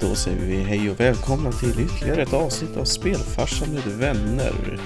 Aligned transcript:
Då 0.00 0.14
säger 0.14 0.46
vi 0.46 0.56
hej 0.56 0.90
och 0.90 1.00
välkomna 1.00 1.52
till 1.52 1.80
ytterligare 1.80 2.22
ett 2.22 2.32
avsnitt 2.32 2.76
av 2.76 2.84
Spelfarsan 2.84 3.74
med 3.74 3.82
vänner. 3.82 4.80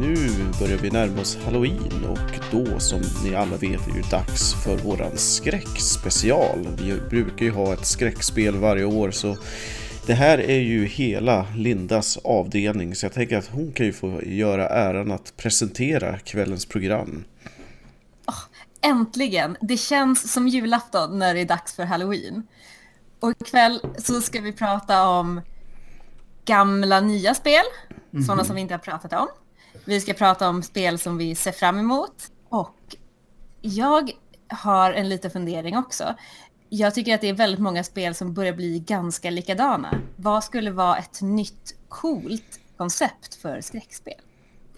Nu 0.00 0.16
börjar 0.60 0.78
vi 0.78 0.90
närma 0.90 1.20
oss 1.20 1.38
Halloween 1.44 2.04
och 2.04 2.40
då 2.50 2.80
som 2.80 3.00
ni 3.24 3.34
alla 3.34 3.56
vet 3.56 3.88
är 3.88 3.92
det 3.92 4.10
dags 4.10 4.54
för 4.64 4.76
våran 4.76 5.16
skräckspecial. 5.16 6.68
Vi 6.78 7.00
brukar 7.10 7.44
ju 7.44 7.52
ha 7.52 7.72
ett 7.72 7.86
skräckspel 7.86 8.56
varje 8.56 8.84
år 8.84 9.10
så 9.10 9.36
det 10.06 10.14
här 10.14 10.38
är 10.38 10.60
ju 10.60 10.86
hela 10.86 11.46
Lindas 11.56 12.16
avdelning 12.16 12.94
så 12.94 13.06
jag 13.06 13.12
tänker 13.12 13.38
att 13.38 13.48
hon 13.48 13.72
kan 13.72 13.86
ju 13.86 13.92
få 13.92 14.22
göra 14.22 14.68
äran 14.68 15.12
att 15.12 15.36
presentera 15.36 16.18
kvällens 16.18 16.66
program. 16.66 17.24
Äntligen! 18.80 19.56
Det 19.60 19.76
känns 19.76 20.32
som 20.32 20.48
julafton 20.48 21.18
när 21.18 21.34
det 21.34 21.40
är 21.40 21.44
dags 21.44 21.74
för 21.74 21.84
halloween. 21.84 22.42
Och 23.20 23.30
ikväll 23.30 23.80
så 23.98 24.20
ska 24.20 24.40
vi 24.40 24.52
prata 24.52 25.08
om 25.08 25.40
gamla 26.44 27.00
nya 27.00 27.34
spel, 27.34 27.64
mm. 28.12 28.24
sådana 28.24 28.44
som 28.44 28.54
vi 28.54 28.60
inte 28.60 28.74
har 28.74 28.78
pratat 28.78 29.12
om. 29.12 29.28
Vi 29.84 30.00
ska 30.00 30.12
prata 30.12 30.48
om 30.48 30.62
spel 30.62 30.98
som 30.98 31.18
vi 31.18 31.34
ser 31.34 31.52
fram 31.52 31.78
emot. 31.78 32.30
Och 32.48 32.96
jag 33.60 34.10
har 34.48 34.92
en 34.92 35.08
liten 35.08 35.30
fundering 35.30 35.78
också. 35.78 36.14
Jag 36.68 36.94
tycker 36.94 37.14
att 37.14 37.20
det 37.20 37.28
är 37.28 37.34
väldigt 37.34 37.60
många 37.60 37.84
spel 37.84 38.14
som 38.14 38.34
börjar 38.34 38.52
bli 38.52 38.78
ganska 38.78 39.30
likadana. 39.30 40.00
Vad 40.16 40.44
skulle 40.44 40.70
vara 40.70 40.96
ett 40.96 41.22
nytt 41.22 41.76
coolt 41.88 42.60
koncept 42.76 43.34
för 43.34 43.60
skräckspel? 43.60 44.20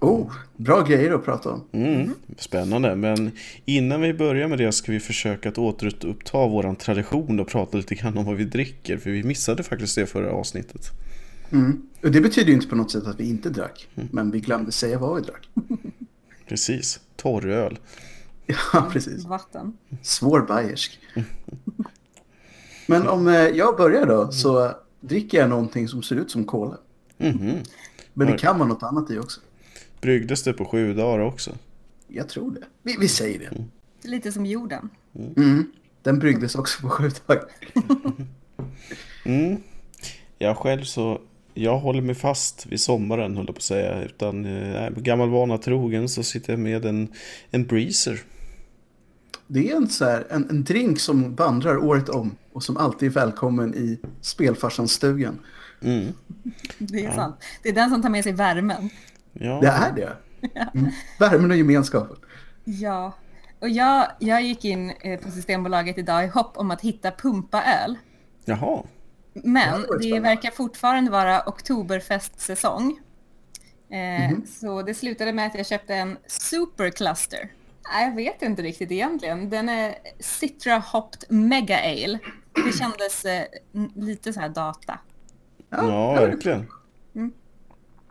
Oh, 0.00 0.32
bra 0.56 0.82
grejer 0.82 1.12
att 1.12 1.24
prata 1.24 1.50
om. 1.50 1.64
Mm, 1.72 2.14
spännande, 2.38 2.96
men 2.96 3.30
innan 3.64 4.00
vi 4.00 4.14
börjar 4.14 4.48
med 4.48 4.58
det 4.58 4.72
ska 4.72 4.92
vi 4.92 5.00
försöka 5.00 5.48
att 5.48 5.58
återuppta 5.58 6.46
vår 6.46 6.74
tradition 6.74 7.40
och 7.40 7.48
prata 7.48 7.76
lite 7.76 7.94
grann 7.94 8.18
om 8.18 8.24
vad 8.24 8.36
vi 8.36 8.44
dricker, 8.44 8.98
för 8.98 9.10
vi 9.10 9.22
missade 9.22 9.62
faktiskt 9.62 9.94
det 9.94 10.06
förra 10.06 10.32
avsnittet. 10.32 10.90
Mm. 11.52 11.82
Och 12.02 12.10
det 12.10 12.20
betyder 12.20 12.48
ju 12.48 12.54
inte 12.54 12.66
på 12.66 12.76
något 12.76 12.90
sätt 12.90 13.06
att 13.06 13.20
vi 13.20 13.28
inte 13.28 13.50
drack, 13.50 13.88
mm. 13.94 14.08
men 14.12 14.30
vi 14.30 14.40
glömde 14.40 14.72
säga 14.72 14.98
vad 14.98 15.16
vi 15.16 15.22
drack. 15.22 15.48
Precis, 16.48 17.00
torröl. 17.16 17.78
Ja, 18.72 18.88
precis. 18.92 19.24
Vatten. 19.24 19.72
Svår 20.02 20.40
bayersk. 20.40 21.00
men 22.86 23.08
om 23.08 23.28
eh, 23.28 23.34
jag 23.34 23.76
börjar 23.76 24.06
då 24.06 24.32
så 24.32 24.72
dricker 25.00 25.38
jag 25.38 25.48
någonting 25.48 25.88
som 25.88 26.02
ser 26.02 26.16
ut 26.16 26.30
som 26.30 26.44
kola. 26.44 26.76
Mm. 27.18 27.56
Men 28.14 28.26
det 28.26 28.38
kan 28.38 28.58
vara 28.58 28.68
något 28.68 28.82
annat 28.82 29.10
i 29.10 29.18
också. 29.18 29.40
Bryggdes 30.00 30.42
det 30.42 30.52
på 30.52 30.64
sju 30.64 30.94
dagar 30.94 31.18
också? 31.18 31.56
Jag 32.08 32.28
tror 32.28 32.50
det. 32.50 32.64
Vi, 32.82 32.96
vi 33.00 33.08
säger 33.08 33.38
det. 33.38 33.46
Mm. 33.46 33.70
Lite 34.02 34.32
som 34.32 34.46
jorden. 34.46 34.90
Mm. 35.14 35.32
Mm. 35.36 35.72
Den 36.02 36.18
bryggdes 36.18 36.54
också 36.54 36.82
på 36.82 36.88
sju 36.88 37.10
dagar. 37.26 37.44
mm. 39.24 39.56
Jag 40.38 40.56
själv 40.56 40.84
så, 40.84 41.20
jag 41.54 41.78
håller 41.78 42.00
mig 42.00 42.14
fast 42.14 42.66
vid 42.66 42.80
sommaren 42.80 43.36
höll 43.36 43.46
jag 43.46 43.54
på 43.54 43.58
att 43.58 43.62
säga. 43.62 44.02
Utan 44.02 44.44
eh, 44.44 44.90
gammal 44.90 45.30
vana 45.30 45.58
trogen 45.58 46.08
så 46.08 46.22
sitter 46.22 46.52
jag 46.52 46.60
med 46.60 46.84
en, 46.84 47.08
en 47.50 47.66
breezer. 47.66 48.20
Det 49.46 49.70
är 49.70 49.76
en, 49.76 49.88
så 49.88 50.04
här, 50.04 50.26
en, 50.30 50.50
en 50.50 50.64
drink 50.64 51.00
som 51.00 51.34
vandrar 51.34 51.76
året 51.76 52.08
om 52.08 52.36
och 52.52 52.62
som 52.62 52.76
alltid 52.76 53.08
är 53.08 53.12
välkommen 53.12 53.74
i 53.74 53.98
spelfarsans-stugan. 54.20 55.38
Mm. 55.82 56.06
Det 56.78 56.98
är 56.98 57.04
ja. 57.04 57.14
sant. 57.14 57.36
Det 57.62 57.68
är 57.68 57.72
den 57.72 57.90
som 57.90 58.02
tar 58.02 58.08
med 58.08 58.24
sig 58.24 58.32
värmen. 58.32 58.90
Ja. 59.32 59.58
Det 59.60 59.66
är 59.66 59.92
det. 59.92 60.16
Mm. 60.74 60.90
Värmen 61.18 61.50
och 61.50 61.56
gemenskapen. 61.56 62.16
Ja, 62.64 63.12
och 63.60 63.68
jag, 63.68 64.06
jag 64.18 64.42
gick 64.42 64.64
in 64.64 64.90
eh, 64.90 65.20
på 65.20 65.30
Systembolaget 65.30 65.98
idag 65.98 66.24
i 66.24 66.28
hopp 66.28 66.56
om 66.56 66.70
att 66.70 66.80
hitta 66.80 67.10
pumpaöl. 67.10 67.98
Jaha. 68.44 68.82
Men 69.32 69.84
det 70.00 70.20
verkar 70.20 70.50
fortfarande 70.50 71.10
vara 71.10 71.42
oktoberfestsäsong. 71.46 73.00
Eh, 73.90 73.98
mm 73.98 74.36
-hmm. 74.36 74.46
Så 74.46 74.82
det 74.82 74.94
slutade 74.94 75.32
med 75.32 75.46
att 75.46 75.54
jag 75.54 75.66
köpte 75.66 75.94
en 75.94 76.18
supercluster. 76.26 77.52
Nej, 77.92 78.08
jag 78.08 78.14
vet 78.14 78.42
inte 78.42 78.62
riktigt 78.62 78.90
egentligen. 78.90 79.50
Den 79.50 79.68
är 79.68 79.94
Citra 80.18 80.78
Hopped 80.78 81.24
Mega 81.28 81.78
Ale. 81.78 82.18
Det 82.64 82.78
kändes 82.78 83.24
eh, 83.24 83.44
lite 83.94 84.32
så 84.32 84.40
här 84.40 84.48
data. 84.48 84.98
Ja, 85.70 85.88
ja 85.88 86.12
verkligen. 86.26 86.66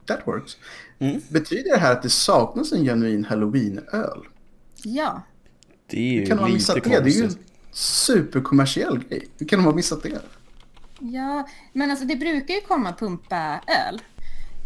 That 0.09 0.27
works. 0.27 0.57
Mm. 0.99 1.21
Betyder 1.29 1.71
det 1.71 1.79
här 1.79 1.91
att 1.91 2.03
det 2.03 2.09
saknas 2.09 2.71
en 2.71 2.83
genuin 2.83 3.25
halloween-öl? 3.25 4.27
Ja. 4.83 5.21
Det 5.87 5.97
är 5.97 6.13
ju 6.13 6.25
kan 6.25 6.37
lite 6.37 6.43
ha 6.43 6.53
missat 6.53 6.73
konstigt. 6.73 7.03
det? 7.03 7.09
Det 7.09 7.09
är 7.09 7.21
ju 7.21 7.25
en 7.25 7.37
superkommersiell 7.71 8.99
grej. 8.99 9.27
Hur 9.37 9.47
kan 9.47 9.59
de 9.59 9.65
ha 9.65 9.73
missat 9.73 10.03
det? 10.03 10.21
Ja, 10.99 11.47
men 11.73 11.91
alltså 11.91 12.05
det 12.05 12.15
brukar 12.15 12.53
ju 12.53 12.61
komma 12.61 12.93
pumpa-öl. 12.93 14.01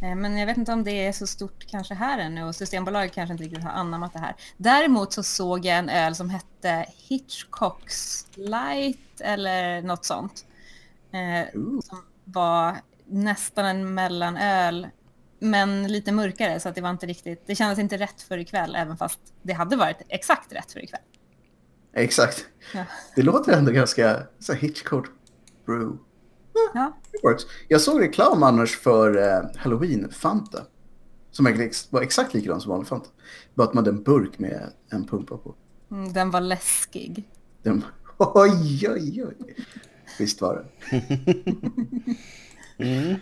Eh, 0.02 0.16
men 0.16 0.38
jag 0.38 0.46
vet 0.46 0.58
inte 0.58 0.74
om 0.74 0.84
det 0.84 1.06
är 1.06 1.12
så 1.12 1.28
stort 1.28 1.66
kanske 1.68 1.94
här 1.94 2.18
ännu 2.18 2.44
och 2.44 2.56
Systembolaget 2.56 3.14
kanske 3.14 3.31
inte 3.31 3.44
riktigt 3.44 3.64
har 3.64 3.72
anammat 3.72 4.14
det 4.14 4.20
här. 4.20 4.36
Däremot 4.58 5.14
så 5.14 5.24
såg 5.24 5.66
jag 5.66 5.78
en 5.78 5.90
öl 5.90 6.16
som 6.16 6.30
hette 6.30 6.86
Hitchcocks 6.98 8.28
Light 8.36 9.22
eller 9.22 9.81
något 9.81 10.06
sånt. 10.06 10.46
Eh, 11.12 11.52
som 11.84 12.04
var 12.24 12.78
nästan 13.06 13.66
en 13.66 13.94
mellanöl 13.94 14.88
men 15.44 15.88
lite 15.88 16.12
mörkare 16.12 16.59
så 16.59 16.70
att 16.70 16.76
det 16.76 16.81
var 16.81 16.90
inte 16.90 17.06
riktigt, 17.06 17.44
det 17.46 17.56
kändes 17.56 17.80
inte 17.80 17.98
rätt 17.98 18.22
för 18.22 18.38
ikväll 18.38 18.76
även 18.76 18.98
fast 18.98 19.20
det 19.42 19.54
hade 19.54 19.76
varit 19.76 19.98
exakt 20.09 20.54
rätt 20.54 20.72
för 20.72 20.84
ikväll. 20.84 21.02
Exakt. 21.94 22.46
Ja. 22.74 22.86
Det 23.16 23.22
låter 23.22 23.58
ändå 23.58 23.72
ganska 23.72 24.24
så 24.40 24.54
Hitchcock 24.54 25.06
brew. 25.66 25.98
Ja. 26.74 26.98
works. 27.24 27.44
Jag 27.68 27.81
såg 27.81 28.02
reklam 28.02 28.44
annars 28.44 28.78
för 28.78 29.18
uh, 29.18 29.50
Halloween 29.56 30.12
Fanta. 30.12 30.64
Som 31.31 31.46
var 31.90 32.02
exakt 32.02 32.34
likadan 32.34 32.62
som 32.62 32.70
vanlig 32.72 32.88
Fanta. 32.88 33.10
Bara 33.54 33.68
att 33.68 33.74
man 33.74 33.86
hade 33.86 33.98
en 33.98 34.04
burk 34.04 34.40
med 34.40 34.70
en 34.90 35.08
pumpa 35.08 35.38
på. 35.38 35.56
Mm, 35.92 36.14
den 36.14 36.31
var 36.31 36.42
läskig. 36.42 37.30
Den, 37.62 37.86
oj, 38.18 38.90
oj, 38.90 39.25
oj. 39.25 39.56
Visst 40.20 40.42
var 40.42 40.56
det. 40.56 41.02
mm. 42.84 43.16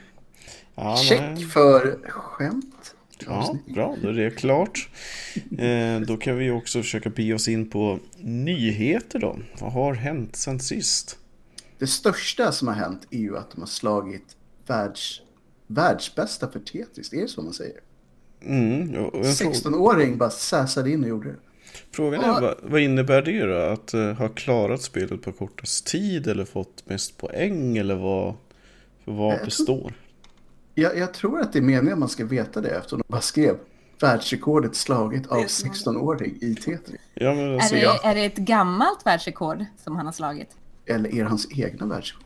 Ja, 0.75 0.97
Check 0.97 1.51
för 1.51 1.99
skämt. 2.09 2.95
Ja, 3.25 3.57
bra, 3.67 3.95
då 4.01 4.07
är 4.07 4.13
det 4.13 4.31
klart. 4.31 4.89
Eh, 5.57 5.99
då 5.99 6.17
kan 6.17 6.37
vi 6.37 6.51
också 6.51 6.81
försöka 6.81 7.09
bege 7.09 7.33
oss 7.33 7.47
in 7.47 7.69
på 7.69 7.99
nyheter 8.19 9.19
då. 9.19 9.39
Vad 9.59 9.71
har 9.71 9.93
hänt 9.93 10.35
sen 10.35 10.59
sist? 10.59 11.17
Det 11.77 11.87
största 11.87 12.51
som 12.51 12.67
har 12.67 12.75
hänt 12.75 13.07
är 13.11 13.19
ju 13.19 13.37
att 13.37 13.51
de 13.51 13.59
har 13.59 13.67
slagit 13.67 14.35
världs, 14.67 15.21
världsbästa 15.67 16.51
för 16.51 16.59
Tetris. 16.59 17.13
Är 17.13 17.21
det 17.21 17.27
så 17.27 17.41
man 17.41 17.53
säger? 17.53 17.79
Mm, 18.45 18.95
16-åring 19.11 20.17
bara 20.17 20.29
säsade 20.29 20.91
in 20.91 21.03
och 21.03 21.09
gjorde 21.09 21.29
det. 21.29 21.37
Frågan 21.91 22.23
är, 22.23 22.41
vad, 22.41 22.55
vad, 22.63 22.81
innebär 22.81 23.21
det 23.21 23.45
då? 23.45 23.55
Att 23.55 23.93
uh, 23.93 24.11
ha 24.11 24.27
klarat 24.27 24.81
spelet 24.81 25.21
på 25.21 25.31
kortast 25.31 25.87
tid 25.87 26.27
eller 26.27 26.45
fått 26.45 26.89
mest 26.89 27.17
poäng 27.17 27.77
eller 27.77 27.95
vad, 27.95 28.35
för 29.05 29.11
vad 29.11 29.45
består? 29.45 29.93
Jag, 30.81 30.97
jag, 30.97 31.13
tror 31.13 31.41
att 31.41 31.53
det 31.53 31.59
är 31.59 31.63
meningen 31.63 31.93
att 31.93 31.99
man 31.99 32.09
ska 32.09 32.25
veta 32.25 32.61
det 32.61 32.69
eftersom 32.69 32.99
de 32.99 33.05
bara 33.07 33.21
skrev 33.21 33.57
världsrekordet 33.99 34.75
slaget 34.75 35.27
av 35.27 35.37
16-åring 35.37 36.37
i 36.41 36.55
Tetris. 36.55 37.01
Ja, 37.13 37.33
men 37.33 37.59
är, 37.59 37.71
det, 37.71 37.99
är 38.03 38.15
det 38.15 38.25
ett 38.25 38.37
gammalt 38.37 39.05
världsrekord 39.05 39.65
som 39.83 39.95
han 39.95 40.05
har 40.05 40.13
slagit? 40.13 40.49
Eller 40.85 41.15
är 41.15 41.23
det 41.23 41.29
hans 41.29 41.47
egna 41.51 41.85
världsrekord? 41.85 42.25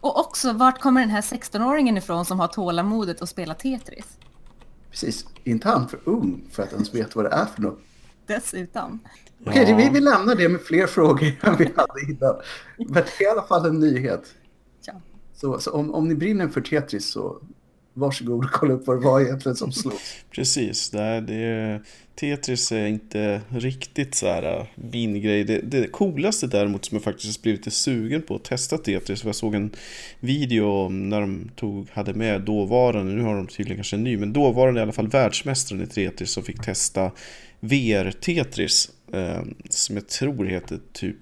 Och 0.00 0.20
också, 0.20 0.52
vart 0.52 0.80
kommer 0.80 1.00
den 1.00 1.10
här 1.10 1.20
16-åringen 1.20 1.98
ifrån 1.98 2.24
som 2.24 2.40
har 2.40 2.48
tålamodet 2.48 3.22
att 3.22 3.28
spela 3.28 3.54
Tetris? 3.54 4.18
Precis, 4.90 5.26
inte 5.44 5.68
han 5.68 5.88
för 5.88 6.00
ung 6.04 6.44
för 6.50 6.62
att 6.62 6.72
ens 6.72 6.94
veta 6.94 7.10
vad 7.14 7.24
det 7.24 7.30
är 7.30 7.44
för 7.44 7.62
något. 7.62 7.78
Dessutom. 8.26 9.00
Okej, 9.40 9.62
okay, 9.62 9.74
vi, 9.74 9.88
vi 9.88 10.00
lämnar 10.00 10.34
det 10.34 10.48
med 10.48 10.60
fler 10.60 10.86
frågor 10.86 11.32
än 11.42 11.56
vi 11.56 11.64
hade 11.76 12.00
innan. 12.08 12.36
Men 12.76 12.94
det 12.94 13.20
är 13.20 13.22
i 13.22 13.26
alla 13.26 13.42
fall 13.42 13.66
en 13.66 13.80
nyhet. 13.80 14.34
Ja. 14.86 14.92
Så, 15.34 15.58
så 15.58 15.72
om, 15.72 15.94
om 15.94 16.08
ni 16.08 16.14
brinner 16.14 16.48
för 16.48 16.60
Tetris 16.60 17.10
så 17.10 17.40
varsågod 17.96 18.44
och 18.44 18.50
kolla 18.50 18.74
upp 18.74 18.86
vad 18.86 19.00
det 19.00 19.04
var 19.04 19.20
egentligen 19.20 19.56
som 19.56 19.72
slog. 19.72 19.94
Precis, 20.30 20.90
det, 20.90 21.00
är, 21.00 21.82
Tetris 22.14 22.72
är 22.72 22.86
inte 22.86 23.40
riktigt 23.48 24.14
så 24.14 24.26
här 24.26 24.42
äh, 24.42 24.66
min 24.74 25.20
grej. 25.20 25.44
Det, 25.44 25.58
det 25.58 25.88
coolaste 25.88 26.46
däremot 26.46 26.84
som 26.84 26.94
jag 26.96 27.02
faktiskt 27.02 27.42
blivit 27.42 27.60
lite 27.60 27.70
sugen 27.70 28.22
på 28.22 28.34
att 28.34 28.44
testa 28.44 28.78
Tetris. 28.78 29.20
För 29.20 29.28
jag 29.28 29.36
såg 29.36 29.54
en 29.54 29.70
video 30.20 30.88
när 30.88 31.20
de 31.20 31.50
tog, 31.56 31.90
hade 31.90 32.14
med 32.14 32.40
dåvarande, 32.40 33.12
nu 33.12 33.22
har 33.22 33.36
de 33.36 33.46
tydligen 33.46 33.76
kanske 33.76 33.96
en 33.96 34.04
ny, 34.04 34.16
men 34.16 34.32
dåvarande 34.32 34.80
i 34.80 34.82
alla 34.82 34.92
fall 34.92 35.08
världsmästaren 35.08 35.82
i 35.82 35.86
Tetris 35.86 36.30
som 36.30 36.42
fick 36.42 36.64
testa 36.64 37.10
VR-Tetris. 37.60 38.90
Eh, 39.12 39.20
äh, 39.20 39.42
som 39.70 39.96
jag 39.96 40.08
tror 40.08 40.44
heter 40.44 40.80
typ 40.92 41.16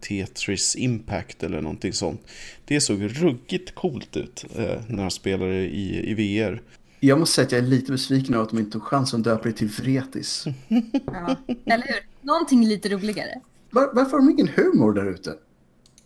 Tetris 0.00 0.76
Impact 0.76 1.42
eller 1.42 1.60
någonting 1.60 1.92
sånt. 1.92 2.20
Det 2.64 2.80
såg 2.80 3.02
ruggigt 3.22 3.74
coolt 3.74 4.16
ut 4.16 4.44
eh, 4.56 4.80
när 4.88 5.02
han 5.02 5.10
spelade 5.10 5.54
i, 5.54 6.10
i 6.10 6.14
VR. 6.14 6.62
Jag 7.00 7.18
måste 7.18 7.34
säga 7.34 7.46
att 7.46 7.52
jag 7.52 7.58
är 7.62 7.66
lite 7.66 7.92
besviken 7.92 8.34
över 8.34 8.44
att 8.44 8.50
de 8.50 8.58
inte 8.58 8.70
tog 8.70 8.82
chansen 8.82 9.20
att 9.20 9.24
döpa 9.24 9.48
det 9.48 9.52
till 9.52 9.68
Vretis. 9.68 10.44
ja, 11.06 11.36
eller 11.66 11.86
hur? 11.86 12.06
Någonting 12.26 12.66
lite 12.66 12.88
roligare. 12.88 13.40
Var, 13.70 13.90
varför 13.94 14.10
har 14.10 14.18
de 14.18 14.30
ingen 14.30 14.48
humor 14.48 14.92
där 14.92 15.10
ute? 15.10 15.34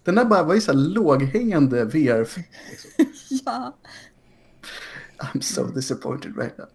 Den 0.05 0.15
där 0.15 0.25
bara 0.25 0.43
var 0.43 0.55
ju 0.55 0.61
så 0.61 0.73
här 0.73 0.79
låghängande 0.79 1.85
VR. 1.85 2.29
Ja. 3.45 3.77
I'm 5.19 5.41
so 5.41 5.65
disappointed 5.67 6.37
right 6.39 6.59
now. 6.59 6.69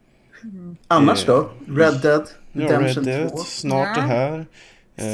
Annars 0.88 1.26
då? 1.26 1.52
Red 1.68 2.02
Dead 2.02 2.28
Ja, 2.52 2.62
Redemption 2.64 3.04
Red 3.06 3.20
Dead, 3.20 3.30
2? 3.30 3.38
snart 3.38 3.88
Ja. 3.98 4.02
det 4.02 4.08
här. 4.08 4.46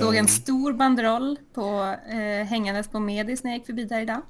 Såg 0.01 0.15
en 0.15 0.27
stor 0.27 0.73
banderoll 0.73 1.37
på, 1.53 1.95
eh, 2.09 2.45
hängandes 2.45 2.87
på 2.87 2.99
Medis 2.99 3.43
när 3.43 3.51
jag 3.51 3.57
gick 3.57 3.65
förbi 3.65 3.85
där 3.85 4.01
idag. 4.01 4.21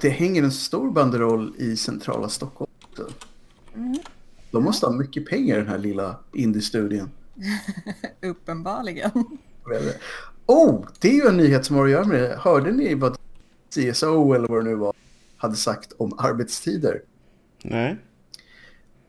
Det 0.00 0.08
hänger 0.08 0.42
en 0.42 0.52
stor 0.52 0.90
banderoll 0.90 1.54
i 1.58 1.76
centrala 1.76 2.28
Stockholm. 2.28 2.70
också. 2.90 3.08
De 4.50 4.64
måste 4.64 4.86
ha 4.86 4.92
mycket 4.92 5.26
pengar 5.26 5.56
den 5.58 5.66
här 5.68 5.78
lilla 5.78 6.16
indie-studien. 6.32 7.10
Uppenbarligen. 8.22 9.10
Oh, 10.46 10.86
det 11.00 11.08
är 11.08 11.14
ju 11.14 11.28
en 11.28 11.36
nyhet 11.36 11.64
som 11.64 11.76
har 11.76 11.84
att 11.84 11.90
göra 11.90 12.04
med 12.06 12.22
det. 12.22 12.36
Hörde 12.40 12.72
ni 12.72 12.94
vad 12.94 13.16
CSO 13.74 14.32
eller 14.32 14.48
vad 14.48 14.64
det 14.64 14.70
nu 14.70 14.74
var 14.74 14.92
hade 15.36 15.56
sagt 15.56 15.92
om 15.98 16.14
arbetstider? 16.18 17.02
Nej. 17.62 17.96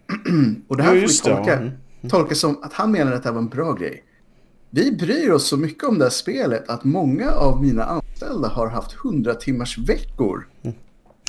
Och 0.68 0.78
det 0.78 0.84
här 0.84 0.96
Ja, 0.96 1.08
får 1.08 1.08
vi 1.08 1.36
tolka. 1.36 1.58
Mm. 1.58 1.72
tolka 2.10 2.36
som 2.36 2.64
att 2.64 2.74
han 2.74 2.92
menar 2.92 3.12
att 3.12 3.24
det 3.24 3.30
här 3.30 3.34
var 3.34 3.42
en 3.42 3.50
bra 3.50 3.74
grej. 3.74 4.04
Vi 4.70 4.92
bryr 4.92 5.32
oss 5.32 5.48
så 5.48 5.58
mycket 5.58 5.84
om 5.84 6.00
det 6.00 6.06
här 6.06 6.10
spelet 6.10 6.70
att 6.70 6.84
många 6.84 7.32
av 7.32 7.62
mina 7.62 7.84
anställda 7.84 8.48
har 8.48 8.70
haft 8.70 8.96
100 9.06 9.36
timmars 9.36 9.78
veckor. 9.78 10.48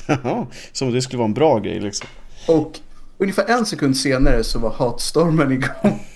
Jaha, 0.07 0.47
som 0.71 0.91
det 0.91 1.01
skulle 1.01 1.17
vara 1.17 1.27
en 1.27 1.33
bra 1.33 1.59
grej 1.59 1.79
liksom. 1.79 2.07
Och 2.47 2.79
ungefär 3.17 3.45
en 3.45 3.65
sekund 3.65 3.97
senare 3.97 4.43
så 4.43 4.59
var 4.59 4.71
hatstormen 4.71 5.51
igång. 5.51 5.99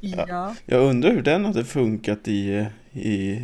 Ja. 0.00 0.54
Jag 0.66 0.82
undrar 0.82 1.10
hur 1.10 1.22
den 1.22 1.44
hade 1.44 1.64
funkat 1.64 2.28
i, 2.28 2.66
i 2.92 3.38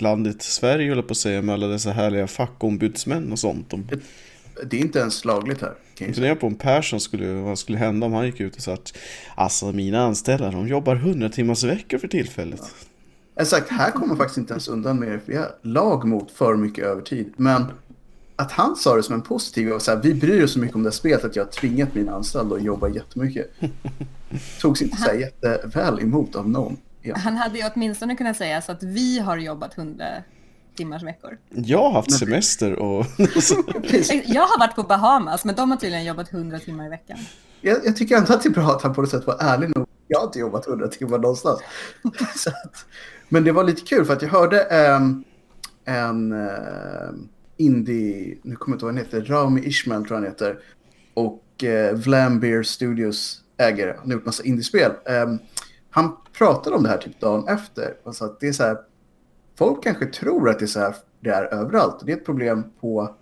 landet 0.00 0.42
Sverige, 0.42 0.88
höll 0.88 1.02
på 1.02 1.10
att 1.10 1.16
säga, 1.16 1.42
med 1.42 1.52
alla 1.52 1.66
dessa 1.66 1.90
härliga 1.90 2.26
fackombudsmän 2.26 3.32
och 3.32 3.38
sånt. 3.38 3.70
De 3.70 3.84
Det 4.64 4.76
är 4.76 4.80
inte 4.80 4.98
ens 4.98 5.24
lagligt 5.24 5.60
här. 5.60 5.74
jag 5.98 6.14
funderar 6.14 6.34
på 6.34 6.46
om 6.46 6.54
Persson 6.54 7.00
skulle, 7.00 7.32
vad 7.32 7.58
skulle 7.58 7.78
hända 7.78 8.06
om 8.06 8.12
han 8.12 8.26
gick 8.26 8.40
ut 8.40 8.56
och 8.56 8.62
sa 8.62 8.72
att 8.72 8.96
alltså 9.34 9.72
mina 9.72 10.02
anställda, 10.02 10.50
de 10.50 10.68
jobbar 10.68 10.96
100 10.96 11.28
timmars 11.28 11.64
veckor 11.64 11.98
för 11.98 12.08
tillfället. 12.08 12.60
Jag 13.34 13.42
har 13.42 13.46
sagt, 13.46 13.70
här 13.70 13.90
kommer 13.90 14.06
man 14.06 14.16
faktiskt 14.16 14.38
inte 14.38 14.52
ens 14.52 14.68
undan 14.68 14.98
med 14.98 15.08
det. 15.08 15.20
Vi 15.24 15.36
har 15.36 15.48
lag 15.62 16.04
mot 16.08 16.30
för 16.30 16.56
mycket 16.56 16.84
övertid. 16.84 17.32
Men 17.36 17.64
att 18.36 18.52
han 18.52 18.76
sa 18.76 18.96
det 18.96 19.02
som 19.02 19.14
en 19.14 19.22
positiv 19.22 19.72
och 19.72 19.82
så 19.82 19.90
här, 19.90 19.98
vi 20.02 20.14
bryr 20.14 20.44
oss 20.44 20.52
så 20.52 20.58
mycket 20.58 20.76
om 20.76 20.82
det 20.82 20.88
här 20.88 20.92
spelet 20.92 21.24
att 21.24 21.36
jag 21.36 21.44
har 21.44 21.50
tvingat 21.50 21.94
mina 21.94 22.12
anställda 22.12 22.56
att 22.56 22.62
jobba 22.62 22.88
jättemycket. 22.88 23.50
Togs 24.60 24.82
inte 24.82 24.96
så 24.96 25.04
här 25.04 25.14
jätteväl 25.14 26.00
emot 26.00 26.36
av 26.36 26.48
någon. 26.48 26.76
Ja. 27.02 27.16
Han 27.16 27.36
hade 27.36 27.58
ju 27.58 27.64
åtminstone 27.74 28.16
kunnat 28.16 28.36
säga 28.36 28.62
så 28.62 28.72
att 28.72 28.82
vi 28.82 29.18
har 29.18 29.36
jobbat 29.36 29.78
100 29.78 30.04
timmars 30.80 31.02
veckor. 31.02 31.38
Jag 31.48 31.78
har 31.78 31.90
haft 31.90 32.12
semester 32.18 32.78
och... 32.78 33.06
Jag 34.24 34.42
har 34.42 34.58
varit 34.58 34.74
på 34.74 34.82
Bahamas, 34.82 35.44
men 35.44 35.54
de 35.54 35.70
har 35.70 35.76
tydligen 35.76 36.04
jobbat 36.04 36.32
100 36.32 36.58
timmar 36.58 36.86
i 36.86 36.88
veckan. 36.88 37.18
Jag, 37.60 37.78
jag 37.84 37.96
tycker 37.96 38.16
ändå 38.16 38.32
att 38.32 38.42
det 38.42 38.48
är 38.48 38.50
bra 38.50 38.70
att 38.70 38.82
han 38.82 38.94
på 38.94 39.00
något 39.00 39.10
sätt 39.10 39.26
var 39.26 39.36
ärlig 39.40 39.76
nog. 39.76 39.86
Jag 40.08 40.18
har 40.18 40.26
inte 40.26 40.38
jobbat 40.38 40.68
100 40.68 40.88
timmar 40.88 41.18
någonstans. 41.18 41.60
så 42.36 42.50
att, 42.50 42.86
men 43.28 43.44
det 43.44 43.52
var 43.52 43.64
lite 43.64 43.82
kul 43.82 44.04
för 44.04 44.12
att 44.12 44.22
jag 44.22 44.28
hörde 44.28 44.62
ehm, 44.62 45.24
en 45.84 46.32
uh, 46.32 46.48
indie, 47.56 48.38
nu 48.42 48.56
kommer 48.56 48.74
jag 48.74 48.76
inte 48.76 48.86
ihåg 48.86 48.92
vad 48.92 48.94
han 48.94 49.04
heter, 49.04 49.34
Rami 49.34 49.66
Ishmael 49.66 50.04
tror 50.04 50.16
jag 50.16 50.22
han 50.22 50.32
heter. 50.32 50.58
Och 51.14 51.44
uh, 51.64 51.92
Vlambeer 51.92 52.62
Studios 52.62 53.40
ägare, 53.58 53.94
han 53.98 54.06
har 54.06 54.12
gjort 54.12 54.26
massa 54.26 54.42
indiespel. 54.42 54.92
Ehm, 55.06 55.38
han 55.90 56.16
pratade 56.38 56.76
om 56.76 56.82
det 56.82 56.88
här 56.88 56.98
typ 56.98 57.20
dagen 57.20 57.48
efter. 57.48 57.94
Alltså 58.04 58.24
att 58.24 58.40
det 58.40 58.48
är 58.48 58.52
så 58.52 58.62
här, 58.62 58.76
folk 59.60 59.82
kanske 59.84 60.06
tror 60.06 60.48
att 60.48 60.58
det 60.58 60.64
är 60.64 60.66
så 60.66 60.80
här 60.80 60.94
det 61.20 61.30
är 61.30 61.54
överallt. 61.54 62.02
Det 62.06 62.12
är 62.12 62.16
ett 62.16 62.24
problem 62.24 62.64
på 62.80 63.16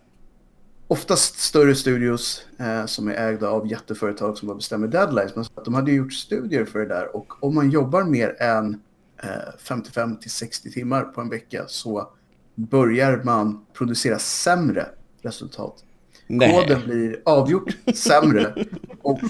oftast 0.87 1.39
större 1.39 1.75
studios 1.75 2.47
eh, 2.59 2.87
som 2.87 3.09
är 3.09 3.15
ägda 3.15 3.49
av 3.49 3.71
jätteföretag 3.71 4.39
som 4.39 4.49
bara 4.49 4.57
bestämmer 4.57 4.89
deadlines. 4.89 5.35
Men 5.35 5.45
de 5.65 5.75
hade 5.75 5.93
gjort 5.93 6.13
studier 6.13 6.65
för 6.65 6.79
det 6.79 6.87
där 6.87 7.17
och 7.17 7.45
om 7.45 7.55
man 7.55 7.71
jobbar 7.71 8.05
mer 8.05 8.43
än 8.43 8.81
eh, 9.23 9.29
55 9.59 10.17
till 10.17 10.31
60 10.31 10.71
timmar 10.71 11.03
på 11.03 11.21
en 11.21 11.29
vecka 11.29 11.65
så 11.69 12.11
börjar 12.55 13.23
man 13.25 13.67
producera 13.73 14.19
sämre 14.19 14.87
resultat. 15.23 15.85
Koden 16.29 16.81
blir 16.85 17.23
avgjort 17.25 17.77
sämre 17.95 18.67
och 19.03 19.21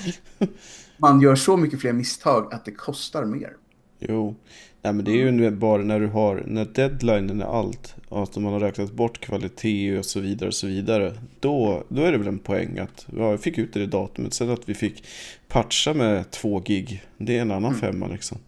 man 0.96 1.20
gör 1.20 1.34
så 1.34 1.56
mycket 1.56 1.80
fler 1.80 1.92
misstag 1.92 2.54
att 2.54 2.64
det 2.64 2.72
kostar 2.72 3.24
mer. 3.24 3.56
Jo, 3.98 4.34
nej 4.82 4.92
men 4.92 5.04
det 5.04 5.10
är 5.10 5.32
ju 5.32 5.50
bara 5.50 5.82
när 5.82 6.00
du 6.00 6.06
har, 6.06 6.42
när 6.46 6.64
deadlinen 6.64 7.42
är 7.42 7.58
allt, 7.58 7.94
att 8.08 8.36
man 8.36 8.52
har 8.52 8.60
räknat 8.60 8.92
bort 8.92 9.20
kvalitet 9.20 9.98
och 9.98 10.04
så 10.04 10.20
vidare 10.20 10.48
och 10.48 10.54
så 10.54 10.66
vidare. 10.66 11.14
Då, 11.40 11.84
då 11.88 12.02
är 12.02 12.12
det 12.12 12.18
väl 12.18 12.28
en 12.28 12.38
poäng 12.38 12.78
att, 12.78 13.06
ja, 13.16 13.30
jag 13.30 13.40
fick 13.40 13.58
ut 13.58 13.72
det 13.72 13.80
i 13.80 13.86
datumet. 13.86 14.34
Sen 14.34 14.50
att 14.50 14.68
vi 14.68 14.74
fick 14.74 15.04
patcha 15.48 15.94
med 15.94 16.30
två 16.30 16.60
gig, 16.60 17.06
det 17.16 17.36
är 17.38 17.42
en 17.42 17.50
annan 17.50 17.74
femma 17.74 18.06
liksom. 18.06 18.38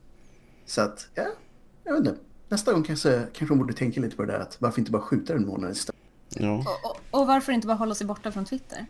Så 0.66 0.80
att, 0.80 1.08
ja, 1.14 1.26
jag 1.84 1.92
vet 1.92 1.98
inte. 1.98 2.20
Nästa 2.48 2.72
gång 2.72 2.82
kanske, 2.82 3.22
kanske 3.32 3.54
de 3.54 3.58
borde 3.58 3.72
tänka 3.74 4.00
lite 4.00 4.16
på 4.16 4.24
det 4.24 4.32
där 4.32 4.40
att 4.40 4.56
varför 4.60 4.78
inte 4.78 4.90
bara 4.90 5.02
skjuta 5.02 5.34
en 5.34 5.46
månad 5.46 5.72
istället. 5.72 6.00
Ja, 6.28 6.58
Och, 6.58 6.90
och, 6.90 7.20
och 7.20 7.26
varför 7.26 7.52
inte 7.52 7.66
bara 7.66 7.76
hålla 7.76 7.94
sig 7.94 8.06
borta 8.06 8.32
från 8.32 8.44
Twitter? 8.44 8.86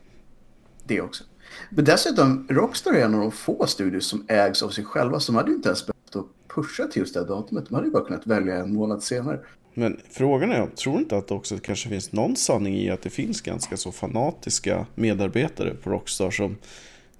Det 0.85 1.01
också. 1.01 1.25
Men 1.71 1.85
dessutom, 1.85 2.47
Rockstar 2.51 2.93
är 2.93 3.05
en 3.05 3.15
av 3.15 3.21
de 3.21 3.33
få 3.33 3.67
studios 3.67 4.07
som 4.07 4.25
ägs 4.29 4.63
av 4.63 4.69
sig 4.69 4.85
själva. 4.85 5.19
De 5.27 5.35
hade 5.35 5.51
ju 5.51 5.57
inte 5.57 5.69
ens 5.69 5.87
behövt 6.13 6.27
att 6.31 6.55
pusha 6.55 6.87
till 6.87 7.01
just 7.01 7.15
det 7.15 7.21
här 7.21 7.27
datumet. 7.27 7.69
De 7.69 7.75
hade 7.75 7.87
ju 7.87 7.93
bara 7.93 8.05
kunnat 8.05 8.27
välja 8.27 8.57
en 8.57 8.75
månad 8.75 9.03
senare. 9.03 9.41
men 9.75 10.01
frågan 10.11 10.53
är, 10.53 10.67
tror 10.67 10.99
inte 10.99 11.17
att 11.17 11.29
det 11.29 11.35
också 11.35 11.59
kanske 11.59 11.89
finns 11.89 12.13
någon 12.13 12.37
sanning 12.37 12.75
i 12.75 12.91
att 12.91 13.03
det 13.03 13.11
finns 13.11 13.41
ganska 13.41 13.77
så 13.77 13.93
fanatiska 13.93 14.87
medarbetare 14.95 15.75
på 15.75 15.91
Rockstar 15.91 16.31
som 16.31 16.57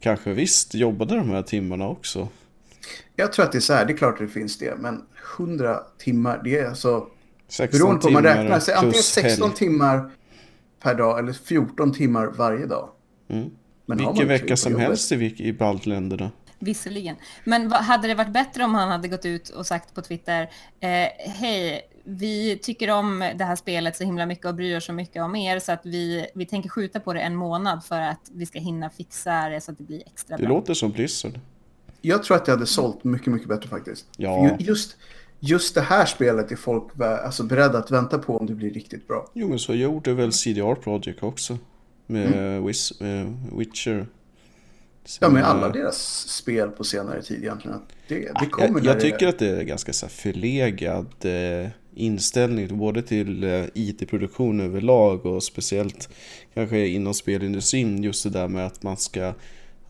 kanske 0.01 0.33
visst 0.33 0.75
jobbade 0.75 1.17
de 1.17 1.31
här 1.31 1.43
timmarna 1.43 1.89
också. 1.89 2.29
Jag 3.17 3.33
tror 3.33 3.45
att 3.45 3.53
det 3.53 3.59
är 3.59 3.61
så 3.61 3.73
här, 3.73 3.87
det 3.87 3.93
är 3.93 3.97
klart 3.97 4.15
att 4.15 4.21
det 4.27 4.29
finns 4.29 4.59
det. 4.59 4.75
Men 4.79 5.03
100 5.39 5.81
timmar, 5.99 6.41
det 6.45 6.59
är 6.59 6.69
alltså... 6.69 7.07
16 7.49 7.79
Beroende 7.81 8.01
på 8.01 8.07
om 8.09 8.13
man 8.15 8.23
räknar, 8.23 8.61
så 8.61 8.73
antingen 8.73 8.93
plus 8.93 9.07
16 9.07 9.49
helg. 9.49 9.59
timmar 9.59 10.11
per 10.83 10.95
dag 10.95 11.19
eller 11.19 11.33
14 11.33 11.93
timmar 11.93 12.27
varje 12.27 12.67
dag. 12.67 12.89
Mm. 13.29 13.51
Men 13.87 13.99
Vilken 13.99 14.29
vecka 14.29 14.57
som 14.57 14.73
jobbet- 14.73 14.87
helst 14.87 15.13
i, 15.13 15.35
i 15.39 15.53
baltländerna. 15.53 16.31
Visserligen. 16.63 17.17
Men 17.45 17.69
vad, 17.69 17.81
hade 17.81 18.09
det 18.09 18.15
varit 18.15 18.33
bättre 18.33 18.65
om 18.65 18.75
han 18.75 18.89
hade 18.91 19.09
gått 19.09 19.25
ut 19.27 19.49
och 19.49 19.67
sagt 19.67 19.95
på 19.95 20.03
Twitter, 20.03 20.43
eh, 20.81 20.89
hej, 21.31 21.81
vi 22.05 22.59
tycker 22.63 22.91
om 22.91 23.19
det 23.39 23.45
här 23.45 23.57
spelet 23.57 23.97
så 23.97 24.05
himla 24.05 24.27
mycket 24.27 24.47
och 24.47 24.55
bryr 24.55 24.77
oss 24.77 24.85
så 24.85 24.93
mycket 24.93 25.23
om 25.23 25.37
er 25.37 25.59
så 25.59 25.73
att 25.73 25.81
vi, 25.87 26.27
vi 26.35 26.47
tänker 26.47 26.69
skjuta 26.69 27.01
på 27.01 27.13
det 27.13 27.21
en 27.21 27.37
månad 27.37 27.85
för 27.85 28.01
att 28.01 28.31
vi 28.33 28.47
ska 28.47 28.59
hinna 28.59 28.91
fixa 28.91 29.49
det 29.49 29.61
så 29.61 29.73
att 29.73 29.79
det 29.79 29.85
blir 29.85 30.03
extra 30.07 30.37
Det 30.37 30.43
bra. 30.43 30.53
låter 30.55 30.75
som 30.75 30.91
Blizzard. 30.91 31.41
Jag 32.01 32.23
tror 32.23 32.37
att 32.37 32.45
det 32.45 32.53
hade 32.53 32.67
sålt 32.67 33.05
mycket, 33.05 33.27
mycket 33.33 33.49
bättre 33.49 33.69
faktiskt. 33.69 34.07
Ja. 34.17 34.57
Just, 34.59 34.97
just 35.41 35.75
det 35.75 35.81
här 35.81 36.07
spelet 36.07 36.53
är 36.53 36.57
folk 36.57 36.85
alltså, 37.01 37.43
beredda 37.45 37.79
att 37.79 37.91
vänta 37.91 38.19
på 38.19 38.37
om 38.39 38.47
det 38.47 38.55
blir 38.55 38.71
riktigt 38.71 39.09
bra. 39.09 39.27
Jo 39.35 39.49
men 39.49 39.59
så 39.59 39.75
gjorde 39.75 40.15
väl 40.15 40.33
CDR 40.33 40.75
Project 40.75 41.23
också. 41.23 41.59
Med 42.07 42.27
Mm. 42.27 42.67
Wiz, 42.67 42.93
Witcher. 45.05 45.19
Ja, 45.21 45.29
med 45.29 45.45
alla 45.45 45.69
deras 45.69 46.29
spel 46.29 46.69
på 46.71 46.85
senare 46.85 47.23
tid 47.23 47.39
egentligen. 47.43 47.79
Det, 48.09 48.15
det 48.41 48.47
kommer 48.47 48.69
Jag, 48.69 48.85
jag 48.87 48.97
det- 48.97 49.01
tycker 49.01 49.29
att 49.29 49.39
det 49.39 49.49
är 49.49 49.63
ganska 49.63 49.93
så 49.93 50.09
förlegad 50.09 51.07
eh, 51.23 51.69
inställning 51.95 52.79
både 52.79 53.03
till 53.03 53.45
eh, 53.45 53.65
IT-produktion 53.75 54.61
överlag 54.61 55.27
och 55.27 55.43
speciellt 55.43 56.09
kanske 56.55 56.87
inom 56.87 57.15
spelindustrin 57.15 58.03
just 58.03 58.23
det 58.25 58.31
där 58.31 58.49
med 58.49 58.67
att 58.67 58.83
man 58.83 58.97
ska 58.97 59.35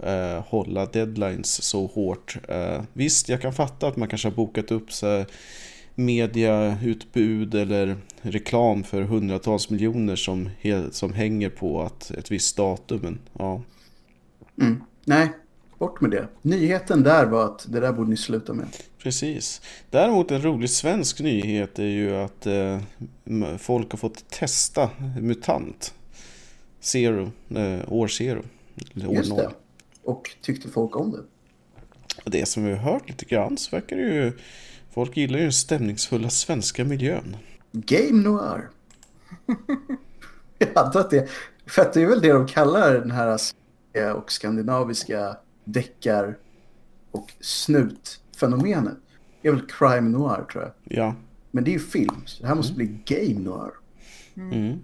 eh, 0.03 0.45
hålla 0.47 0.87
deadlines 0.87 1.63
så 1.63 1.87
hårt. 1.87 2.37
Eh, 2.49 2.83
visst, 2.93 3.29
jag 3.29 3.41
kan 3.43 3.53
fatta 3.53 3.89
att 3.89 3.97
man 3.97 4.09
kanske 4.09 4.29
har 4.29 4.37
bokat 4.37 4.71
upp 4.71 4.93
så 4.93 5.25
mediautbud 5.95 7.55
eller 7.55 7.97
reklam 8.23 8.85
för 8.85 9.03
hundratals 9.03 9.71
miljoner 9.71 10.17
som, 10.17 10.51
som 10.91 11.13
hänger 11.13 11.51
på 11.51 11.83
att 11.83 12.11
ett 12.11 12.31
visst 12.31 12.57
datum. 12.57 13.01
Men, 13.03 13.19
ja. 13.39 13.63
Mm. 14.61 14.83
Nej, 15.05 15.29
bort 15.79 16.01
med 16.01 16.11
det. 16.11 16.29
Nyheten 16.43 17.03
där 17.03 17.27
var 17.27 17.45
att 17.45 17.67
det 17.69 17.81
där 17.81 17.93
borde 17.93 18.11
ni 18.11 18.17
sluta 18.17 18.53
med. 18.53 18.67
Precis. 18.99 19.61
Däremot 19.91 20.31
en 20.31 20.43
rolig 20.43 20.71
svensk 20.71 21.21
nyhet 21.21 21.79
är 21.79 21.85
ju 21.85 22.17
att 22.17 22.47
eh, 22.47 22.81
folk 23.59 23.91
har 23.91 23.99
fått 23.99 24.31
testa 24.31 24.91
MUTANT. 25.21 25.95
Zero, 26.81 27.33
eh, 27.49 27.93
år 27.93 28.09
zero. 28.09 28.43
År 29.07 29.15
Just 29.15 29.37
det. 29.37 29.51
Och 30.03 30.37
tyckte 30.43 30.69
folk 30.69 30.97
om 30.97 31.11
det? 31.11 31.23
Det 32.25 32.47
som 32.47 32.65
vi 32.65 32.71
har 32.71 32.93
hört 32.93 33.09
lite 33.09 33.25
grann 33.25 33.57
så 33.57 33.77
verkar 33.77 33.97
det 33.97 34.03
ju... 34.03 34.33
Folk 34.91 35.17
gillar 35.17 35.39
ju 35.39 35.45
den 35.45 35.53
stämningsfulla 35.53 36.31
svenska 36.31 36.85
miljön. 36.85 37.37
Game 37.73 38.23
Noir. 38.23 38.69
Jag 40.59 40.69
antar 40.75 41.01
att 41.01 41.11
det... 41.11 41.29
För 41.67 41.83
att 41.83 41.93
det 41.93 42.03
är 42.03 42.07
väl 42.07 42.21
det 42.21 42.33
de 42.33 42.47
kallar 42.47 42.95
den 42.95 43.11
här 43.11 43.39
och 44.17 44.33
skandinaviska 44.33 45.37
deckar 45.65 46.39
och 47.11 47.33
snutfenomenet. 47.41 48.97
Det 49.43 49.49
är 49.49 49.53
väl 49.53 49.67
crime 49.67 50.09
noir 50.09 50.45
tror 50.53 50.63
jag. 50.65 50.73
Ja. 50.99 51.15
Men 51.51 51.65
det 51.65 51.71
är 51.71 51.73
ju 51.73 51.79
film, 51.79 52.23
så 52.27 52.43
det 52.43 52.49
här 52.49 52.55
måste 52.55 52.75
bli 52.75 52.99
game 53.05 53.41
noir. 53.41 53.71
Mm. 54.37 54.79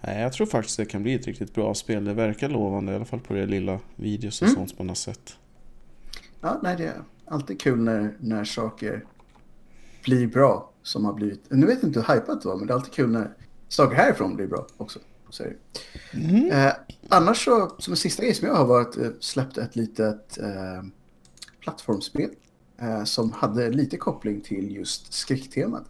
Nej, 0.00 0.22
jag 0.22 0.32
tror 0.32 0.46
faktiskt 0.46 0.76
det 0.76 0.84
kan 0.84 1.02
bli 1.02 1.14
ett 1.14 1.26
riktigt 1.26 1.54
bra 1.54 1.74
spel. 1.74 2.04
Det 2.04 2.14
verkar 2.14 2.48
lovande, 2.48 2.92
i 2.92 2.94
alla 2.94 3.04
fall 3.04 3.20
på 3.20 3.34
det 3.34 3.46
lilla 3.46 3.80
videos 3.96 4.42
och 4.42 4.48
Mm. 4.48 4.54
sånt 4.56 4.78
man 4.78 4.88
har 4.88 4.94
sett. 4.94 5.36
Ja, 6.40 6.60
nej, 6.62 6.76
det 6.76 6.86
är 6.86 7.02
alltid 7.24 7.60
kul 7.60 7.78
när, 7.78 8.16
när 8.20 8.44
saker 8.44 9.04
blir 10.04 10.26
bra 10.26 10.70
som 10.82 11.04
har 11.04 11.12
blivit... 11.12 11.44
Nu 11.50 11.66
vet 11.66 11.78
jag 11.82 11.88
inte 11.88 12.00
hur 12.00 12.14
hypat 12.14 12.42
det 12.42 12.48
var, 12.48 12.56
men 12.56 12.66
det 12.66 12.72
är 12.72 12.74
alltid 12.74 12.92
kul 12.92 13.10
när 13.10 13.30
saker 13.68 13.96
härifrån 13.96 14.36
blir 14.36 14.46
bra 14.46 14.66
också. 14.76 14.98
Så 15.30 15.42
det. 15.42 15.56
Eh, 16.50 16.72
annars 17.08 17.44
så, 17.44 17.76
som 17.78 17.92
en 17.92 17.96
sista 17.96 18.22
grej 18.22 18.34
som 18.34 18.48
jag 18.48 18.54
har 18.54 18.66
varit, 18.66 18.96
eh, 18.96 19.10
släppt 19.20 19.58
ett 19.58 19.76
litet 19.76 20.38
eh, 20.38 20.82
plattformsspel 21.60 22.30
eh, 22.78 23.04
som 23.04 23.32
hade 23.32 23.70
lite 23.70 23.96
koppling 23.96 24.40
till 24.40 24.76
just 24.76 25.12
skräcktemat. 25.12 25.84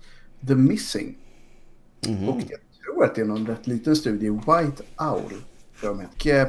The 0.49 0.55
Missing. 0.55 1.19
Mhm. 2.09 2.29
Och 2.29 2.41
jag 2.41 2.61
tror 2.85 3.05
att 3.05 3.15
det 3.15 3.21
är 3.21 3.25
någon 3.25 3.47
rätt 3.47 3.67
liten 3.67 3.97
studie, 3.97 4.31
White 4.31 4.83
Owl. 4.97 5.35
Och, 5.83 6.27
eh, 6.27 6.49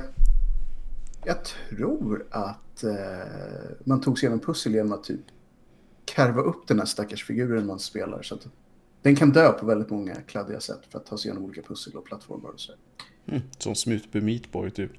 jag 1.25 1.37
tror 1.43 2.25
att 2.31 2.83
eh, 2.83 2.91
man 3.83 4.01
tog 4.01 4.19
sig 4.19 4.27
igenom 4.27 4.45
pussel 4.45 4.73
genom 4.73 4.93
att 4.93 5.03
typ 5.03 5.21
karva 6.05 6.41
upp 6.41 6.67
den 6.67 6.79
här 6.79 6.85
stackars 6.85 7.25
figuren 7.25 7.65
man 7.65 7.79
spelar. 7.79 8.21
Så 8.21 8.35
att 8.35 8.47
den 9.07 9.15
kan 9.15 9.31
dö 9.31 9.51
på 9.51 9.65
väldigt 9.65 9.89
många 9.89 10.15
kladdiga 10.15 10.59
sätt 10.59 10.79
för 10.89 10.99
att 10.99 11.05
ta 11.05 11.17
sig 11.17 11.29
igenom 11.29 11.45
olika 11.45 11.61
pussel 11.61 11.93
och 11.95 12.05
plattformar 12.05 12.49
och 12.49 12.59
så. 12.59 12.71
Mm, 13.27 13.41
som 13.57 13.75
Smutby 13.75 14.21
Meatboy 14.21 14.71
typ. 14.71 14.91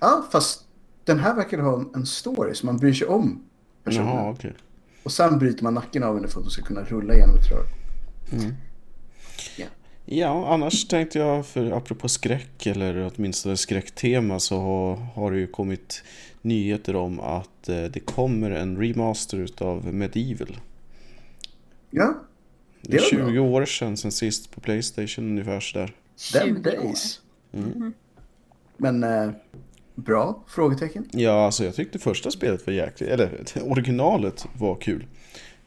Ja, 0.00 0.26
fast 0.32 0.64
den 1.04 1.18
här 1.18 1.34
verkar 1.34 1.58
ha 1.58 1.84
en- 1.94 2.06
story 2.06 2.54
som 2.54 2.66
man 2.66 2.76
bryr 2.76 2.92
sig 2.92 3.06
om 3.06 3.42
personen. 3.84 4.06
Jaha, 4.08 4.30
okej. 4.30 4.54
Och 5.02 5.12
sen 5.12 5.38
bryter 5.38 5.64
man 5.64 5.74
nacken 5.74 6.02
av 6.02 6.14
henne 6.14 6.28
för 6.28 6.40
att 6.40 6.44
hon 6.44 6.50
ska 6.50 6.62
kunna 6.62 6.84
rulla 6.84 7.14
igenom 7.14 7.36
ett 7.36 7.50
rör. 7.50 7.66
Ja, 10.04 10.54
annars 10.54 10.88
tänkte 10.88 11.18
jag, 11.18 11.46
för 11.46 11.70
apropå 11.70 12.08
skräck 12.08 12.66
eller 12.66 13.12
åtminstone 13.16 13.56
skräcktema 13.56 14.40
så 14.40 14.60
har, 14.60 14.96
har 14.96 15.30
det 15.32 15.38
ju 15.38 15.46
kommit 15.46 16.02
nyheter 16.42 16.96
om 16.96 17.20
att 17.20 17.68
eh, 17.68 17.82
det 17.84 18.00
kommer 18.00 18.50
en 18.50 18.76
remaster 18.76 19.38
utav 19.38 19.94
Medieval. 19.94 20.56
Ja, 21.90 22.14
Det 22.90 22.96
är 22.96 23.10
Det 23.10 23.16
var 23.16 23.22
bra. 23.24 23.32
20 23.32 23.38
år 23.38 23.64
sedan 23.64 23.96
sen 23.96 24.12
sist 24.12 24.50
på 24.50 24.60
Playstation 24.60 25.24
ungefär 25.30 25.60
sådär. 25.60 25.92
them 26.32 26.62
20 26.64 26.70
år. 26.70 26.82
days. 26.84 27.20
Mm. 27.52 27.92
Men 28.76 29.04
eh, 29.04 29.30
bra? 29.94 30.44
Frågetecken. 30.48 31.08
Ja, 31.12 31.44
alltså 31.44 31.64
jag 31.64 31.74
tyckte 31.74 31.98
första 31.98 32.30
spelet 32.30 32.66
var 32.66 32.72
jäkligt, 32.72 33.10
eller 33.10 33.30
originalet 33.62 34.46
var 34.58 34.74
kul. 34.74 35.06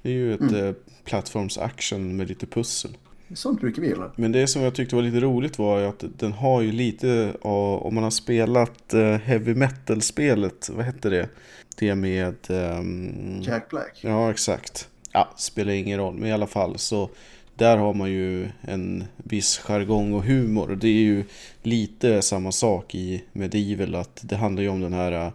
Det 0.01 0.09
är 0.09 0.13
ju 0.13 0.33
ett 0.33 0.41
Mm. 0.41 0.65
eh, 0.67 0.73
plattforms-action 1.05 2.17
med 2.17 2.27
lite 2.29 2.45
pussel. 2.47 2.97
Sånt 3.33 3.61
brukar 3.61 3.81
vi 3.81 3.87
gilla. 3.87 4.11
Men 4.15 4.31
det 4.31 4.47
som 4.47 4.61
jag 4.61 4.75
tyckte 4.75 4.95
var 4.95 5.03
lite 5.03 5.19
roligt 5.19 5.59
var 5.59 5.79
ju 5.79 5.85
att 5.85 6.03
den 6.17 6.31
har 6.31 6.61
ju 6.61 6.71
lite 6.71 7.33
av, 7.41 7.83
om 7.83 7.95
man 7.95 8.03
har 8.03 8.11
spelat 8.11 8.93
eh, 8.93 9.15
heavy 9.17 9.55
metal-spelet, 9.55 10.69
vad 10.73 10.85
hette 10.85 11.09
det? 11.09 11.29
Det 11.77 11.95
med... 11.95 12.35
ehm, 12.49 13.41
Jack 13.41 13.69
Black. 13.69 13.99
Ja, 14.01 14.31
exakt. 14.31 14.89
Ja, 15.13 15.33
spelar 15.37 15.73
ingen 15.73 15.99
roll, 15.99 16.13
men 16.13 16.29
i 16.29 16.31
alla 16.31 16.47
fall 16.47 16.77
så 16.77 17.09
där 17.55 17.77
har 17.77 17.93
man 17.93 18.11
ju 18.11 18.49
en 18.61 19.03
viss 19.17 19.57
jargong 19.57 20.13
och 20.13 20.23
humor. 20.23 20.77
Det 20.81 20.87
är 20.87 20.91
ju 21.01 21.23
lite 21.63 22.21
samma 22.21 22.51
sak 22.51 22.95
i 22.95 23.23
Medieval, 23.33 23.95
att 23.95 24.19
det 24.23 24.35
handlar 24.35 24.63
ju 24.63 24.69
om 24.69 24.81
den 24.81 24.93
här 24.93 25.11
eh, 25.11 25.31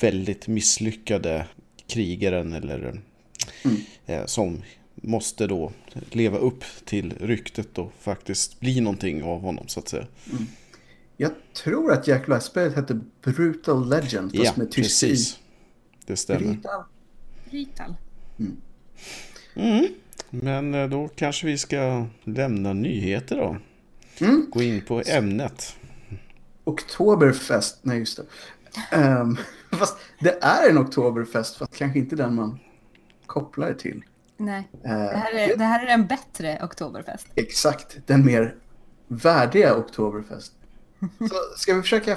väldigt 0.00 0.48
misslyckade 0.48 1.46
krigaren 1.86 2.52
eller 2.52 3.00
Mm. 3.64 3.76
eh, 4.06 4.26
som 4.26 4.62
måste 4.94 5.46
då 5.46 5.72
leva 6.10 6.38
upp 6.38 6.64
till 6.84 7.14
ryktet 7.20 7.78
och 7.78 7.92
faktiskt 8.00 8.60
bli 8.60 8.80
någonting 8.80 9.22
av 9.22 9.40
honom 9.40 9.68
så 9.68 9.80
att 9.80 9.88
säga. 9.88 10.06
Jag 11.16 11.30
tror 11.52 11.92
att 11.92 12.06
Jack 12.08 12.26
Black-spelet 12.26 12.76
hette 12.76 13.00
Brutal 13.22 13.88
Legend, 13.88 14.30
fast 14.36 14.44
Ja, 14.44 14.52
med 14.56 14.70
tyst 14.70 15.02
i. 15.02 15.06
precis. 15.08 15.38
Det 16.06 16.16
stämmer. 16.16 16.40
Brutal. 16.52 16.82
Rital. 17.50 17.94
Mm. 18.38 18.56
Men 20.30 20.74
eh, 20.74 20.88
då 20.88 21.08
kanske 21.08 21.46
vi 21.46 21.58
ska 21.58 22.06
lämna 22.24 22.72
nyheter 22.72 23.36
då. 23.36 23.56
Mm. 24.26 24.46
Gå 24.50 24.62
in 24.62 24.80
på 24.80 25.02
ämnet. 25.06 25.76
Oktoberfest, 26.64 27.78
nej 27.82 27.98
just 27.98 28.16
det. 28.16 28.24
Ehm, 28.96 29.36
fast 29.78 29.98
det 30.20 30.38
är 30.42 30.70
en 30.70 30.78
Oktoberfest, 30.78 31.56
fast 31.56 31.76
kanske 31.76 31.98
inte 31.98 32.16
den 32.16 32.34
man 32.34 32.58
kopplar 33.26 33.68
det 33.68 33.74
till. 33.74 34.02
Nej, 34.36 34.68
Eh, 34.72 34.90
det 34.90 35.16
här, 35.16 35.34
är, 35.34 35.56
det 35.56 35.64
här 35.64 35.86
är 35.86 35.90
en 35.90 36.06
bättre 36.06 36.58
Oktoberfest. 36.62 37.26
Exakt, 37.34 37.96
den 38.06 38.24
mer 38.24 38.54
värdiga 39.08 39.76
Oktoberfest. 39.76 40.52
Så 41.18 41.34
ska 41.56 41.74
vi 41.74 41.82
försöka... 41.82 42.16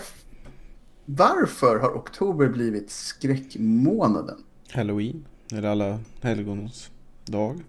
Varför 1.06 1.80
har 1.80 1.90
oktober 1.90 2.48
blivit 2.48 2.92
skräckmånaden? 2.92 4.44
Halloween. 4.72 5.26
Eller 5.52 5.68
alla 5.68 6.00
helgonens 6.22 6.90
dag. 7.26 7.60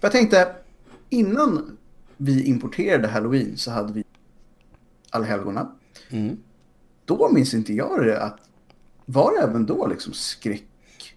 Jag 0.00 0.12
tänkte, 0.12 0.54
innan 1.10 1.76
vi 2.16 2.44
importerade 2.44 3.08
Halloween 3.08 3.56
så 3.56 3.70
hade 3.70 3.92
vi 3.92 4.04
Allhelgona. 5.10 5.72
Mm. 6.10 6.36
Då 7.04 7.30
minns 7.32 7.54
inte 7.54 7.72
jag 7.74 8.06
det 8.06 8.22
att... 8.22 8.40
Var 9.04 9.32
det 9.32 9.38
även 9.38 9.66
då 9.66 9.86
liksom 9.86 10.12
skräckspel? 10.12 10.66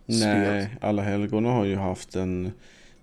Nej, 0.06 0.78
alla 0.82 1.02
helgona 1.02 1.50
har 1.50 1.66
ju 1.66 1.76
haft 1.76 2.16
en 2.16 2.52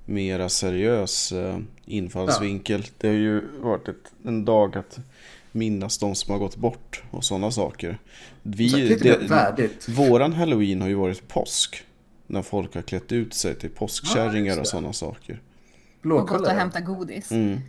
mera 0.05 0.49
seriös 0.49 1.33
eh, 1.33 1.59
infallsvinkel. 1.85 2.87
Det 2.99 3.09
har 3.09 3.15
ju 3.15 3.43
varit 3.61 3.89
ett, 3.89 4.13
en 4.25 4.45
dag 4.45 4.77
att 4.77 4.99
minnas 5.53 5.99
de 5.99 6.15
som 6.15 6.33
har 6.33 6.39
gått 6.39 6.57
bort 6.57 7.03
och 7.11 7.25
sådana 7.25 7.51
saker. 7.51 7.99
Vi, 8.43 8.69
Så 8.69 8.77
det 8.77 8.99
typ 8.99 9.31
värdigt. 9.31 9.89
Våran 9.89 10.33
halloween 10.33 10.81
har 10.81 10.89
ju 10.89 10.95
varit 10.95 11.29
påsk. 11.29 11.86
När 12.27 12.43
folk 12.43 12.75
har 12.75 12.83
klätt 12.83 13.13
ut 13.13 13.35
sig 13.35 13.55
till 13.55 13.71
påskkärringar 13.71 14.61
och 14.61 14.67
sådana 14.67 14.93
saker. 14.93 15.43
Och 16.03 16.11
gått 16.11 16.21
och 16.21 16.27
Blåkulla. 16.29 16.53
hämta 16.53 16.81
godis. 16.81 17.31
Mm. 17.31 17.61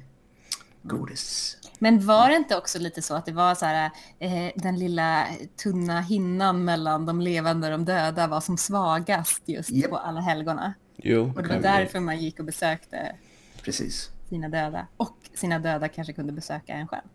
Godis. 0.82 1.58
Men 1.80 2.06
var 2.06 2.30
det 2.30 2.36
inte 2.36 2.58
också 2.58 2.80
lite 2.80 3.02
så 3.02 3.14
att 3.16 3.26
det 3.26 3.32
var 3.32 3.56
så 3.56 3.66
här, 3.66 3.92
eh, 4.20 4.52
den 4.56 4.80
lilla 4.80 5.26
tunna 5.64 6.02
hinnan 6.02 6.66
mellan 6.66 7.06
de 7.06 7.22
levande 7.22 7.68
och 7.68 7.72
de 7.72 7.86
döda 7.86 8.28
var 8.28 8.42
som 8.42 8.58
svagast 8.58 9.42
just 9.46 9.70
Japp. 9.70 9.90
på 9.92 9.98
alla 9.98 10.22
helgona. 10.22 10.74
Jo, 10.98 11.34
Och 11.36 11.44
det 11.44 11.50
var 11.50 11.62
därför 11.62 12.00
man 12.00 12.20
gick 12.20 12.40
och 12.40 12.46
besökte 12.46 13.16
Precis. 13.64 14.10
sina 14.30 14.50
döda. 14.50 14.88
Och 14.98 15.18
sina 15.34 15.60
döda 15.60 15.88
kanske 15.88 16.14
kunde 16.14 16.34
besöka 16.34 16.74
en 16.74 16.88
själv. 16.88 17.08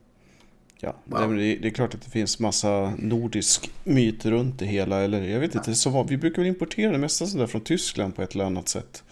Ja, 0.85 0.97
Wow. 1.05 1.35
det, 1.35 1.57
det 1.57 1.69
är 1.69 1.71
klart 1.71 1.95
att 1.95 2.03
det 2.03 2.11
finns 2.11 2.39
massa 2.41 2.93
nordisk 2.99 3.71
myt 3.85 4.27
runt 4.27 4.59
det 4.59 4.67
hela. 4.67 5.01
Eller 5.01 5.23
jag 5.23 5.41
vet 5.41 5.55
inte, 5.55 5.75
så, 5.75 6.03
vi 6.03 6.17
brukar 6.17 6.43
väl 6.43 6.49
importera 6.49 6.93
det 6.93 6.99
mesta 6.99 7.27
sådär 7.27 7.47
från 7.47 7.61
Tyskland 7.61 8.17
på 8.17 8.23
ett 8.23 8.35
eller 8.35 8.45
annat 8.45 8.69
sätt. 8.69 9.03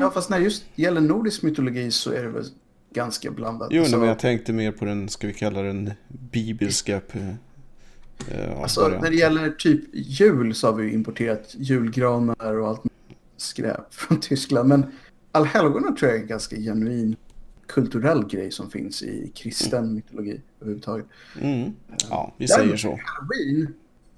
Ja, 0.00 0.10
fast 0.10 0.30
när 0.30 0.38
just 0.38 0.64
gäller 0.74 1.00
nordisk 1.00 1.42
mytologi 1.42 1.90
så 1.90 2.12
är 2.12 2.22
det 2.22 2.28
väl 2.28 2.44
ganska 2.94 3.30
blandat. 3.30 3.68
Jo, 3.72 3.82
Alltså, 3.82 3.98
men 3.98 4.08
jag 4.08 4.18
tänkte 4.18 4.52
mer 4.52 4.72
på 4.72 4.84
den, 4.84 5.08
ska 5.08 5.26
vi 5.26 5.32
kalla 5.34 5.62
den 5.62 5.92
bibliska 6.08 7.00
eh, 7.12 7.28
eh, 8.28 8.60
Alltså 8.62 8.80
varianten. 8.80 9.04
när 9.04 9.10
det 9.10 9.16
gäller 9.16 9.50
typ 9.50 9.80
jul 9.92 10.54
så 10.54 10.66
har 10.66 10.74
vi 10.74 10.84
ju 10.84 10.92
importerat 10.92 11.54
julgranar 11.58 12.54
och 12.60 12.68
allt 12.68 12.82
skräp 13.36 13.94
från 13.94 14.20
Tyskland. 14.20 14.68
Men 14.68 14.86
allhelgona 15.32 15.92
tror 15.92 16.10
jag 16.12 16.20
är 16.20 16.24
ganska 16.26 16.56
genuin 16.56 17.16
kulturell 17.68 18.26
grej 18.28 18.50
som 18.50 18.70
finns 18.70 19.02
i 19.02 19.32
kristen 19.34 19.94
mytologi 19.94 20.40
överhuvudtaget. 20.60 21.06
Mm. 21.40 21.72
Ja, 22.10 22.34
vi 22.38 22.46
Den- 22.46 22.56
säger 22.56 22.76
så. 22.76 22.88
Halloween, 23.04 23.74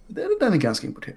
den, 0.06 0.28
den 0.40 0.52
är 0.52 0.56
ganska 0.56 0.86
importerad. 0.86 1.16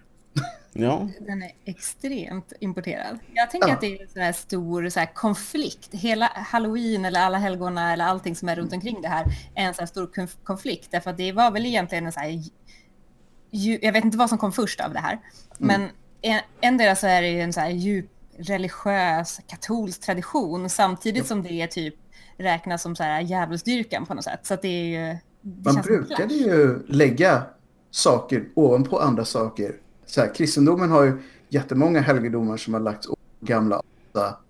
Ja, 0.74 1.10
Den 1.28 1.44
är 1.44 1.52
extremt 1.66 2.54
importerad. 2.60 3.20
Jag 3.34 3.52
tänker 3.52 3.68
Ja. 3.68 3.74
att 3.74 3.82
det 3.82 3.98
är 3.98 4.02
en 4.04 4.10
sån 4.10 4.22
här 4.22 4.34
stor 4.34 4.90
så 4.90 5.00
här 5.00 5.14
konflikt. 5.14 5.90
Hela 5.92 6.26
halloween 6.36 7.06
eller 7.06 7.20
alla 7.20 7.38
helgona 7.38 7.94
eller 7.94 8.06
allting 8.06 8.36
som 8.36 8.50
är 8.50 8.56
runt 8.56 8.74
omkring 8.74 9.02
det 9.02 9.08
här 9.08 9.26
är 9.56 9.64
en 9.68 9.74
så 9.74 9.80
här 9.82 9.86
stor 9.88 10.08
konf- 10.08 10.38
konflikt. 10.44 10.92
Därför 10.92 11.10
att 11.12 11.18
det 11.18 11.32
var 11.32 11.52
väl 11.52 11.66
egentligen 11.66 12.06
en 12.06 12.12
så 12.12 12.20
här... 12.20 12.44
Ju, 13.52 13.80
jag 13.82 13.94
vet 13.94 14.06
inte 14.06 14.18
vad 14.18 14.30
som 14.30 14.38
kom 14.38 14.52
först 14.52 14.80
av 14.82 14.94
det 14.94 15.00
här. 15.00 15.20
Men 15.58 15.90
en, 16.22 16.40
endera 16.62 16.96
så 16.96 17.08
är 17.08 17.22
det 17.22 17.28
ju 17.30 17.42
en 17.42 17.54
så 17.54 17.60
här 17.60 17.70
djup 17.70 18.10
religiös 18.38 19.40
katolsk 19.48 20.02
tradition 20.02 20.70
samtidigt 20.70 21.28
som 21.28 21.44
det 21.44 21.52
är 21.52 21.68
typ 21.68 21.96
räknas 22.38 22.82
som 22.82 22.96
så 22.96 23.04
här 23.04 23.22
djävulsdyrkan 23.22 24.06
på 24.06 24.14
något 24.14 24.24
sätt. 24.24 24.40
Så 24.44 24.56
det 24.62 24.68
är 24.68 25.12
ju... 25.12 25.18
Det 25.42 25.74
Man 25.74 25.82
brukade 25.82 26.34
ju 26.34 26.80
lägga 26.88 27.44
saker 27.92 28.50
ovanpå 28.54 29.00
andra 29.00 29.26
saker. 29.26 29.76
Så 30.06 30.22
här, 30.22 30.36
kristendomen 30.36 30.90
har 30.90 31.04
ju 31.04 31.22
jättemånga 31.50 32.02
helgedomar 32.02 32.58
som 32.58 32.74
har 32.74 32.82
lagts 32.82 33.08
gamla 33.40 33.82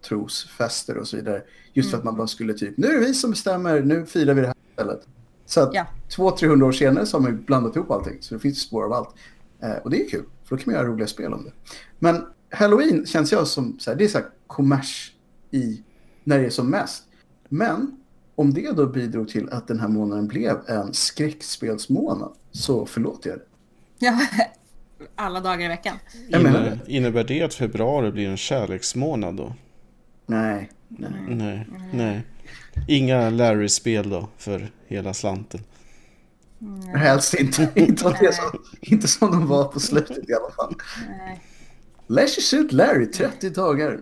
trosfester 0.07 0.97
och 0.97 1.07
så 1.07 1.15
vidare. 1.15 1.41
Just 1.73 1.91
för 1.91 1.97
att 1.97 2.03
man 2.03 2.17
bara 2.17 2.27
skulle 2.27 2.53
typ, 2.53 2.77
nu 2.77 2.87
är 2.87 2.93
det 2.93 2.99
vi 2.99 3.13
som 3.13 3.31
bestämmer, 3.31 3.81
nu 3.81 4.05
firar 4.05 4.33
vi 4.33 4.41
det 4.41 4.47
här 4.47 4.55
istället. 4.69 5.07
Så 5.45 5.61
att 5.61 5.73
Ja. 5.73 5.85
200-300 6.09 6.63
år 6.63 6.71
senare 6.71 7.05
så 7.05 7.17
har 7.17 7.21
man 7.21 7.31
ju 7.31 7.37
blandat 7.37 7.75
ihop 7.75 7.91
allting. 7.91 8.17
Så 8.21 8.33
det 8.33 8.39
finns 8.39 8.61
spår 8.61 8.83
av 8.83 8.93
allt. 8.93 9.15
Eh, 9.59 9.75
och 9.83 9.89
det 9.89 10.05
är 10.05 10.09
kul, 10.09 10.25
för 10.43 10.55
då 10.55 10.63
kan 10.63 10.73
man 10.73 10.81
göra 10.81 10.91
roliga 10.91 11.07
spel 11.07 11.33
om 11.33 11.43
det. 11.43 11.51
Men 11.99 12.25
Halloween 12.53 13.05
känns 13.05 13.31
jag 13.31 13.47
som, 13.47 13.79
så 13.79 13.91
här, 13.91 13.97
det 13.97 14.03
är 14.03 14.07
så 14.07 14.17
här 14.17 14.27
kommers 14.47 15.11
i, 15.51 15.81
när 16.23 16.39
det 16.39 16.45
är 16.45 16.49
som 16.49 16.69
mest. 16.69 17.03
Men 17.49 17.97
om 18.35 18.53
det 18.53 18.71
då 18.71 18.85
bidrog 18.85 19.29
till 19.29 19.49
att 19.49 19.67
den 19.67 19.79
här 19.79 19.87
månaden 19.87 20.27
blev 20.27 20.57
en 20.67 20.93
skräckspelsmånad 20.93 22.33
så 22.51 22.85
förlåter 22.85 23.29
jag 23.29 23.39
det. 23.39 23.45
Ja, 23.99 24.19
alla 25.15 25.39
dagar 25.39 25.65
i 25.65 25.67
veckan. 25.67 25.97
Inne, 26.29 26.79
innebär 26.87 27.23
det 27.23 27.41
att 27.41 27.53
februari 27.53 28.11
blir 28.11 28.29
en 28.29 28.37
kärleksmånad 28.37 29.35
då? 29.35 29.53
Nej, 30.25 30.69
nej. 30.87 31.11
Nej, 31.29 31.67
nej. 31.93 32.23
Inga 32.87 33.29
Larry-spel 33.29 34.09
då 34.09 34.27
för 34.37 34.71
hela 34.87 35.13
slanten. 35.13 35.61
Helst 36.95 37.33
inte. 37.33 37.69
Inte, 37.75 38.03
så, 38.33 38.59
inte 38.81 39.07
som 39.07 39.31
de 39.31 39.47
var 39.47 39.63
på 39.63 39.79
slutet 39.79 40.29
i 40.29 40.33
alla 40.33 40.51
fall. 40.51 40.75
Nej. 41.07 41.41
Leisure 42.13 42.41
Suit 42.41 42.71
Larry, 42.71 43.05
30 43.05 43.49
dagar. 43.49 43.99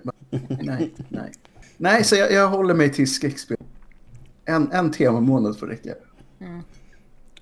Nej, 0.61 0.91
nej. 1.09 1.31
Nej, 1.77 2.03
så 2.03 2.15
jag, 2.15 2.31
jag 2.31 2.47
håller 2.47 2.73
mig 2.73 2.93
till 2.93 3.11
skräckspel. 3.11 3.57
En, 4.45 4.71
en 4.71 4.91
temamånad 4.91 5.59
får 5.59 5.67
räcka. 5.67 5.93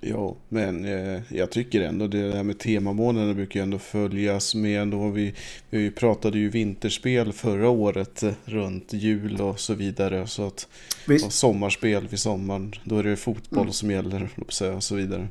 Ja, 0.01 0.35
men 0.49 0.85
eh, 0.85 1.21
jag 1.29 1.49
tycker 1.51 1.81
ändå 1.81 2.07
det 2.07 2.31
där 2.31 2.43
med 2.43 2.59
temamånaderna 2.59 3.33
brukar 3.33 3.61
ändå 3.61 3.79
följas 3.79 4.55
med 4.55 4.81
ändå. 4.81 5.09
Vi, 5.09 5.35
vi 5.69 5.91
pratade 5.91 6.37
ju 6.37 6.49
vinterspel 6.49 7.33
förra 7.33 7.69
året 7.69 8.23
eh, 8.23 8.33
runt 8.45 8.93
jul 8.93 9.41
och 9.41 9.59
så 9.59 9.73
vidare. 9.73 10.27
Så 10.27 10.47
att 10.47 10.67
och 11.25 11.33
sommarspel 11.33 12.07
vid 12.07 12.19
sommaren, 12.19 12.73
då 12.83 12.97
är 12.97 13.03
det 13.03 13.15
fotboll 13.15 13.73
som 13.73 13.91
gäller 13.91 14.29
och 14.35 14.83
så 14.83 14.95
vidare. 14.95 15.27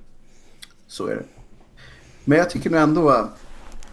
Så 0.86 1.06
är 1.06 1.14
det. 1.14 1.24
Men 2.24 2.38
jag 2.38 2.50
tycker 2.50 2.70
nog 2.70 2.80
ändå 2.80 3.08
att 3.08 3.47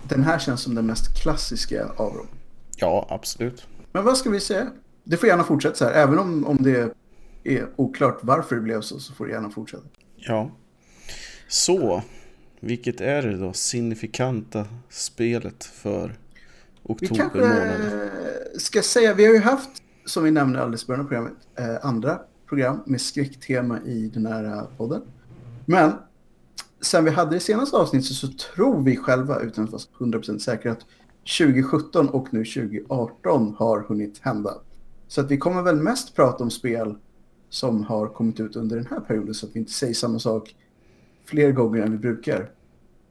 den 0.10 0.24
här 0.24 0.40
känns 0.40 0.62
som 0.62 0.76
den 0.76 0.86
mest 0.86 1.22
klassiska 1.22 1.86
av 1.98 2.14
dem. 2.14 2.28
Ja, 2.78 3.08
absolut. 3.10 3.68
Men 3.92 4.04
vad 4.04 4.18
ska 4.18 4.30
vi 4.30 4.40
säga? 4.40 4.68
Det 5.04 5.18
får 5.18 5.30
gärna 5.30 5.44
fortsätta 5.44 5.76
så 5.76 5.86
här. 5.86 5.92
Även 5.92 6.20
om, 6.20 6.48
om 6.48 6.58
det 6.60 6.96
är 7.44 7.68
oklart 7.76 8.20
varför 8.22 8.56
det 8.56 8.62
blev 8.62 8.82
så, 8.82 9.00
så 9.00 9.14
får 9.14 9.26
det 9.26 9.32
gärna 9.32 9.50
fortsätta. 9.50 9.84
Ja. 10.16 10.52
Så, 11.48 12.04
vilket 12.60 13.02
är 13.02 13.22
det 13.22 13.38
då 13.38 13.54
signifikanta 13.54 14.68
spelet 14.90 15.64
för 15.64 16.08
Vi 16.08 16.94
oktober 16.94 17.16
kanske 17.16 17.40
månad? 17.40 18.10
ska 18.58 18.82
säga, 18.82 19.14
vi 19.14 19.26
har 19.26 19.34
ju 19.34 19.40
haft, 19.40 19.70
som 20.06 20.24
vi 20.24 20.32
nämnde 20.32 20.62
alldeles 20.62 20.84
i 20.84 20.88
början 20.88 21.02
av 21.02 21.08
programmet, 21.08 21.34
eh, 21.56 21.86
andra 21.86 22.20
program 22.48 22.80
med 22.86 23.02
skräcktema 23.02 23.80
i 23.86 24.12
den 24.14 24.26
här 24.26 24.66
podden. 24.78 25.02
Men 25.66 25.92
sen 26.82 27.06
vi 27.06 27.12
hade 27.12 27.36
det 27.36 27.40
senaste 27.40 27.78
avsnittet 27.78 28.12
så 28.12 28.28
tror 28.28 28.82
vi 28.82 28.98
själva, 28.98 29.40
utan 29.40 29.64
att 29.64 29.72
vara 29.72 29.82
100% 30.10 30.40
säkra, 30.40 30.72
att 30.72 30.86
2017 31.40 32.10
och 32.10 32.34
nu 32.34 32.46
2018 32.46 33.56
har 33.58 33.80
hunnit 33.80 34.20
hända. 34.22 34.54
Så 35.08 35.22
att 35.22 35.32
vi 35.32 35.38
kommer 35.38 35.62
väl 35.62 35.76
mest 35.76 36.16
prata 36.16 36.44
om 36.44 36.52
spel 36.52 36.96
som 37.50 37.84
har 37.84 38.08
kommit 38.08 38.40
ut 38.40 38.56
under 38.56 38.76
den 38.76 38.88
här 38.90 39.00
perioden 39.00 39.34
så 39.34 39.46
att 39.46 39.56
vi 39.56 39.60
inte 39.60 39.72
säger 39.72 39.94
samma 39.94 40.20
sak 40.20 40.56
fler 41.26 41.52
gånger 41.52 41.82
än 41.82 41.92
vi 41.92 41.98
brukar. 41.98 42.52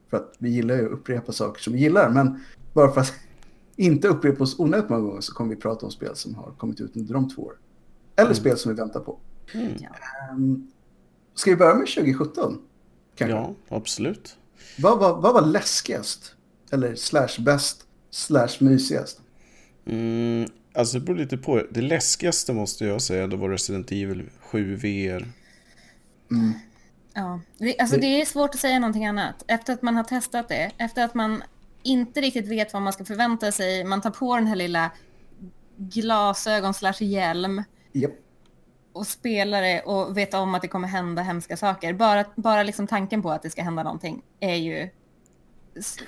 För 0.09 0.17
att 0.17 0.33
vi 0.37 0.49
gillar 0.49 0.75
ju 0.75 0.85
att 0.85 0.91
upprepa 0.91 1.31
saker 1.31 1.61
som 1.61 1.73
vi 1.73 1.79
gillar, 1.79 2.09
men 2.09 2.43
bara 2.73 2.91
för 2.91 3.01
att 3.01 3.13
inte 3.75 4.07
upprepa 4.07 4.43
oss 4.43 4.59
onödigt 4.59 4.89
många 4.89 5.01
gånger 5.01 5.21
så 5.21 5.33
kommer 5.33 5.55
vi 5.55 5.61
prata 5.61 5.85
om 5.85 5.91
spel 5.91 6.15
som 6.15 6.35
har 6.35 6.51
kommit 6.57 6.81
ut 6.81 6.97
under 6.97 7.13
de 7.13 7.29
två 7.29 7.41
åren. 7.41 7.57
Eller 8.15 8.33
spel 8.33 8.57
som 8.57 8.71
vi 8.71 8.77
väntar 8.77 8.99
på. 8.99 9.19
Mm. 9.53 9.73
Um, 10.31 10.71
ska 11.33 11.51
vi 11.51 11.57
börja 11.57 11.75
med 11.75 11.87
2017? 11.87 12.61
Kanske? 13.15 13.35
Ja, 13.35 13.53
absolut. 13.69 14.37
Vad, 14.77 14.99
var, 14.99 15.21
vad 15.21 15.33
var 15.33 15.41
läskigast? 15.41 16.35
Eller 16.71 16.95
slash 16.95 17.39
bäst 17.39 17.85
slash 18.11 18.49
mysigast? 18.59 19.21
Mm, 19.85 20.49
alltså 20.73 20.99
det 20.99 21.05
beror 21.05 21.17
lite 21.17 21.37
på. 21.37 21.63
Det 21.71 21.81
läskigaste 21.81 22.53
måste 22.53 22.85
jag 22.85 23.01
säga 23.01 23.27
då 23.27 23.37
var 23.37 23.49
Resident 23.49 23.91
Evil 23.91 24.29
7 24.39 24.75
VR. 24.75 25.27
Ja, 27.13 27.39
det, 27.57 27.79
alltså 27.79 27.97
det 27.97 28.21
är 28.21 28.25
svårt 28.25 28.49
att 28.49 28.59
säga 28.59 28.79
någonting 28.79 29.05
annat. 29.05 29.43
Efter 29.47 29.73
att 29.73 29.81
man 29.81 29.95
har 29.95 30.03
testat 30.03 30.47
det, 30.47 30.71
efter 30.77 31.05
att 31.05 31.13
man 31.13 31.43
inte 31.83 32.21
riktigt 32.21 32.47
vet 32.47 32.73
vad 32.73 32.81
man 32.81 32.93
ska 32.93 33.05
förvänta 33.05 33.51
sig, 33.51 33.83
man 33.83 34.01
tar 34.01 34.11
på 34.11 34.35
den 34.35 34.47
här 34.47 34.55
lilla 34.55 34.91
glasögon 35.77 36.73
slash 36.73 36.95
hjälm 36.99 37.63
Japp. 37.91 38.11
Och 38.95 39.07
spelar 39.07 39.61
det 39.61 39.81
och 39.81 40.17
vet 40.17 40.33
om 40.33 40.55
att 40.55 40.61
det 40.61 40.67
kommer 40.67 40.87
hända 40.87 41.21
hemska 41.21 41.57
saker. 41.57 41.93
Bara, 41.93 42.25
bara 42.35 42.63
liksom 42.63 42.87
tanken 42.87 43.21
på 43.21 43.31
att 43.31 43.43
det 43.43 43.49
ska 43.49 43.61
hända 43.63 43.83
någonting 43.83 44.21
är 44.39 44.55
ju 44.55 44.89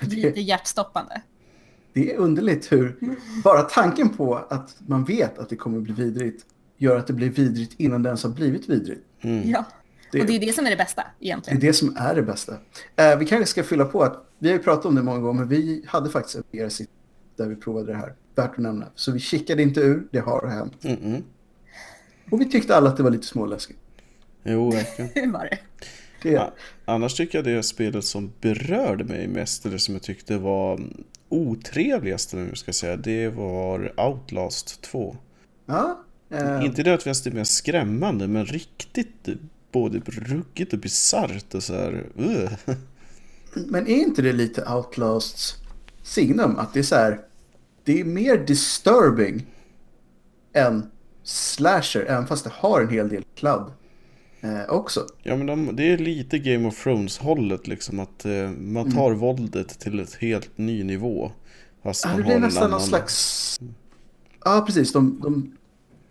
lite 0.00 0.40
hjärtstoppande. 0.40 1.22
Det 1.92 2.12
är 2.12 2.16
underligt 2.16 2.72
hur 2.72 2.96
bara 3.44 3.62
tanken 3.62 4.08
på 4.08 4.34
att 4.36 4.76
man 4.86 5.04
vet 5.04 5.38
att 5.38 5.48
det 5.48 5.56
kommer 5.56 5.80
bli 5.80 5.92
vidrigt 5.94 6.46
gör 6.76 6.96
att 6.98 7.06
det 7.06 7.12
blir 7.12 7.30
vidrigt 7.30 7.74
innan 7.80 8.02
det 8.02 8.08
ens 8.08 8.22
har 8.22 8.30
blivit 8.30 8.68
vidrigt. 8.68 9.00
Ja. 9.44 9.64
Det- 10.12 10.20
Och 10.20 10.26
det 10.26 10.32
är 10.36 10.40
det 10.40 10.52
som 10.52 10.66
är 10.66 10.70
det 10.70 10.76
bästa 10.76 11.02
Det 11.18 11.24
är 11.24 11.26
egentligen. 11.26 11.60
det 11.60 11.72
som 11.72 11.96
är 11.96 12.14
det 12.14 12.22
bästa. 12.22 12.52
Eh, 12.96 13.18
vi 13.18 13.26
kanske 13.26 13.46
ska 13.46 13.62
fylla 13.64 13.84
på 13.84 14.02
att 14.02 14.24
vi 14.38 14.48
har 14.48 14.56
ju 14.56 14.62
pratat 14.62 14.84
om 14.86 14.94
det 14.94 15.02
många 15.02 15.18
gånger, 15.20 15.40
men 15.40 15.48
vi 15.48 15.84
hade 15.88 16.10
faktiskt 16.10 16.36
en 16.36 16.42
VR 16.52 16.70
där 17.36 17.46
vi 17.48 17.56
provade 17.56 17.86
det 17.86 17.98
här. 17.98 18.14
Värt 18.34 18.50
att 18.50 18.58
nämna. 18.58 18.86
Så 18.94 19.12
vi 19.12 19.18
kikade 19.20 19.62
inte 19.62 19.80
ur, 19.80 20.08
det 20.12 20.18
har 20.18 20.46
hänt. 20.46 20.72
Mm-mm. 20.82 21.22
Och 22.30 22.40
vi 22.40 22.50
tyckte 22.50 22.76
alla 22.76 22.88
att 22.90 22.96
det 22.96 23.02
var 23.02 23.10
lite 23.10 23.26
småläskigt. 23.26 23.78
Jo, 24.44 24.70
verkligen. 24.70 25.32
Var 25.32 25.44
det? 25.44 25.58
Det, 26.22 26.30
Ja, 26.30 26.52
annars 26.84 27.14
tycker 27.14 27.38
jag 27.38 27.44
det 27.44 27.62
spelet 27.62 28.04
som 28.04 28.32
berörde 28.40 29.04
mig 29.04 29.28
mest, 29.28 29.66
eller 29.66 29.78
som 29.78 29.94
jag 29.94 30.02
tyckte 30.02 30.38
var 30.38 30.80
otrevligast, 31.28 32.32
jag 32.32 32.58
ska 32.58 32.72
säga, 32.72 32.96
det 32.96 33.28
var 33.28 34.00
Outlast 34.00 34.82
2. 34.82 35.16
ja, 35.66 36.04
eh, 36.30 36.64
Inte 36.64 36.82
nödvändigtvis 36.82 37.22
det 37.22 37.30
mest 37.30 37.54
skrämmande, 37.54 38.28
men 38.28 38.46
riktigt 38.46 39.28
både 39.72 40.00
ruggigt 40.06 40.72
och 40.72 40.78
bisarrt 40.78 41.54
och 41.54 41.62
så 41.62 41.74
här. 41.74 42.06
Uh. 42.20 42.50
Men 43.52 43.86
är 43.86 43.96
inte 43.96 44.22
det 44.22 44.32
lite 44.32 44.64
Outlasts 44.74 45.54
signum? 46.02 46.58
Att 46.58 46.74
det 46.74 46.78
är 46.78 46.84
så 46.84 46.94
här, 46.94 47.20
det 47.84 48.00
är 48.00 48.04
mer 48.04 48.36
disturbing 48.36 49.46
än 50.52 50.90
slasher, 51.28 52.04
även 52.08 52.26
fast 52.26 52.44
det 52.44 52.52
har 52.54 52.80
en 52.80 52.88
hel 52.88 53.08
del 53.08 53.24
kladd 53.34 53.72
eh, 54.40 54.68
också. 54.68 55.06
Ja, 55.22 55.36
men 55.36 55.46
de, 55.46 55.76
det 55.76 55.92
är 55.92 55.98
lite 55.98 56.38
Game 56.38 56.68
of 56.68 56.84
Thrones-hållet 56.84 57.66
liksom, 57.66 58.00
att 58.00 58.24
eh, 58.24 58.50
man 58.50 58.92
tar 58.92 59.12
våldet 59.12 59.80
till 59.80 60.00
ett 60.00 60.14
helt 60.14 60.58
ny 60.58 60.84
nivå. 60.84 61.32
Fast 61.82 62.04
Mm. 62.04 62.16
Ja, 62.16 62.22
det 62.22 62.28
blir 62.28 62.38
nästan 62.38 62.62
annan... 62.62 62.70
någon 62.70 62.88
slags... 62.88 63.60
Ja, 64.44 64.64
precis. 64.66 64.92
De, 64.92 65.20
de 65.22 65.56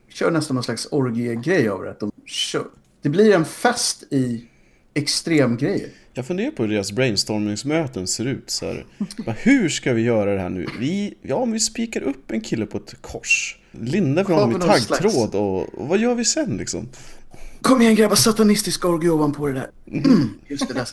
kör 0.10 0.32
nästan 0.32 0.56
någon 0.56 0.64
slags 0.64 0.88
orgiegrej 0.92 1.70
av 1.70 1.84
det. 1.84 1.96
De 2.00 2.12
kör... 2.26 2.64
Det 3.02 3.10
blir 3.10 3.36
en 3.36 3.46
fest 3.46 4.04
i 4.12 4.46
extremgrejer. 4.94 5.90
Jag 6.14 6.26
funderar 6.26 6.52
på 6.52 6.64
hur 6.64 6.70
deras 6.70 6.92
brainstormingsmöten 6.92 8.08
ser 8.08 8.26
ut. 8.26 8.50
Så 8.50 8.66
här. 8.66 8.86
Hur 9.38 9.70
ska 9.70 9.94
vi 9.94 10.02
göra 10.02 10.36
det 10.36 10.42
här 10.42 10.50
nu? 10.50 10.66
Vi, 10.80 11.14
ja, 11.22 11.36
om 11.36 11.52
vi 11.52 11.60
spikar 11.60 12.02
upp 12.02 12.32
en 12.32 12.42
kille 12.42 12.66
på 12.66 12.78
ett 12.78 13.02
kors. 13.02 13.60
Lindar 13.82 14.24
vi 14.24 14.34
honom 14.34 14.52
i 14.52 14.60
taggtråd 14.60 15.36
och, 15.36 15.80
och 15.80 15.88
vad 15.88 16.00
gör 16.00 16.16
vi 16.16 16.26
sen 16.26 16.58
liksom? 16.58 16.90
Kom 17.62 17.82
igen 17.82 17.96
grabbar, 17.96 18.16
satanistisk 18.16 18.86
orgie 18.86 19.10
ovanpå 19.10 19.48
det 19.48 19.54
där. 19.54 19.70
Mm, 19.92 20.30
just 20.48 20.68
det, 20.68 20.74
där. 20.74 20.88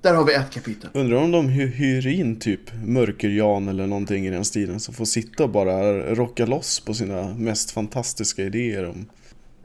Där 0.00 0.14
har 0.14 0.24
vi 0.24 0.34
ett 0.34 0.50
kapitel. 0.50 0.90
Undrar 0.94 1.16
om 1.16 1.30
de 1.30 1.48
hy- 1.48 1.66
hyr 1.66 2.06
in 2.06 2.38
typ 2.38 2.60
Mörker-Jan 2.84 3.68
eller 3.68 3.86
någonting 3.86 4.26
i 4.26 4.30
den 4.30 4.44
stilen 4.44 4.80
som 4.80 4.94
får 4.94 5.04
sitta 5.04 5.44
och 5.44 5.50
bara 5.50 5.92
rocka 6.14 6.46
loss 6.46 6.80
på 6.80 6.94
sina 6.94 7.34
mest 7.34 7.70
fantastiska 7.70 8.42
idéer 8.44 8.88
om... 8.88 9.06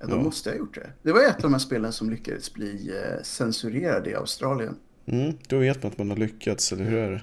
Ja, 0.02 0.08
de 0.08 0.24
måste 0.24 0.50
ha 0.50 0.58
gjort 0.58 0.76
det. 0.76 0.90
Det 1.04 1.12
var 1.12 1.22
ett 1.22 1.36
av 1.36 1.42
de 1.42 1.52
här 1.54 1.60
spelen 1.60 1.94
som 1.94 2.10
lyckades 2.10 2.54
bli 2.54 2.92
eh, 2.96 3.24
censurerade 3.24 4.10
i 4.10 4.16
Australien. 4.16 4.76
Mm, 5.08 5.34
då 5.48 5.58
vet 5.58 5.84
man 5.84 5.92
att 5.92 5.98
man 5.98 6.10
har 6.10 6.18
lyckats, 6.18 6.72
eller 6.72 6.84
hur 6.86 6.98
är 6.98 7.12
det? 7.12 7.22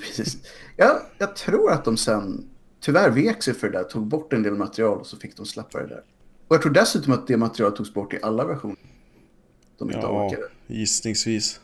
Precis. 0.00 0.36
Ja, 0.76 1.02
jag 1.18 1.36
tror 1.36 1.70
att 1.72 1.84
de 1.84 1.96
sen 1.96 2.44
tyvärr 2.84 3.10
vek 3.10 3.42
sig 3.42 3.54
för 3.54 3.70
det 3.70 3.78
där, 3.78 3.84
tog 3.84 4.06
bort 4.06 4.32
en 4.32 4.42
del 4.42 4.54
material 4.54 4.98
och 4.98 5.06
så 5.06 5.16
fick 5.16 5.36
de 5.36 5.46
släppa 5.46 5.78
det 5.80 5.86
där. 5.86 6.02
Och 6.48 6.54
jag 6.54 6.62
tror 6.62 6.72
dessutom 6.72 7.12
att 7.12 7.26
det 7.26 7.36
materialet 7.36 7.76
togs 7.76 7.94
bort 7.94 8.12
i 8.14 8.18
alla 8.22 8.44
versioner. 8.46 8.76
De 9.78 9.90
inte 9.90 10.00
Ja, 10.06 10.26
orkade. 10.26 10.48
gissningsvis. 10.66 11.60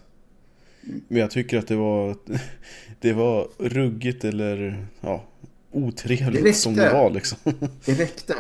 Men 1.08 1.18
jag 1.20 1.30
tycker 1.30 1.58
att 1.58 1.66
det 1.68 1.76
var, 1.76 2.16
det 3.00 3.12
var 3.12 3.48
ruggigt 3.58 4.24
eller 4.24 4.86
ja, 5.00 5.24
Det 5.72 5.78
otrevligt 5.78 6.44
räckte. 6.44 6.60
som 6.60 6.74
det 6.74 6.92
var 6.92 7.10
liksom. 7.10 7.38
Det 7.84 7.94
räckte. 7.94 8.34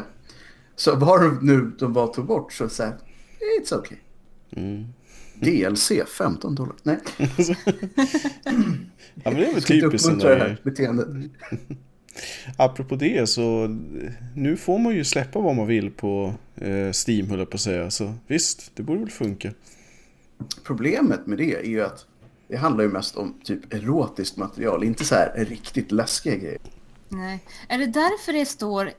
Så 0.76 0.96
var 0.96 1.38
nu 1.42 1.72
de 1.78 1.92
bara 1.92 2.06
tog 2.06 2.26
bort 2.26 2.52
så 2.52 2.68
så 2.68 2.82
här, 2.82 2.96
it's 3.60 3.78
okay. 3.78 3.98
Mm. 4.56 4.84
DLC 5.34 5.92
15 6.18 6.54
dollar. 6.54 6.74
Nej, 6.82 6.98
Ja 9.14 9.30
men 9.30 9.34
det 9.34 9.46
är 9.46 9.46
väl 9.46 9.52
jag 9.54 9.62
ska 9.62 9.74
inte 9.74 9.86
typiskt 9.86 10.06
uppmuntra 10.08 10.30
det 10.30 10.38
här 10.40 10.60
beteendet. 10.62 11.08
Apropå 12.56 12.96
det 12.96 13.28
så 13.28 13.66
nu 14.34 14.56
får 14.56 14.78
man 14.78 14.94
ju 14.94 15.04
släppa 15.04 15.40
vad 15.40 15.56
man 15.56 15.66
vill 15.66 15.90
på 15.90 16.34
eh, 16.56 16.90
Steam 17.08 17.30
höll 17.30 17.38
jag 17.38 17.50
på 17.50 17.54
att 17.54 17.60
säga. 17.60 17.90
Så 17.90 18.14
visst, 18.26 18.70
det 18.74 18.82
borde 18.82 19.00
väl 19.00 19.10
funka. 19.10 19.50
Problemet 20.64 21.26
med 21.26 21.38
det 21.38 21.54
är 21.54 21.64
ju 21.64 21.84
att 21.84 22.06
det 22.48 22.56
handlar 22.56 22.84
ju 22.84 22.90
mest 22.90 23.16
om 23.16 23.40
typ 23.44 23.74
erotiskt 23.74 24.36
material, 24.36 24.84
inte 24.84 25.04
så 25.04 25.14
här 25.14 25.44
riktigt 25.48 25.92
läskiga 25.92 26.36
grejer. 26.36 26.60
Nej. 27.08 27.44
Är 27.68 27.78
det 27.78 27.86
därför 27.86 28.32
det 28.32 28.46
står 28.46 28.90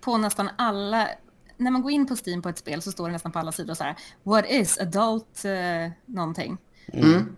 på 0.00 0.18
nästan 0.18 0.48
alla 0.58 1.08
när 1.56 1.70
man 1.70 1.82
går 1.82 1.90
in 1.90 2.06
på 2.06 2.16
Steam 2.26 2.42
på 2.42 2.48
ett 2.48 2.58
spel 2.58 2.82
så 2.82 2.92
står 2.92 3.06
det 3.06 3.12
nästan 3.12 3.32
på 3.32 3.38
alla 3.38 3.52
sidor 3.52 3.74
så 3.74 3.84
här, 3.84 3.96
what 4.22 4.44
is 4.50 4.78
adult 4.78 5.44
uh, 5.44 5.90
någonting? 6.06 6.58
Mm. 6.92 7.36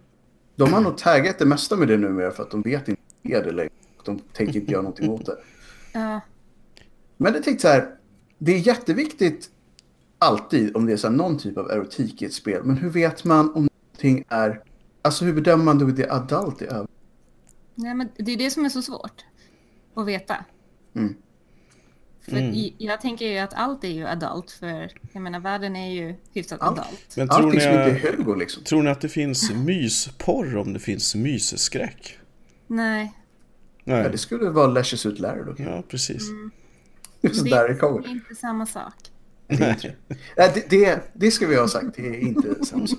De 0.57 0.73
har 0.73 0.81
nog 0.81 0.99
taggat 0.99 1.39
det 1.39 1.47
mesta 1.47 1.77
med 1.77 1.89
det 1.89 1.97
numera 1.97 2.31
för 2.31 2.43
att 2.43 2.51
de 2.51 2.63
vet 2.63 2.89
inte 2.89 3.03
vad 3.23 3.45
det 3.45 3.53
längre. 3.53 3.71
De 4.05 4.19
tänker 4.19 4.61
inte 4.61 4.73
göra 4.73 4.83
någonting 4.83 5.11
åt 5.11 5.27
det. 5.27 5.37
Uh, 5.97 6.19
Men 7.17 7.35
jag 7.35 7.43
tänkte 7.43 7.63
så 7.63 7.69
här, 7.69 7.95
det 8.39 8.53
är 8.53 8.59
jätteviktigt 8.59 9.51
alltid 10.19 10.77
om 10.77 10.87
det 10.87 10.93
är 10.93 10.97
så 10.97 11.09
här, 11.09 11.15
någon 11.15 11.39
typ 11.39 11.59
av 11.59 11.71
erotik 11.71 12.23
i 12.23 12.25
ett 12.25 12.33
spel. 12.33 12.65
Men 12.65 12.77
hur 12.77 12.91
vet 12.91 13.25
man 13.25 13.55
om 13.55 13.69
någonting 13.93 14.25
är, 14.29 14.63
alltså 15.03 15.25
hur 15.25 15.33
bedömer 15.33 15.65
man 15.65 15.79
då 15.79 15.87
det 15.87 16.05
är 16.05 16.13
adult 16.13 16.63
i 16.63 16.65
övrigt? 16.65 16.91
nej, 17.75 17.95
men 17.95 18.09
det 18.17 18.33
är 18.33 18.37
det 18.37 18.51
som 18.51 18.65
är 18.65 18.69
så 18.69 18.83
svårt 18.83 19.25
att 19.95 20.07
veta. 20.07 20.45
Mm. 20.95 21.15
För 22.21 22.37
i, 22.37 22.75
jag 22.79 23.01
tänker 23.01 23.27
ju 23.27 23.39
att 23.39 23.55
allt 23.55 23.85
är 23.85 23.89
ju 23.89 24.07
adult, 24.07 24.51
för 24.51 24.93
jag 25.13 25.23
menar 25.23 25.41
världen 25.41 25.77
är 25.77 25.93
ju 25.93 26.15
hyfsat 26.33 26.61
Allt. 26.61 26.79
adult. 26.79 27.17
Men 27.17 27.29
tror 27.29 27.39
Allting 27.39 27.59
ni, 27.59 27.61
som 27.61 27.71
inte 27.71 28.09
är 28.09 28.17
Hugo 28.17 28.35
liksom. 28.35 28.65
tror 28.65 28.83
ni 28.83 28.91
att 28.91 29.01
det 29.01 29.09
finns 29.09 29.53
mysporr 29.53 30.57
om 30.57 30.73
det 30.73 30.79
finns 30.79 31.15
mysskräck? 31.15 32.19
Nej, 32.67 33.13
Ja, 33.85 33.95
Nej. 33.95 34.09
det 34.13 34.19
skulle 34.19 34.51
vara 34.51 34.67
Lashes 34.67 35.07
ut 35.07 35.19
Larry 35.19 35.43
då. 35.47 35.55
Ja, 35.59 35.83
precis. 35.89 36.23
Så 37.33 37.45
det 37.45 37.51
där 37.51 37.69
det 37.69 37.75
är 37.75 37.79
kommer. 37.79 38.09
inte 38.09 38.35
samma 38.35 38.67
sak. 38.67 38.95
Nej, 39.47 39.97
det, 40.37 40.71
det, 40.71 41.01
det 41.13 41.31
ska 41.31 41.47
vi 41.47 41.57
ha 41.57 41.69
sagt, 41.69 41.97
det 41.97 42.07
är 42.07 42.21
inte 42.21 42.65
samma 42.65 42.87
sak. 42.87 42.99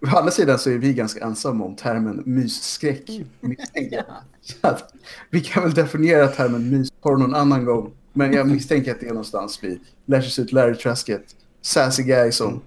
Å 0.00 0.16
andra 0.16 0.30
sidan 0.30 0.58
så 0.58 0.70
är 0.70 0.78
vi 0.78 0.94
ganska 0.94 1.24
ensamma 1.24 1.64
om 1.64 1.76
termen 1.76 2.22
mysskräck. 2.26 3.10
misstänker. 3.40 4.04
Så 4.40 4.56
att 4.60 4.94
Vi 5.30 5.40
kan 5.40 5.62
väl 5.62 5.74
definiera 5.74 6.28
termen 6.28 6.70
mysporr 6.78 7.16
någon 7.16 7.34
annan 7.34 7.64
gång. 7.64 7.92
Men 8.12 8.32
jag 8.32 8.46
misstänker 8.48 8.90
att 8.92 9.00
det 9.00 9.06
är 9.06 9.10
någonstans 9.10 9.64
vid 9.64 9.80
Lashes 10.06 10.38
ut 10.38 10.52
Larry-träsket. 10.52 11.36
Sassy 11.62 12.02
guy 12.02 12.32
som 12.32 12.60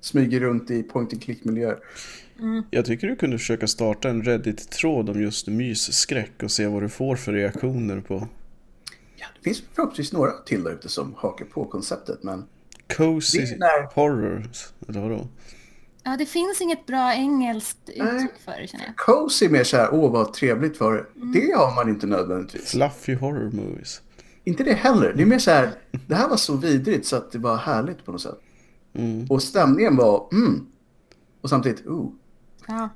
smyger 0.00 0.40
runt 0.40 0.70
i 0.70 0.82
point 0.82 1.12
and 1.12 1.22
click-miljöer. 1.22 1.78
Jag 2.70 2.84
tycker 2.84 3.06
du 3.06 3.16
kunde 3.16 3.38
försöka 3.38 3.66
starta 3.66 4.08
en 4.10 4.22
Reddit-tråd 4.22 5.10
om 5.10 5.22
just 5.22 5.46
mysskräck 5.46 6.42
och 6.42 6.50
se 6.50 6.66
vad 6.66 6.82
du 6.82 6.88
får 6.88 7.16
för 7.16 7.32
reaktioner 7.32 8.00
på 8.00 8.28
Ja, 9.16 9.26
det 9.38 9.44
finns 9.44 9.62
förhoppningsvis 9.74 10.12
några 10.12 10.30
till 10.32 10.62
där 10.64 10.72
ute 10.72 10.88
som 10.88 11.14
hakar 11.16 11.44
på 11.44 11.64
konceptet. 11.64 12.22
Men 12.22 12.44
Cozy 12.96 13.38
Det 13.38 13.44
är 13.54 13.58
när- 13.58 13.94
horror, 13.94 14.48
eller 14.88 15.00
vadå? 15.00 15.28
Ja, 16.02 16.16
det 16.16 16.26
finns 16.26 16.60
inget 16.60 16.86
bra 16.86 17.14
engelskt 17.14 17.78
Nej. 17.96 17.98
uttryck 18.16 18.30
för 18.44 18.60
det 18.60 18.66
känner 18.68 18.84
jag. 18.84 18.96
cozy 18.96 19.46
är 19.46 19.50
mer 19.50 19.64
så 19.64 19.76
här, 19.76 19.88
åh 19.94 20.12
vad 20.12 20.32
trevligt 20.32 20.76
för 20.78 21.08
det 21.14 21.56
har 21.56 21.74
man 21.74 21.88
inte 21.88 22.06
nödvändigtvis. 22.06 22.70
Fluffy 22.70 23.14
horror 23.14 23.50
movies. 23.50 24.02
Inte 24.44 24.64
det 24.64 24.74
heller. 24.74 25.12
Det 25.16 25.22
är 25.22 25.26
mer 25.26 25.38
så 25.38 25.50
här, 25.50 25.70
det 26.06 26.14
här 26.14 26.28
var 26.28 26.36
så 26.36 26.56
vidrigt 26.56 27.06
så 27.06 27.16
att 27.16 27.32
det 27.32 27.38
var 27.38 27.56
härligt 27.56 28.04
på 28.04 28.12
något 28.12 28.20
sätt. 28.22 28.38
Mm. 28.94 29.26
Och 29.30 29.42
stämningen 29.42 29.96
var, 29.96 30.28
mm. 30.32 30.66
Och 31.40 31.50
samtidigt, 31.50 31.86
oh. 31.86 32.12
Ja, 32.68 32.88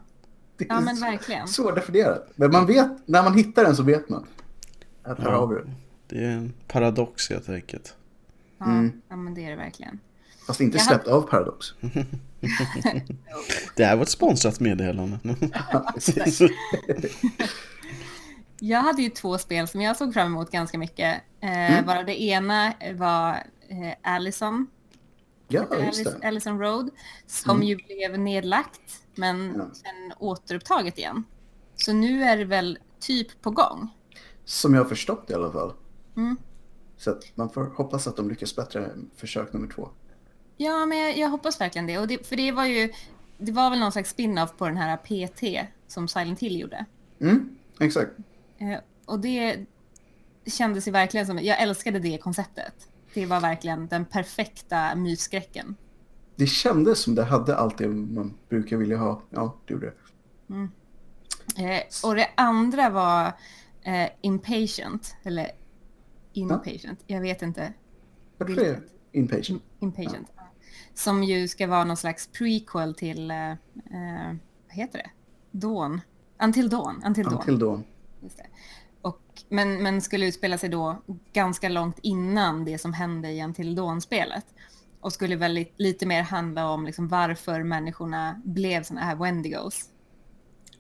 Det 0.56 0.64
ja 0.68 0.76
är 0.76 0.80
men 0.80 0.96
så- 0.96 1.04
verkligen. 1.04 1.48
Svårdefinierat. 1.48 2.28
Men 2.37 2.50
man 2.52 2.66
vet, 2.66 3.08
när 3.08 3.22
man 3.22 3.35
hittar 3.38 3.64
den 3.64 3.76
så 3.76 3.82
vet 3.82 4.08
man. 4.08 4.26
Att 5.02 5.18
här 5.18 5.28
Ja. 5.30 5.37
har 5.38 5.46
vi 5.46 5.54
det. 5.54 5.70
Det 6.08 6.24
är 6.24 6.30
en 6.30 6.52
paradox 6.68 7.30
helt 7.30 7.48
enkelt. 7.48 7.94
Ja, 8.58 8.64
Mm. 8.66 8.92
ja 9.08 9.16
men 9.16 9.35
det 9.35 9.44
är 9.44 9.50
det 9.50 9.56
verkligen. 9.56 9.98
Fast 10.46 10.61
inte 10.61 10.76
Jag 10.78 10.87
släppt 10.87 11.06
av 11.08 11.22
Paradox. 11.22 11.66
Det 13.76 13.85
här 13.85 13.96
var 13.96 14.02
ett 14.02 14.08
sponsrat 14.08 14.61
meddelande. 14.61 15.18
Jag 18.61 18.80
hade 18.82 19.02
ju 19.02 19.08
två 19.08 19.38
spel 19.38 19.68
som 19.68 19.80
jag 19.80 19.96
såg 19.96 20.14
fram 20.14 20.26
emot 20.26 20.50
ganska 20.50 20.78
mycket. 20.78 21.22
Eh, 21.40 21.72
Mm. 21.72 21.85
Varav 21.87 22.04
det 22.06 22.22
ena 22.22 22.72
var 22.94 23.30
eh, 23.68 23.92
Allison, 24.02 24.66
Ja, 25.53 25.67
just 25.87 26.05
det. 26.21 26.29
Allison 26.29 26.59
Road, 26.59 26.91
som 27.27 27.57
Mm. 27.57 27.69
ju 27.69 27.77
blev 27.77 28.19
nedlagt 28.19 29.03
men 29.15 29.55
Ja. 29.57 29.71
sen 29.75 30.12
återupptaget 30.19 30.99
igen. 30.99 31.25
Så 31.77 31.93
nu 31.93 32.23
är 32.25 32.37
det 32.37 32.45
väl 32.45 32.79
typ 33.01 33.43
på 33.43 33.51
gång. 33.51 33.88
Som 34.45 34.75
jag 34.75 34.81
har 34.83 34.88
förstått 34.88 35.27
det 35.27 35.33
i 35.33 35.37
alla 35.37 35.53
fall. 35.53 35.73
Mm. 36.17 36.37
Så 36.97 37.19
man 37.35 37.51
får 37.51 37.65
hoppas 37.65 38.07
att 38.07 38.17
de 38.17 38.29
lyckas 38.29 38.57
bättre 38.57 38.91
försök 39.17 39.53
nummer 39.53 39.69
två. 39.69 39.88
Ja, 40.57 40.87
men 40.87 40.99
jag, 40.99 41.19
jag 41.19 41.29
hoppas 41.29 41.61
verkligen 41.61 41.87
det. 41.87 41.99
Och 41.99 42.09
det. 42.09 42.27
För 42.27 42.37
det 42.37 42.53
var 42.53 42.65
ju, 42.67 42.93
det 43.38 43.53
var 43.53 43.71
väl 43.71 43.79
någon 43.79 43.93
slags 43.93 44.11
spin-off 44.11 44.57
på 44.57 44.67
den 44.67 44.77
här 44.77 44.97
PT 44.97 45.69
som 45.88 46.09
Silent 46.09 46.41
Hill 46.41 46.61
gjorde. 46.61 46.85
Mm, 47.21 47.57
exakt. 47.81 48.11
Eh, 48.59 48.79
och 49.05 49.21
det 49.21 49.67
kändes 50.47 50.88
ju 50.88 50.93
verkligen 50.93 51.27
som, 51.27 51.38
jag 51.38 51.61
älskade 51.62 51.99
det 51.99 52.19
konceptet. 52.19 52.88
Det 53.14 53.27
var 53.27 53.40
verkligen 53.40 53.87
den 53.87 54.05
perfekta 54.05 54.94
mysskräcken. 54.94 55.77
Det 56.37 56.46
kändes 56.46 56.98
som 56.98 57.14
det 57.14 57.25
hade 57.25 57.57
allt 57.57 57.79
det 57.79 57.88
man 57.88 58.35
brukar 58.48 58.77
vilja 58.77 58.96
ha. 58.96 59.22
Ja, 59.31 59.57
det 59.66 59.72
gjorde 59.75 59.87
det. 59.87 59.94
Eh, 61.57 61.83
och 62.05 62.14
det 62.14 62.29
andra 62.35 62.90
var 62.90 63.27
eh, 63.83 64.09
Impatient, 64.20 65.16
eller 65.22 65.51
Inpatient, 66.33 67.05
jag 67.07 67.20
vet 67.20 67.42
inte. 67.42 67.72
Är 68.38 68.44
Vilket? 68.44 68.64
det? 68.64 68.81
Inpatient. 69.18 69.62
Impatient. 69.81 70.29
Som 70.94 71.22
ju 71.25 71.48
ska 71.48 71.66
vara 71.66 71.85
någon 71.85 71.96
slags 71.96 72.27
prequel 72.27 72.94
till, 72.94 73.31
eh, 73.31 73.51
eh, 73.51 73.57
vad 74.66 74.77
heter 74.77 74.98
det? 74.98 75.11
Dawn. 75.51 76.01
Until 76.42 76.68
Dawn. 76.68 77.03
Until 77.07 77.25
Dawn. 77.25 77.44
Till 77.44 77.59
då. 77.59 77.83
Men, 79.48 79.83
men 79.83 80.00
skulle 80.02 80.26
utspela 80.26 80.59
sig 80.59 80.68
då 80.68 81.02
ganska 81.33 81.68
långt 81.68 81.98
innan 82.02 82.64
det 82.64 82.78
som 82.78 82.92
hände 82.92 83.31
i 83.31 83.42
Until 83.42 83.74
Dawn-spelet. 83.74 84.44
Och 85.00 85.12
skulle 85.12 85.37
väl 85.37 85.52
li- 85.52 85.72
lite 85.76 86.07
mer 86.07 86.22
handla 86.22 86.68
om 86.70 86.87
liksom 86.87 87.09
varför 87.09 87.62
människorna 87.62 88.40
blev 88.44 88.83
såna 88.83 89.00
här 89.00 89.16
Wendigos. 89.16 89.85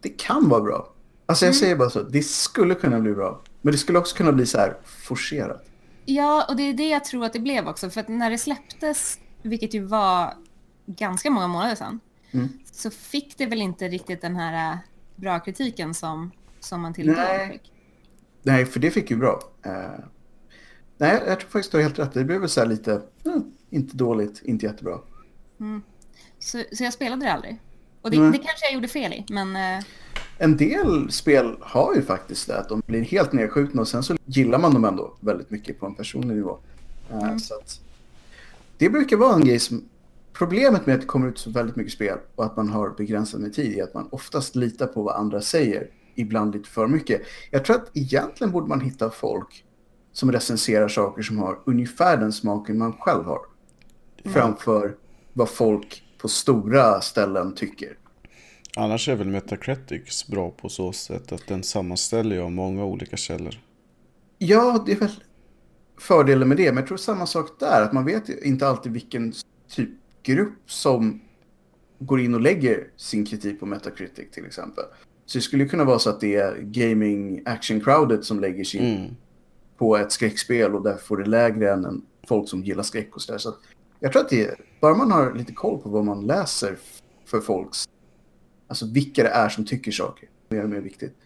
Det 0.00 0.08
kan 0.08 0.48
vara 0.48 0.60
bra. 0.60 0.92
Alltså 1.26 1.44
Mm. 1.44 1.50
jag 1.52 1.56
säger 1.60 1.76
bara 1.76 1.90
så, 1.90 2.02
det 2.02 2.22
skulle 2.22 2.74
kunna 2.74 3.00
bli 3.00 3.12
bra. 3.14 3.42
Men 3.62 3.72
det 3.72 3.78
skulle 3.78 3.98
också 3.98 4.16
kunna 4.16 4.32
bli 4.32 4.46
så 4.46 4.58
här 4.58 4.76
forcerat. 4.84 5.64
Ja, 6.04 6.46
och 6.48 6.56
det 6.56 6.62
är 6.62 6.74
det 6.74 6.88
jag 6.88 7.04
tror 7.04 7.24
att 7.24 7.32
det 7.32 7.38
blev 7.40 7.68
också. 7.68 7.90
För 7.90 8.00
att 8.00 8.08
när 8.08 8.30
det 8.30 8.38
släpptes, 8.38 9.18
vilket 9.42 9.74
ju 9.74 9.84
var 9.84 10.34
ganska 10.86 11.30
många 11.30 11.46
månader 11.48 11.74
sedan, 11.74 12.00
Mm. 12.34 12.48
så 12.72 12.90
fick 12.90 13.38
det 13.38 13.46
väl 13.46 13.62
inte 13.62 13.88
riktigt 13.88 14.20
den 14.20 14.36
här 14.36 14.72
äh, 14.72 14.78
bra 15.16 15.40
kritiken 15.40 15.94
som, 15.94 16.30
som 16.60 16.80
man 16.80 16.94
till 16.94 17.16
fick. 17.50 17.71
Nej, 18.42 18.66
för 18.66 18.80
det 18.80 18.90
fick 18.90 19.10
ju 19.10 19.16
bra. 19.16 19.42
Eh, 19.62 20.04
nej, 20.98 21.22
jag 21.26 21.40
tror 21.40 21.50
faktiskt 21.50 21.72
du 21.72 21.78
har 21.78 21.82
helt 21.82 21.98
rätt. 21.98 22.12
Det 22.12 22.24
blev 22.24 22.40
väl 22.40 22.48
så 22.48 22.60
här 22.60 22.66
lite, 22.66 22.92
eh, 22.92 23.32
inte 23.70 23.96
dåligt, 23.96 24.42
inte 24.44 24.66
jättebra. 24.66 24.98
Så, 26.38 26.62
så 26.72 26.84
jag 26.84 26.92
spelade 26.92 27.24
det 27.24 27.32
aldrig. 27.32 27.60
Och 28.02 28.10
det, 28.10 28.20
Nej. 28.20 28.30
det 28.30 28.38
kanske 28.38 28.66
jag 28.66 28.74
gjorde 28.74 28.88
fel 28.88 29.12
i, 29.12 29.24
men 29.28 29.56
eh, 29.56 29.84
En 30.38 30.56
del 30.56 31.12
spel 31.12 31.56
har 31.60 31.94
ju 31.94 32.02
faktiskt 32.02 32.46
det, 32.46 32.58
att 32.58 32.68
de 32.68 32.82
blir 32.86 33.02
helt 33.02 33.32
nedskjutna 33.32 33.80
och 33.80 33.88
sen 33.88 34.02
så 34.02 34.16
gillar 34.24 34.58
man 34.58 34.74
dem 34.74 34.84
ändå 34.84 35.14
väldigt 35.20 35.50
mycket 35.50 35.80
på 35.80 35.86
en 35.86 35.94
personlig 35.94 36.36
nivå. 36.36 36.58
Eh, 37.10 37.36
Så 37.36 37.54
att, 37.54 37.80
det 38.78 38.90
brukar 38.90 39.16
vara 39.16 39.34
en 39.34 39.44
grej 39.44 39.58
som... 39.58 39.84
Problemet 40.32 40.86
med 40.86 40.94
att 40.94 41.00
det 41.00 41.06
kommer 41.06 41.28
ut 41.28 41.38
så 41.38 41.50
väldigt 41.50 41.76
mycket 41.76 41.92
spel 41.92 42.18
och 42.34 42.44
att 42.44 42.56
man 42.56 42.68
har 42.68 42.90
begränsat 42.90 43.40
med 43.40 43.54
tid 43.54 43.78
är 43.78 43.82
att 43.82 43.94
man 43.94 44.08
oftast 44.10 44.56
litar 44.56 44.86
på 44.86 45.02
vad 45.02 45.16
andra 45.16 45.40
säger, 45.40 45.88
ibland 46.14 46.54
lite 46.54 46.68
för 46.68 46.86
mycket. 46.86 47.22
Jag 47.50 47.64
tror 47.64 47.76
att 47.76 47.96
egentligen 47.96 48.52
borde 48.52 48.68
man 48.68 48.80
hitta 48.80 49.10
folk 49.10 49.64
som 50.12 50.32
recenserar 50.32 50.88
saker 50.88 51.22
som 51.22 51.38
har 51.38 51.58
ungefär 51.66 52.16
den 52.16 52.32
smaken 52.32 52.78
man 52.78 52.92
själv 52.92 53.24
har. 53.24 53.40
Framför 54.24 54.96
vad 55.32 55.48
folk 55.48 56.02
på 56.18 56.28
stora 56.28 57.00
ställen 57.00 57.54
tycker. 57.54 57.96
Annars 58.76 59.08
är 59.08 59.16
väl 59.16 59.28
Metacritics 59.28 60.26
bra 60.26 60.50
på 60.50 60.68
så 60.68 60.92
sätt 60.92 61.32
att 61.32 61.46
den 61.46 61.62
sammanställer 61.62 62.38
av 62.38 62.52
många 62.52 62.84
olika 62.84 63.16
källor. 63.16 63.54
Ja, 64.38 64.82
det 64.86 64.92
är 64.92 64.96
väl 64.96 65.22
fördelen 65.98 66.48
med 66.48 66.56
det. 66.56 66.72
Men 66.72 66.76
jag 66.76 66.86
tror 66.86 66.96
samma 66.96 67.26
sak 67.26 67.60
där. 67.60 67.82
Att 67.82 67.92
man 67.92 68.04
vet 68.04 68.28
inte 68.28 68.68
alltid 68.68 68.92
vilken 68.92 69.32
typ 69.68 69.90
grupp 70.22 70.70
som 70.70 71.20
går 71.98 72.20
in 72.20 72.34
och 72.34 72.40
lägger 72.40 72.88
sin 72.96 73.26
kritik 73.26 73.60
på 73.60 73.66
Metacritic 73.66 74.30
till 74.30 74.46
exempel. 74.46 74.84
Så 75.32 75.38
det 75.38 75.42
skulle 75.42 75.64
kunna 75.68 75.84
vara 75.84 75.98
så 75.98 76.10
att 76.10 76.20
det 76.20 76.36
är 76.36 76.56
gaming 76.60 77.42
action 77.44 77.80
crowdet 77.80 78.24
som 78.24 78.40
lägger 78.40 78.64
sin 78.64 78.84
Mm. 78.96 79.16
på 79.76 79.96
ett 79.96 80.12
skräckspel 80.12 80.74
och 80.74 80.82
därför 80.82 81.04
får 81.06 81.16
det 81.16 81.24
lägre 81.24 81.72
än 81.72 81.84
en 81.84 82.02
folk 82.28 82.48
som 82.48 82.64
gillar 82.64 82.82
skräck 82.82 83.16
och 83.16 83.22
sådär. 83.22 83.38
Så 83.38 83.54
jag 84.00 84.12
tror 84.12 84.22
att 84.22 84.28
det 84.28 84.46
är, 84.46 84.54
bara 84.80 84.94
man 84.94 85.12
har 85.12 85.34
lite 85.34 85.52
koll 85.52 85.78
på 85.78 85.88
vad 85.88 86.04
man 86.04 86.26
läser 86.26 86.78
för 87.24 87.40
folks, 87.40 87.84
alltså 88.68 88.86
vilka 88.86 89.22
det 89.22 89.28
är 89.28 89.48
som 89.48 89.64
tycker 89.64 89.92
saker, 89.92 90.28
mer 90.48 90.62
och 90.62 90.70
mer 90.70 90.80
viktigt. 90.80 91.16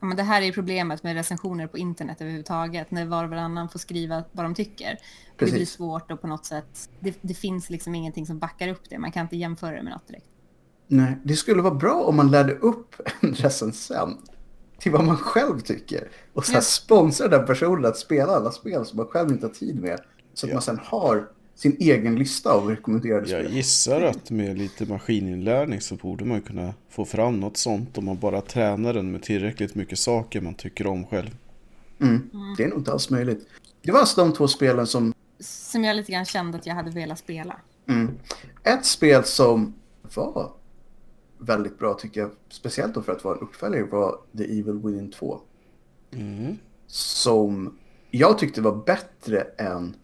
Ja, 0.00 0.06
men 0.06 0.16
det 0.16 0.22
här 0.22 0.42
är 0.42 0.46
ju 0.46 0.52
problemet 0.52 1.02
med 1.02 1.14
recensioner 1.14 1.66
på 1.66 1.78
internet 1.78 2.20
överhuvudtaget, 2.20 2.90
när 2.90 3.06
var 3.06 3.24
och 3.24 3.30
varannan 3.30 3.68
får 3.68 3.78
skriva 3.78 4.24
vad 4.32 4.44
de 4.44 4.54
tycker. 4.54 4.90
Det 4.90 5.44
blir 5.44 5.48
Precis. 5.52 5.70
svårt 5.70 6.10
och 6.10 6.20
på 6.20 6.26
något 6.26 6.46
sätt, 6.46 6.90
det, 7.00 7.18
det 7.20 7.34
finns 7.34 7.70
liksom 7.70 7.94
ingenting 7.94 8.26
som 8.26 8.38
backar 8.38 8.68
upp 8.68 8.90
det, 8.90 8.98
man 8.98 9.12
kan 9.12 9.22
inte 9.22 9.36
jämföra 9.36 9.76
det 9.76 9.82
med 9.82 9.92
något 9.92 10.06
direkt. 10.08 10.26
Nej, 10.86 11.16
det 11.22 11.36
skulle 11.36 11.62
vara 11.62 11.74
bra 11.74 12.04
om 12.04 12.16
man 12.16 12.30
lärde 12.30 12.54
upp 12.54 12.94
en 13.20 13.34
recensent 13.34 14.20
till 14.78 14.92
vad 14.92 15.04
man 15.04 15.16
själv 15.16 15.60
tycker. 15.60 16.08
Och 16.32 16.46
så 16.46 16.52
här 16.52 16.58
Ja. 16.58 16.62
sponsra 16.62 17.28
den 17.28 17.46
personen 17.46 17.84
att 17.84 17.96
spela 17.98 18.32
alla 18.32 18.52
spel 18.52 18.86
som 18.86 18.96
man 18.96 19.06
själv 19.06 19.30
inte 19.30 19.46
har 19.46 19.52
tid 19.54 19.80
med. 19.80 20.00
Så 20.34 20.46
att 20.46 20.50
Ja. 20.50 20.54
man 20.54 20.62
sen 20.62 20.80
har 20.84 21.28
sin 21.54 21.76
egen 21.80 22.16
lista 22.16 22.50
av 22.52 22.68
rekommenderade 22.68 23.30
Jag 23.30 23.40
spel. 23.44 23.56
gissar 23.56 24.02
att 24.02 24.30
med 24.30 24.58
lite 24.58 24.86
maskininlärning 24.86 25.80
så 25.80 25.94
borde 25.94 26.24
man 26.24 26.40
kunna 26.40 26.74
få 26.90 27.04
fram 27.04 27.40
något 27.40 27.56
sånt 27.56 27.98
om 27.98 28.04
man 28.04 28.18
bara 28.18 28.40
tränar 28.40 28.94
den 28.94 29.12
med 29.12 29.22
tillräckligt 29.22 29.74
mycket 29.74 29.98
saker 29.98 30.40
man 30.40 30.54
tycker 30.54 30.86
om 30.86 31.06
själv. 31.06 31.30
Mm. 32.00 32.30
Det 32.56 32.64
är 32.64 32.68
nog 32.68 32.78
inte 32.78 32.92
alls 32.92 33.10
möjligt. 33.10 33.46
Det 33.82 33.92
var 33.92 34.00
alltså 34.00 34.20
de 34.24 34.32
två 34.32 34.48
spelen 34.48 34.86
som... 34.86 35.14
Som 35.40 35.84
jag 35.84 35.96
lite 35.96 36.12
grann 36.12 36.24
kände 36.24 36.58
att 36.58 36.66
jag 36.66 36.74
hade 36.74 36.90
velat 36.90 37.18
spela. 37.18 37.56
Mm. 37.88 38.10
Ett 38.62 38.84
spel 38.86 39.24
som 39.24 39.74
var 40.14 40.52
väldigt 41.44 41.78
bra 41.78 41.94
tycker 41.94 42.20
jag, 42.20 42.30
speciellt 42.48 42.94
då 42.94 43.02
för 43.02 43.12
att 43.12 43.24
vara 43.24 43.36
en 43.36 43.42
uppföljare, 43.42 43.84
var 43.84 44.18
The 44.38 44.44
Evil 44.44 44.80
Within 44.84 45.10
2. 45.10 45.40
Mm. 46.10 46.56
Som 46.86 47.78
jag 48.10 48.38
tyckte 48.38 48.60
var 48.60 48.84
bättre 48.86 49.40
än 49.40 49.96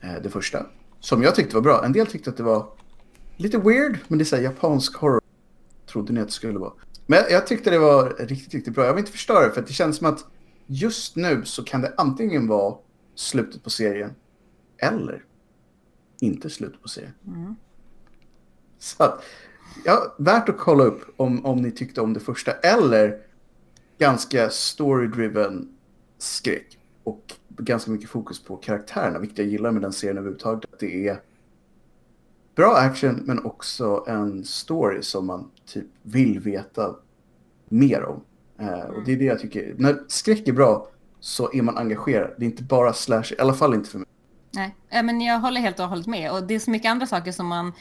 eh, 0.00 0.22
det 0.22 0.30
första. 0.30 0.66
Som 1.00 1.22
jag 1.22 1.34
tyckte 1.34 1.54
var 1.54 1.62
bra. 1.62 1.84
En 1.84 1.92
del 1.92 2.06
tyckte 2.06 2.30
att 2.30 2.36
det 2.36 2.42
var 2.42 2.72
lite 3.36 3.58
weird, 3.58 3.98
men 4.08 4.18
det 4.18 4.22
är 4.22 4.26
så 4.26 4.36
här 4.36 4.42
japansk 4.42 4.96
horror. 4.96 5.20
Trodde 5.86 6.12
ni 6.12 6.20
att 6.20 6.26
det 6.26 6.32
skulle 6.32 6.58
vara. 6.58 6.72
Men 7.06 7.18
jag, 7.18 7.30
jag 7.30 7.46
tyckte 7.46 7.70
det 7.70 7.78
var 7.78 8.16
riktigt, 8.18 8.54
riktigt 8.54 8.74
bra. 8.74 8.84
Jag 8.84 8.94
vill 8.94 9.00
inte 9.00 9.12
förstöra 9.12 9.46
det, 9.46 9.52
för 9.52 9.60
att 9.60 9.66
det 9.66 9.72
känns 9.72 9.96
som 9.96 10.06
att 10.06 10.26
just 10.66 11.16
nu 11.16 11.44
så 11.44 11.64
kan 11.64 11.80
det 11.80 11.94
antingen 11.96 12.46
vara 12.46 12.76
slutet 13.14 13.64
på 13.64 13.70
serien 13.70 14.14
eller 14.78 15.24
inte 16.20 16.50
slutet 16.50 16.82
på 16.82 16.88
serien. 16.88 17.14
Mm. 17.26 17.56
Så 18.78 19.02
att, 19.02 19.22
ja, 19.84 20.14
värt 20.18 20.48
att 20.48 20.58
kolla 20.58 20.84
upp 20.84 21.14
om, 21.16 21.46
om 21.46 21.62
ni 21.62 21.70
tyckte 21.70 22.00
om 22.00 22.12
det 22.12 22.20
första. 22.20 22.52
Eller 22.52 23.18
ganska 23.98 24.50
story-driven 24.50 25.68
skräck. 26.18 26.78
Och 27.04 27.34
ganska 27.48 27.90
mycket 27.90 28.10
fokus 28.10 28.44
på 28.44 28.56
karaktärerna, 28.56 29.18
vilket 29.18 29.38
jag 29.38 29.46
gillar 29.46 29.70
med 29.70 29.82
den 29.82 29.92
serien 29.92 30.18
överhuvudtaget. 30.18 30.72
Att 30.72 30.80
det 30.80 31.08
är 31.08 31.20
bra 32.54 32.76
action, 32.76 33.22
men 33.24 33.44
också 33.44 34.04
en 34.08 34.44
story 34.44 35.02
som 35.02 35.26
man 35.26 35.50
typ 35.66 35.86
vill 36.02 36.40
veta 36.40 36.96
mer 37.68 38.04
om. 38.04 38.24
Eh, 38.58 38.80
och 38.80 39.04
det 39.04 39.12
är 39.12 39.16
det 39.16 39.24
jag 39.24 39.40
tycker. 39.40 39.74
När 39.78 40.04
skräck 40.08 40.48
är 40.48 40.52
bra 40.52 40.88
så 41.20 41.52
är 41.52 41.62
man 41.62 41.78
engagerad. 41.78 42.30
Det 42.38 42.44
är 42.44 42.50
inte 42.50 42.62
bara 42.62 42.92
slash, 42.92 43.24
i 43.30 43.40
alla 43.40 43.54
fall 43.54 43.74
inte 43.74 43.90
för 43.90 43.98
mig. 43.98 44.08
Nej, 44.50 44.76
eh, 44.88 45.02
men 45.02 45.20
jag 45.20 45.38
håller 45.38 45.60
helt 45.60 45.80
och 45.80 45.88
hållet 45.88 46.06
med. 46.06 46.32
Och 46.32 46.42
det 46.46 46.54
är 46.54 46.58
så 46.58 46.70
mycket 46.70 46.90
andra 46.90 47.06
saker 47.06 47.32
som 47.32 47.46
man 47.46 47.72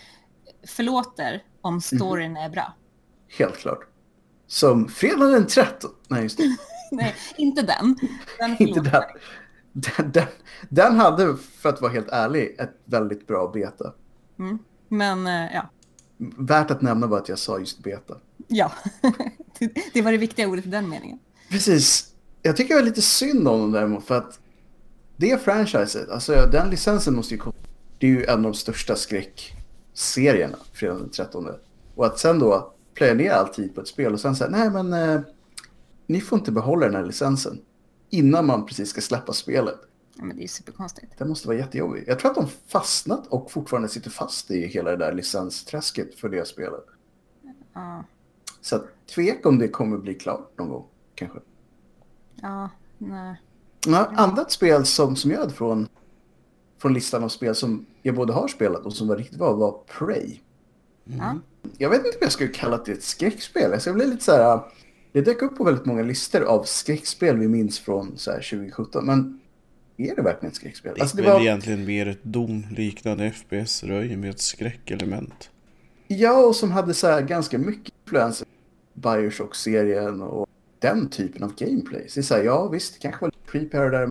förlåter 0.68 1.44
om 1.62 1.82
storyn 1.82 2.38
är 2.38 2.50
bra. 2.50 2.74
Helt 3.38 3.58
klart. 3.58 3.80
Som 4.48 4.88
fredag 4.88 5.26
den 5.26 5.48
13. 5.48 5.92
Nej, 6.08 6.24
just 6.24 6.38
det. 6.38 6.58
Nej, 6.92 7.16
inte 7.38 7.62
den. 7.62 7.96
den 8.40 8.56
Inte 8.68 8.80
den. 8.82 9.04
Den, 9.74 10.12
den. 10.12 10.28
den 10.70 10.96
hade, 11.00 11.38
för 11.38 11.70
att 11.70 11.82
vara 11.82 11.92
helt 11.92 12.10
ärlig, 12.10 12.56
ett 12.60 12.78
väldigt 12.86 13.28
bra 13.28 13.52
beta. 13.54 13.94
Mm. 14.40 14.60
Men 14.88 15.28
eh, 15.28 15.54
ja, 15.54 15.70
Värt 16.38 16.72
att 16.72 16.82
nämna 16.82 17.08
bara 17.08 17.20
att 17.20 17.30
jag 17.30 17.40
sa 17.40 17.60
just 17.60 17.84
beta. 17.84 18.18
ja. 18.48 18.72
Det- 19.94 20.02
var 20.02 20.12
det 20.12 20.18
viktiga 20.18 20.48
ordet 20.48 20.66
i 20.66 20.70
den 20.70 20.90
meningen. 20.90 21.20
Precis. 21.50 22.14
Jag 22.42 22.58
tycker 22.58 22.74
det 22.76 22.80
var 22.82 22.86
lite 22.86 23.02
synd 23.02 23.48
om 23.48 23.60
dem 23.62 23.72
däremot 23.72 24.06
för 24.06 24.18
att 24.18 24.40
det 25.18 25.44
franchiset, 25.44 26.10
alltså 26.10 26.50
den 26.52 26.70
licensen 26.70 27.16
måste 27.16 27.34
ju 27.34 27.40
komma. 27.40 27.56
Det 27.98 28.08
är 28.08 28.12
ju 28.12 28.24
en 28.26 28.34
av 28.38 28.42
de 28.42 28.54
största 28.54 28.96
skräckserierna, 30.00 30.58
fredag 30.74 30.96
den 30.96 31.10
13. 31.10 31.48
Och 31.96 32.06
att 32.06 32.20
sen 32.20 32.40
då 32.40 32.74
plöja 32.94 33.14
ner 33.14 33.32
all 33.32 33.48
tid 33.48 33.76
på 33.76 33.82
ett 33.82 33.88
spel 33.88 34.14
och 34.14 34.20
sen 34.20 34.36
säga 34.36 34.50
nej 34.50 34.70
men 34.70 34.94
eh, 34.94 35.22
ni 36.08 36.22
får 36.22 36.40
inte 36.40 36.52
behålla 36.52 36.86
den 36.86 36.96
här 36.96 37.06
licensen 37.06 37.62
innan 38.10 38.46
man 38.46 38.66
precis 38.66 38.90
ska 38.90 39.02
släppa 39.02 39.34
spelet. 39.34 39.80
Ja, 40.16 40.24
men 40.24 40.38
det 40.38 40.44
är 40.44 40.48
superkonstigt. 40.48 41.18
Det 41.18 41.26
måste 41.26 41.48
vara 41.48 41.58
jättejobbigt. 41.58 42.08
Jag 42.08 42.20
tror 42.20 42.32
att 42.32 42.38
de 42.38 42.48
fastnat 42.68 43.28
och 43.28 43.52
fortfarande 43.52 43.90
sitter 43.90 44.10
fast 44.10 44.52
i 44.52 44.68
hela 44.68 44.92
det 44.92 44.98
där 44.98 45.14
licensträsket 45.14 46.16
för 46.16 46.30
det 46.30 46.48
spelet. 46.48 46.86
Ja, 47.74 48.04
Så 48.62 48.76
att 48.76 48.86
tvek 49.16 49.46
om 49.46 49.60
det 49.60 49.68
kommer 49.68 49.98
bli 49.98 50.14
klart 50.14 50.52
någon 50.58 50.70
gång, 50.70 50.86
kanske. 51.16 51.40
ja, 52.36 52.70
nej. 52.98 53.42
Ja, 53.88 54.12
annat 54.16 54.52
spel 54.52 54.86
som, 54.86 55.16
som 55.16 55.32
jag 55.32 55.40
hade 55.40 55.54
från, 55.54 55.88
från 56.80 56.94
listan 56.94 57.24
av 57.24 57.30
spel 57.30 57.56
som 57.56 57.86
jag 58.02 58.16
både 58.16 58.34
har 58.34 58.48
spelat 58.48 58.86
och 58.86 58.94
som 58.94 59.08
var 59.08 59.18
riktigt 59.18 59.38
bra 59.38 59.54
var 59.54 59.80
Prey. 59.98 60.40
Ja. 61.04 61.40
Jag 61.78 61.90
vet 61.90 62.06
inte 62.06 62.10
om 62.10 62.22
jag 62.22 62.32
skulle 62.32 62.50
kalla 62.50 62.78
det 62.78 62.92
ett 62.92 63.04
skräckspel. 63.04 63.74
Alltså 63.74 63.90
jag 63.90 63.96
blev 63.96 64.10
lite 64.10 64.24
så 64.24 64.32
här... 64.32 64.60
Det 65.12 65.22
dök 65.22 65.42
upp 65.42 65.58
på 65.58 65.64
väldigt 65.64 65.86
många 65.86 66.04
listor 66.04 66.42
av 66.42 66.64
skräckspel 66.64 67.38
vi 67.38 67.48
minns 67.48 67.80
från 67.80 68.18
så 68.18 68.32
här 68.32 68.38
2017. 68.38 69.06
Men 69.06 69.40
är 69.98 70.16
det 70.16 70.22
verkligen 70.22 70.52
ett 70.52 70.56
skräckspel? 70.56 70.94
Det 70.96 71.00
är 71.00 71.02
Alltså 71.02 71.18
det 71.18 71.24
väl 71.24 71.32
var, 71.32 71.42
egentligen 71.42 71.86
mer 71.86 72.08
ett 72.08 72.24
Doom-liknande 72.24 73.32
FPS-röj 73.32 74.16
med 74.16 74.30
ett 74.30 74.40
skräckelement. 74.40 75.50
Ja, 76.08 76.46
och 76.46 76.56
som 76.56 76.72
hade 76.72 76.94
så 76.94 77.08
här 77.08 77.22
ganska 77.22 77.58
mycket 77.58 77.94
influenser. 78.06 78.48
Bioshock-serien 78.94 80.22
och 80.22 80.48
den 80.80 81.10
typen 81.10 81.44
av 81.44 81.56
gameplay. 81.56 82.10
Så 82.10 82.16
det 82.16 82.22
är 82.22 82.24
så 82.24 82.36
här, 82.36 82.44
ja 82.44 82.68
visst, 82.68 82.94
det 82.94 83.00
kanske 83.00 83.22
var 83.22 83.28
lite 83.28 83.52
creepy 83.52 83.78
här 83.78 83.86
och 83.86 83.92
där. 83.92 84.10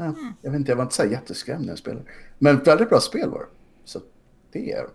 Ja, 0.00 0.14
jag 0.42 0.50
vet 0.50 0.58
inte, 0.58 0.70
jag 0.72 0.76
var 0.76 0.82
inte 0.82 0.94
så 0.94 1.04
jätteskrämd 1.04 1.60
när 1.60 1.68
jag 1.68 1.78
spelade. 1.78 2.04
Men 2.38 2.58
väldigt 2.58 2.88
bra 2.88 3.00
spel 3.00 3.30
var 3.30 3.40
det. 3.40 3.46
Så 3.84 4.00
det 4.52 4.72
är... 4.72 4.86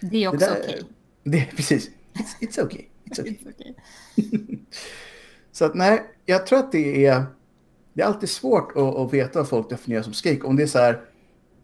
Det 0.00 0.24
är 0.24 0.28
också 0.28 0.50
okej. 0.50 0.82
Det 1.24 1.38
är 1.38 1.46
precis. 1.56 1.88
It's, 1.88 2.40
it's 2.40 2.64
okay. 2.64 2.84
It's 3.04 3.20
okay. 3.20 3.32
It's 3.32 3.52
okej. 3.54 3.76
Så 5.52 5.64
att 5.64 5.74
nej, 5.74 6.02
jag 6.26 6.46
tror 6.46 6.58
att 6.58 6.72
det 6.72 7.06
är... 7.06 7.24
Det 7.92 8.02
är 8.02 8.06
alltid 8.06 8.28
svårt 8.28 8.72
att, 8.76 8.96
att 8.96 9.12
veta 9.12 9.38
vad 9.38 9.48
folk 9.48 9.70
definierar 9.70 10.02
som 10.02 10.12
skräck. 10.12 10.44
Om 10.44 10.56
det 10.56 10.62
är 10.62 10.66
så 10.66 10.78
här, 10.78 11.00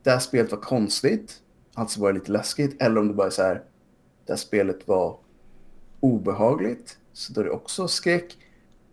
det 0.03 0.11
här 0.11 0.19
spelet 0.19 0.53
var 0.53 0.61
konstigt, 0.61 1.43
alltså 1.75 2.01
var 2.01 2.13
det 2.13 2.19
lite 2.19 2.33
läskigt. 2.33 2.83
Eller 2.83 3.01
om 3.01 3.09
det 3.09 3.15
bara 3.15 3.27
är 3.27 3.31
så 3.31 3.43
här, 3.43 3.63
det 4.27 4.33
här 4.33 4.39
spelet 4.39 4.89
var 4.89 5.19
obehagligt, 6.01 6.99
så 7.13 7.33
då 7.33 7.41
är 7.41 7.45
det 7.45 7.51
också 7.51 7.89
skräck. 7.89 8.37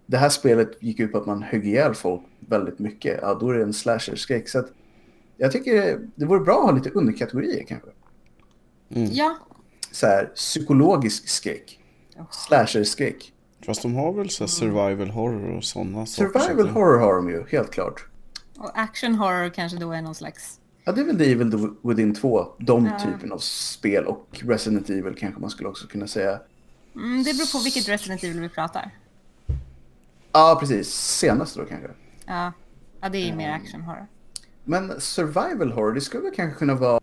Det 0.05 0.17
här 0.17 0.29
spelet 0.29 0.71
gick 0.79 0.99
ut 0.99 1.11
på 1.11 1.17
att 1.17 1.25
man 1.25 1.43
högg 1.43 1.67
ihjäl 1.67 1.95
folk 1.95 2.21
väldigt 2.39 2.79
mycket. 2.79 3.19
Ja, 3.21 3.33
då 3.33 3.49
är 3.49 3.53
det 3.53 3.63
en 3.63 3.73
slasher-skräck. 3.73 4.49
Så 4.49 4.59
att 4.59 4.71
jag 5.37 5.51
tycker 5.51 5.99
det 6.15 6.25
vore 6.25 6.39
bra 6.39 6.57
att 6.59 6.63
ha 6.63 6.71
lite 6.71 6.89
underkategorier 6.89 7.63
kanske. 7.67 7.89
Mm. 8.89 9.09
Ja. 9.13 9.37
Så 9.91 10.07
här, 10.07 10.25
psykologisk 10.25 11.27
skräck, 11.29 11.79
slasher-skräck. 12.31 13.31
Fast 13.65 13.81
de 13.81 13.95
har 13.95 14.13
väl 14.13 14.29
så 14.29 14.43
här 14.43 14.47
survival 14.47 15.09
horror 15.09 15.57
och 15.57 15.63
sådana 15.63 16.05
saker. 16.05 16.39
Survival 16.39 16.69
horror 16.69 16.99
har 16.99 17.15
de 17.15 17.29
ju, 17.29 17.45
helt 17.49 17.71
klart. 17.71 18.05
Och 18.57 18.71
action 18.79 19.15
horror 19.15 19.49
kanske 19.49 19.77
då 19.77 19.91
är 19.91 20.01
någon 20.01 20.15
slags... 20.15 20.59
Ja, 20.83 20.91
det 20.91 21.01
är 21.01 21.05
väl 21.05 21.17
The 21.17 21.31
Evil 21.31 21.69
Within 21.83 22.15
2, 22.15 22.47
de 22.59 22.85
Ja. 22.85 22.99
typen 22.99 23.31
av 23.31 23.37
spel 23.37 24.05
och 24.05 24.27
Resident 24.31 24.89
Evil 24.89 25.15
kanske 25.19 25.41
man 25.41 25.49
skulle 25.49 25.69
också 25.69 25.87
kunna 25.87 26.07
säga. 26.07 26.39
Mm, 26.95 27.23
det 27.23 27.33
beror 27.33 27.51
på 27.59 27.63
vilket 27.63 27.89
Resident 27.89 28.23
Evil 28.23 28.39
vi 28.39 28.49
pratar. 28.49 28.91
Ja, 30.35 30.57
precis. 30.59 30.89
Senast 30.93 31.55
då 31.55 31.65
kanske. 31.65 31.87
Ja, 32.25 32.51
ja 33.01 33.09
det 33.09 33.17
är 33.17 33.25
ju 33.25 33.35
mer 33.35 33.49
action 33.51 33.81
horror. 33.81 34.07
Men 34.63 35.01
survival 35.01 35.71
horror, 35.71 35.93
det 35.93 36.01
skulle 36.01 36.23
väl 36.23 36.33
kanske 36.35 36.59
kunna 36.59 36.75
vara 36.75 36.99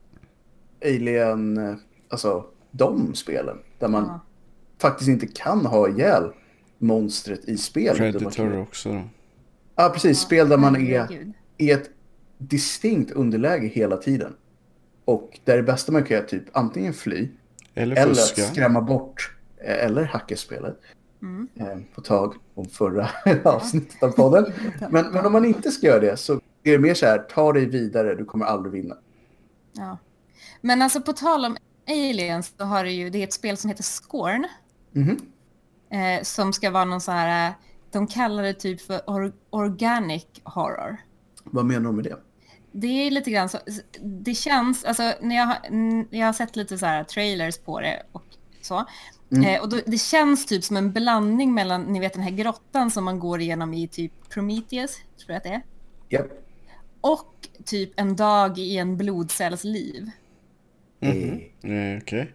Alien, 0.84 1.56
eh, 1.58 1.74
alltså 2.08 2.44
de 2.70 3.14
spelen. 3.14 3.58
Där 3.78 3.88
man 3.88 4.04
Ja. 4.04 4.20
faktiskt 4.80 5.08
inte 5.08 5.26
kan 5.26 5.66
ha 5.66 5.88
ihjäl 5.88 6.32
monstret 6.78 7.44
i 7.44 7.56
spelet. 7.56 7.96
Predator 7.98 8.30
kan- 8.30 8.58
också 8.58 8.92
då. 8.92 9.02
Ja, 9.76 9.88
precis. 9.94 10.18
Spel 10.20 10.48
där 10.48 10.56
man 10.56 10.76
är 10.76 11.32
i 11.58 11.70
ett 11.70 11.90
distinkt 12.38 13.10
underläge 13.10 13.66
hela 13.66 13.96
tiden. 13.96 14.34
Och 15.04 15.40
där 15.44 15.56
det 15.56 15.62
bästa 15.62 15.92
man 15.92 16.04
kan 16.04 16.16
göra 16.16 16.26
typ 16.26 16.44
antingen 16.52 16.92
fly 16.92 17.28
Eller 17.74 17.96
Eller 17.96 18.14
skrämma 18.14 18.80
bort 18.80 19.34
eh, 19.64 19.84
eller 19.84 20.04
hacka 20.04 20.36
spelet. 20.36 20.80
Mm. 21.22 21.48
Eh, 21.54 21.78
På 21.94 22.00
tag 22.00 22.34
om 22.54 22.66
förra 22.66 23.08
avsnittet 23.44 24.02
av 24.02 24.10
podden. 24.10 24.52
Men, 24.90 25.12
men 25.12 25.26
om 25.26 25.32
man 25.32 25.44
inte 25.44 25.70
ska 25.70 25.86
göra 25.86 26.00
det 26.00 26.16
så 26.16 26.32
är 26.62 26.72
det 26.72 26.78
mer 26.78 26.94
så 26.94 27.06
här, 27.06 27.18
ta 27.18 27.52
dig 27.52 27.66
vidare, 27.66 28.14
du 28.14 28.24
kommer 28.24 28.46
aldrig 28.46 28.72
vinna. 28.72 28.96
Ja. 29.72 29.98
Men 30.60 30.82
alltså 30.82 31.00
på 31.00 31.12
tal 31.12 31.44
om 31.44 31.56
aliens 31.88 32.54
så 32.58 32.64
har 32.64 32.84
det 32.84 32.90
ju, 32.90 33.10
det 33.10 33.18
är 33.18 33.24
ett 33.24 33.32
spel 33.32 33.56
som 33.56 33.70
heter 33.70 33.82
Scorn. 34.02 34.46
Mhm. 34.92 35.16
Eh, 35.90 36.22
som 36.22 36.52
ska 36.52 36.70
vara 36.70 36.84
någon 36.84 37.00
så 37.00 37.12
här, 37.12 37.48
eh, 37.48 37.54
de 37.90 38.06
kallar 38.06 38.42
det 38.42 38.54
typ 38.54 38.80
för 38.80 39.00
or 39.06 39.32
organic 39.50 40.26
horror. 40.44 40.96
Vad 41.44 41.64
menar 41.64 41.90
du 41.90 41.96
med 41.96 42.04
det? 42.04 42.16
Det 42.72 42.86
är 42.86 43.10
lite 43.10 43.30
grann 43.30 43.48
så, 43.48 43.58
det 44.02 44.34
känns, 44.34 44.84
alltså 44.84 45.12
när 45.20 45.36
jag, 45.36 45.56
jag 46.10 46.26
har 46.26 46.32
sett 46.32 46.56
lite 46.56 46.78
så 46.78 46.86
här 46.86 47.04
trailers 47.04 47.58
på 47.58 47.80
det 47.80 48.02
och 48.12 48.24
så. 48.66 48.84
Mm. 49.32 49.44
Eh, 49.44 49.60
och 49.62 49.68
då, 49.68 49.80
det 49.86 49.98
känns 49.98 50.46
typ 50.46 50.64
som 50.64 50.76
en 50.76 50.92
blandning 50.92 51.54
mellan, 51.54 51.82
ni 51.82 52.00
vet 52.00 52.12
den 52.12 52.22
här 52.22 52.30
grottan 52.30 52.90
som 52.90 53.04
man 53.04 53.18
går 53.18 53.40
igenom 53.40 53.74
i 53.74 53.88
typ 53.88 54.12
Prometheus, 54.28 54.96
tror 54.96 55.26
jag 55.30 55.36
att 55.36 55.42
det 55.42 55.48
är. 55.48 55.62
Japp. 56.08 56.26
Och 57.00 57.48
typ 57.64 57.90
en 57.96 58.16
dag 58.16 58.58
i 58.58 58.76
en 58.78 58.96
blodcells 58.96 59.64
liv. 59.64 60.10
Mhm. 61.00 61.40
Eh, 61.62 61.98
Okej. 62.02 62.32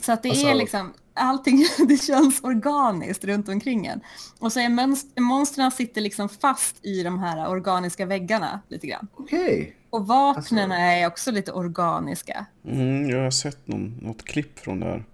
Så 0.00 0.12
att 0.12 0.22
det 0.22 0.28
Alltså- 0.30 0.46
är 0.46 0.54
liksom, 0.54 0.92
allting 1.14 1.64
det 1.88 1.96
känns 1.96 2.40
organiskt 2.42 3.24
runt 3.24 3.48
omkring 3.48 3.86
en. 3.86 4.00
Och 4.38 4.52
så 4.52 4.60
är 4.60 5.20
monstren 5.20 5.70
sitter 5.70 6.00
liksom 6.00 6.28
fast 6.28 6.84
i 6.86 7.02
de 7.02 7.18
här 7.18 7.48
organiska 7.50 8.06
väggarna 8.06 8.60
lite 8.68 8.86
grann. 8.86 9.08
Okej. 9.16 9.76
Och 9.90 10.06
vapnen 10.06 10.72
Alltså- 10.72 10.80
är 10.82 11.06
också 11.06 11.30
lite 11.30 11.52
organiska. 11.52 12.46
Mm, 12.64 13.08
jag 13.10 13.22
har 13.24 13.30
sett 13.30 13.66
någon, 13.66 13.98
något 14.02 14.24
klipp 14.24 14.58
från 14.58 14.80
det 14.80 14.86
här. 14.86 15.04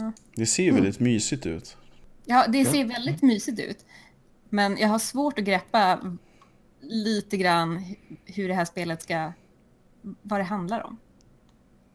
Ja. 0.00 0.12
Det 0.34 0.46
ser 0.46 0.62
ju 0.62 0.70
väldigt 0.70 1.00
mysigt 1.00 1.46
ut. 1.46 1.76
Ja, 2.24 2.46
det 2.48 2.64
ser 2.64 2.84
väldigt 2.84 3.22
mysigt 3.22 3.60
ut. 3.60 3.84
Men 4.48 4.76
jag 4.76 4.88
har 4.88 4.98
svårt 4.98 5.38
att 5.38 5.44
greppa 5.44 6.00
lite 6.80 7.36
grann 7.36 7.84
hur 8.24 8.48
det 8.48 8.54
här 8.54 8.64
spelet 8.64 9.02
ska... 9.02 9.32
Vad 10.22 10.40
det 10.40 10.44
handlar 10.44 10.82
om. 10.86 10.96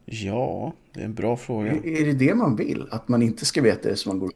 Ja, 0.05 0.73
det 0.93 1.01
är 1.01 1.05
en 1.05 1.13
bra 1.13 1.37
fråga. 1.37 1.71
Är 1.71 2.05
det 2.05 2.13
det 2.13 2.35
man 2.35 2.55
vill? 2.55 2.87
Att 2.91 3.07
man 3.07 3.21
inte 3.21 3.45
ska 3.45 3.61
veta 3.61 3.89
det 3.89 3.95
som 3.95 4.09
man 4.09 4.19
går... 4.19 4.31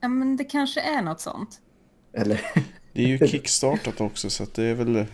Ja, 0.00 0.08
men 0.08 0.36
det 0.36 0.44
kanske 0.44 0.80
är 0.80 1.02
något 1.02 1.20
sånt. 1.20 1.60
Eller? 2.12 2.40
Det 2.92 3.04
är 3.04 3.08
ju 3.08 3.18
kickstartat 3.28 4.00
också 4.00 4.30
så 4.30 4.42
att 4.42 4.54
det 4.54 4.64
är 4.64 4.74
väl 4.74 5.04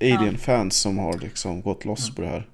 Alien-fans 0.00 0.76
som 0.76 0.98
har 0.98 1.18
liksom 1.18 1.62
gått 1.62 1.84
loss 1.84 2.14
på 2.14 2.22
det 2.22 2.28
här. 2.28 2.48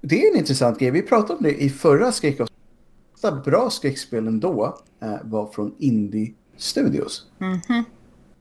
Det 0.00 0.22
är 0.22 0.32
en 0.32 0.38
intressant 0.38 0.78
grej. 0.78 0.90
Vi 0.90 1.02
pratade 1.02 1.34
om 1.34 1.42
det 1.42 1.62
i 1.62 1.70
förra 1.70 2.12
skräckavsnittet. 2.12 2.47
De 3.20 3.42
bra 3.42 3.70
skräckspelen 3.70 4.40
då 4.40 4.78
eh, 5.00 5.16
var 5.24 5.46
från 5.46 5.74
Indie 5.78 6.34
Studios. 6.56 7.26
Mhm. 7.38 7.84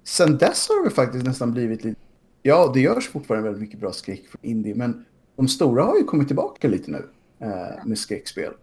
Sen 0.03 0.37
dess 0.37 0.69
har 0.69 0.83
det 0.83 0.89
faktiskt 0.89 1.25
nästan 1.25 1.51
blivit 1.51 1.83
lite... 1.83 1.99
Ja, 2.41 2.71
det 2.73 2.79
görs 2.79 3.09
fortfarande 3.09 3.43
väldigt 3.43 3.61
mycket 3.61 3.79
bra 3.79 3.91
skräck 3.91 4.27
från 4.27 4.39
Indie, 4.41 4.75
men 4.75 5.05
de 5.35 5.47
stora 5.47 5.83
har 5.83 5.97
ju 5.97 6.03
kommit 6.03 6.27
tillbaka 6.27 6.67
lite 6.67 6.91
nu 6.91 7.09
eh, 7.39 7.85
med 7.85 7.97
skräckspel. 7.97 8.53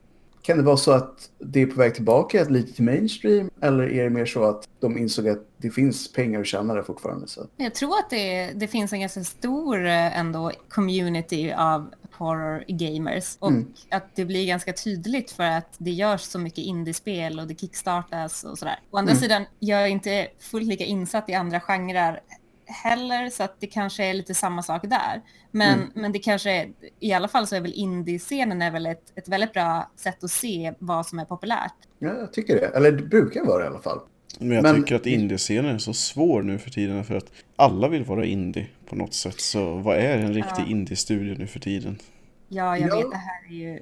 Kan 0.43 0.57
det 0.57 0.63
vara 0.63 0.77
så 0.77 0.93
att 0.93 1.31
det 1.39 1.63
är 1.63 1.67
på 1.67 1.79
väg 1.79 1.95
tillbaka 1.95 2.45
lite 2.45 2.73
till 2.73 2.85
mainstream, 2.85 3.51
eller 3.61 3.85
är 3.85 4.05
det 4.05 4.11
mer 4.11 4.27
så 4.27 4.45
att 4.45 4.69
de 4.81 4.99
insåg 4.99 5.29
att 5.29 5.47
det 5.57 5.71
finns 5.71 6.13
pengar 6.13 6.41
att 6.41 6.47
tjäna 6.47 6.75
där 6.75 6.83
fortfarande? 6.83 7.29
Så. 7.29 7.47
Jag 7.57 7.75
tror 7.75 7.99
att 7.99 8.11
det, 8.11 8.53
det 8.55 8.69
finns 8.69 8.93
en 8.93 9.01
ganska 9.01 9.25
stor 9.25 9.87
eh, 9.87 10.19
ändå 10.19 10.53
community 10.69 11.53
av 11.53 11.95
horror 12.19 12.65
gamers 12.69 13.37
och 13.41 13.49
Mm. 13.51 13.73
att 13.91 14.17
det 14.17 14.25
blir 14.25 14.47
ganska 14.47 14.73
tydligt 14.73 15.31
för 15.31 15.45
att 15.45 15.75
det 15.79 15.91
görs 15.91 16.21
så 16.21 16.39
mycket 16.39 16.59
indiespel 16.65 17.41
och 17.41 17.47
det 17.47 17.61
kickstartas 17.61 18.45
och 18.45 18.59
sådär. 18.59 18.79
Å 18.91 18.99
andra 18.99 19.11
Mm. 19.13 19.21
sidan, 19.23 19.45
jag 19.59 19.83
är 19.83 19.87
inte 19.87 20.29
fullt 20.41 20.67
lika 20.67 20.85
insatt 20.85 21.29
i 21.29 21.35
andra 21.35 21.61
genrer 21.61 22.21
heller 22.67 23.31
så 23.31 23.43
att 23.43 23.61
det 23.61 23.67
kanske 23.67 24.05
är 24.05 24.15
lite 24.15 24.35
samma 24.35 24.63
sak 24.63 24.83
där. 24.83 25.23
Men, 25.51 25.75
Mm. 25.79 25.91
men 25.95 26.13
det 26.13 26.19
kanske 26.19 26.51
är, 26.51 26.69
i 27.01 27.13
alla 27.13 27.29
fall 27.29 27.47
så 27.47 27.57
är 27.57 27.61
väl 27.61 27.73
indie-scenen 27.75 28.63
är 28.63 28.71
väl 28.71 28.87
ett, 28.87 29.13
ett 29.19 29.29
väldigt 29.29 29.53
bra 29.53 29.91
sätt 29.97 30.25
att 30.25 30.31
se 30.31 30.75
vad 30.79 31.07
som 31.07 31.19
är 31.19 31.25
populärt. 31.25 31.75
Ja, 31.99 32.09
jag 32.19 32.33
tycker 32.33 32.55
det. 32.61 32.67
Eller 32.67 32.93
det 32.93 33.03
brukar 33.03 33.45
vara 33.45 33.59
det 33.59 33.65
i 33.65 33.69
alla 33.69 33.81
fall. 33.83 34.01
Men 34.39 34.51
jag 34.51 34.63
Men- 34.63 34.77
tycker 34.77 34.95
att 34.95 35.07
indiescenen 35.07 35.75
är 35.75 35.79
så 35.79 35.93
svår 35.95 36.43
nu 36.43 36.59
för 36.59 36.71
tiden 36.71 37.05
för 37.05 37.15
att 37.17 37.33
alla 37.57 37.89
vill 37.89 38.05
vara 38.05 38.25
indie 38.25 38.67
på 38.89 38.97
något 38.97 39.15
sätt. 39.15 39.41
Så 39.41 39.75
vad 39.75 39.97
är 39.97 40.19
en 40.19 40.35
riktig 40.35 40.63
Ja. 40.63 40.71
indie-studio 40.71 41.35
nu 41.39 41.47
för 41.47 41.61
tiden? 41.61 41.99
Ja, 42.49 42.79
jag 42.79 42.89
Ja. 42.91 42.97
vet, 42.97 43.11
det 43.11 43.17
här 43.17 43.49
är 43.51 43.55
ju... 43.55 43.79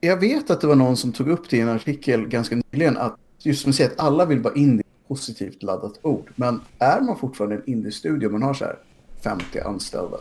Jag 0.00 0.16
vet 0.20 0.50
att 0.50 0.60
det 0.60 0.66
var 0.66 0.74
någon 0.76 0.96
som 0.96 1.12
tog 1.12 1.28
upp 1.28 1.50
det 1.50 1.56
i 1.56 1.60
en 1.60 1.68
artikel 1.68 2.28
ganska 2.28 2.56
nyligen 2.72 2.96
att 2.96 3.16
just 3.38 3.62
som 3.62 3.70
du 3.70 3.76
säger 3.76 3.90
att 3.90 4.00
alla 4.00 4.24
vill 4.24 4.38
vara 4.40 4.54
indie, 4.54 4.84
positivt 5.08 5.62
laddat 5.62 5.98
ord. 6.02 6.32
Men 6.36 6.60
är 6.78 7.00
man 7.00 7.16
fortfarande 7.18 7.56
en 7.56 7.62
indie-studio 7.66 8.30
man 8.30 8.42
har 8.42 8.54
så 8.54 8.64
här 8.64 8.76
50 9.20 9.60
anställda? 9.60 10.16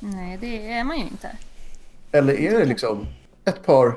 Nej, 0.00 0.38
det 0.40 0.68
är 0.68 0.84
man 0.84 0.96
ju 0.98 1.02
inte. 1.04 1.30
Eller 2.12 2.40
är 2.40 2.58
det 2.58 2.64
liksom 2.64 3.06
ett 3.44 3.66
par, 3.66 3.94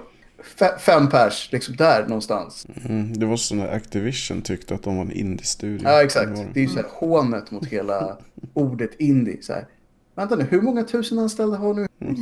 fem 0.80 1.10
pers, 1.10 1.50
liksom 1.52 1.76
där 1.76 2.08
någonstans? 2.08 2.68
Mm, 2.86 3.14
det 3.20 3.26
var 3.26 3.38
så 3.38 3.56
när 3.56 3.68
Activision 3.68 4.42
tyckte 4.42 4.76
att 4.76 4.84
de 4.84 4.96
var 4.98 5.04
en 5.06 5.12
indie-studio. 5.12 5.82
Ja, 5.90 6.04
exakt. 6.04 6.32
Det 6.54 6.60
är 6.60 6.64
ju 6.64 6.70
så 6.70 6.76
här 6.76 6.86
hånet 6.90 7.52
mot 7.52 7.66
hela 7.66 8.18
ordet 8.54 8.92
indie. 9.00 9.38
Så 9.42 9.54
här. 9.54 9.68
Vänta 10.16 10.36
nu, 10.36 10.44
hur 10.44 10.62
många 10.62 10.84
tusen 10.84 11.20
anställda 11.20 11.58
har 11.58 11.74
nu? 11.74 11.88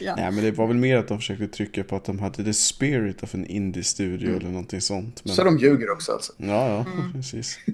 Ja. 0.00 0.14
Nej 0.16 0.32
men 0.32 0.44
det 0.44 0.50
var 0.50 0.66
väl 0.66 0.76
mer 0.76 0.96
att 0.96 1.08
de 1.08 1.18
försökte 1.18 1.48
trycka 1.48 1.84
på 1.84 1.96
att 1.96 2.04
de 2.04 2.18
hade 2.18 2.44
the 2.44 2.54
spirit 2.54 3.22
of 3.22 3.34
en 3.34 3.46
indie-studio 3.46 4.36
eller 4.36 4.48
någonting 4.48 4.80
sånt. 4.80 5.24
Men... 5.24 5.34
Så 5.34 5.44
de 5.44 5.58
ljuger 5.58 5.90
också 5.90 6.12
alltså. 6.12 6.32
Ja, 6.36 6.68
ja, 6.68 6.84
Mm. 6.98 7.12
precis. 7.12 7.58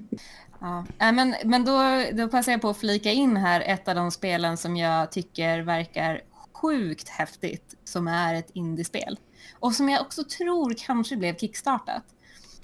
Ja, 0.59 1.11
men, 1.11 1.35
men 1.45 1.65
då, 1.65 2.03
då 2.13 2.27
passar 2.27 2.51
jag 2.51 2.61
på 2.61 2.69
att 2.69 2.77
flika 2.77 3.11
in 3.11 3.37
här 3.37 3.61
ett 3.61 3.87
av 3.87 3.95
de 3.95 4.11
spelen 4.11 4.57
som 4.57 4.77
jag 4.77 5.11
tycker 5.11 5.59
verkar 5.59 6.21
sjukt 6.53 7.09
häftigt, 7.09 7.75
som 7.83 8.07
är 8.07 8.33
ett 8.35 8.49
indiespel. 8.53 9.19
Och 9.59 9.73
som 9.73 9.89
jag 9.89 10.01
också 10.01 10.23
tror 10.23 10.73
kanske 10.77 11.17
blev 11.17 11.37
kickstartat. 11.37 12.03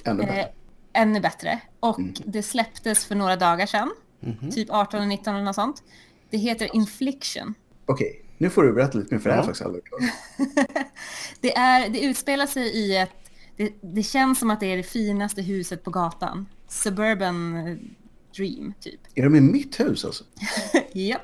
Ännu 0.06 0.22
Eh, 0.24 0.28
bättre. 0.28 0.50
ännu 0.94 1.20
bättre. 1.20 1.60
Och 1.80 2.00
Mm. 2.00 2.14
det 2.26 2.44
släpptes 2.44 3.06
för 3.06 3.16
några 3.16 3.36
dagar 3.36 3.66
sedan, 3.66 3.92
Mhm. 4.20 4.52
typ 4.52 4.70
18 4.72 5.02
och 5.02 5.08
19 5.08 5.36
eller 5.36 5.46
något 5.46 5.56
sånt. 5.56 5.84
Det 6.30 6.38
heter 6.38 6.76
Infliction. 6.76 7.54
Okej, 7.86 8.26
nu 8.38 8.50
får 8.50 8.64
du 8.64 8.74
berätta 8.74 8.98
lite 8.98 9.14
mer 9.16 9.22
för 9.22 9.30
det 9.30 9.36
här 9.36 9.42
Ja. 9.42 9.44
är 9.44 9.48
faktiskt 9.48 9.66
aldrig. 9.66 9.84
Det, 11.42 11.56
är, 11.58 11.90
det 11.90 12.00
utspelar 12.04 12.46
sig 12.48 12.64
i 12.68 12.98
ett... 12.98 13.10
Det, 13.58 13.74
det 13.82 14.04
känns 14.04 14.40
som 14.40 14.50
att 14.50 14.60
det 14.60 14.66
är 14.66 14.78
det 14.78 14.84
finaste 14.84 15.42
huset 15.42 15.84
på 15.84 15.92
gatan. 15.92 16.50
Suburban 16.68 17.56
eh, 17.68 17.78
Dream, 18.38 18.74
typ. 18.80 19.00
Är 19.16 19.24
de 19.24 19.36
i 19.36 19.42
mitt 19.42 19.80
hus 19.80 20.06
alltså? 20.06 20.24
Japp. 20.94 21.22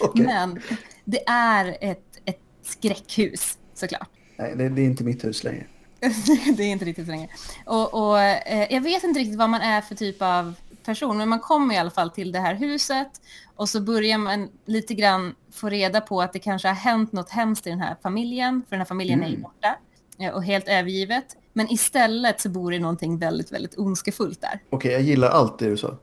Okej. 0.00 0.24
Men 0.26 0.60
det 1.04 1.28
är 1.28 1.76
ett, 1.80 2.20
ett 2.24 2.40
skräckhus, 2.62 3.58
såklart. 3.74 4.08
Nej, 4.38 4.54
det, 4.56 4.68
det 4.68 4.82
är 4.82 4.86
inte 4.86 5.04
mitt 5.04 5.24
hus 5.24 5.44
längre. 5.44 5.64
det 6.56 6.62
är 6.62 6.68
inte 6.72 6.84
riktigt 6.84 7.06
så 7.06 7.10
länge. 7.10 7.28
Och, 7.64 7.94
och 7.94 8.20
eh, 8.20 8.66
jag 8.70 8.80
vet 8.80 9.04
inte 9.04 9.20
riktigt 9.20 9.38
vad 9.38 9.50
man 9.50 9.60
är 9.60 9.80
för 9.80 9.94
typ 9.94 10.22
av 10.22 10.54
person, 10.84 11.18
men 11.18 11.28
man 11.28 11.40
kommer 11.40 11.74
i 11.74 11.78
alla 11.78 11.90
fall 11.90 12.10
till 12.10 12.32
det 12.32 12.38
här 12.40 12.54
huset 12.54 13.08
och 13.56 13.68
så 13.68 13.80
börjar 13.80 14.18
man 14.18 14.48
lite 14.64 14.94
grann 14.94 15.34
få 15.52 15.68
reda 15.68 16.00
på 16.00 16.22
att 16.22 16.32
det 16.32 16.38
kanske 16.38 16.68
har 16.68 16.74
hänt 16.74 17.12
något 17.12 17.30
hemskt 17.30 17.66
i 17.66 17.70
den 17.70 17.80
här 17.80 17.96
familjen, 18.02 18.62
för 18.68 18.70
den 18.70 18.80
här 18.80 18.86
familjen 18.86 19.22
är 19.22 19.28
Mm. 19.28 19.42
borta 19.42 19.76
eh, 20.18 20.30
och 20.34 20.44
helt 20.44 20.68
övergivet. 20.68 21.36
Men 21.58 21.72
istället 21.72 22.40
så 22.40 22.48
bor 22.48 22.70
det 22.70 22.78
någonting 22.78 23.18
väldigt, 23.18 23.52
väldigt 23.52 23.78
ondskefullt 23.78 24.40
där. 24.40 24.60
Okej, 24.70 24.92
jag 24.92 25.02
gillar 25.02 25.28
allt 25.28 25.58
det 25.58 25.70
du 25.70 25.76
sa. 25.76 25.98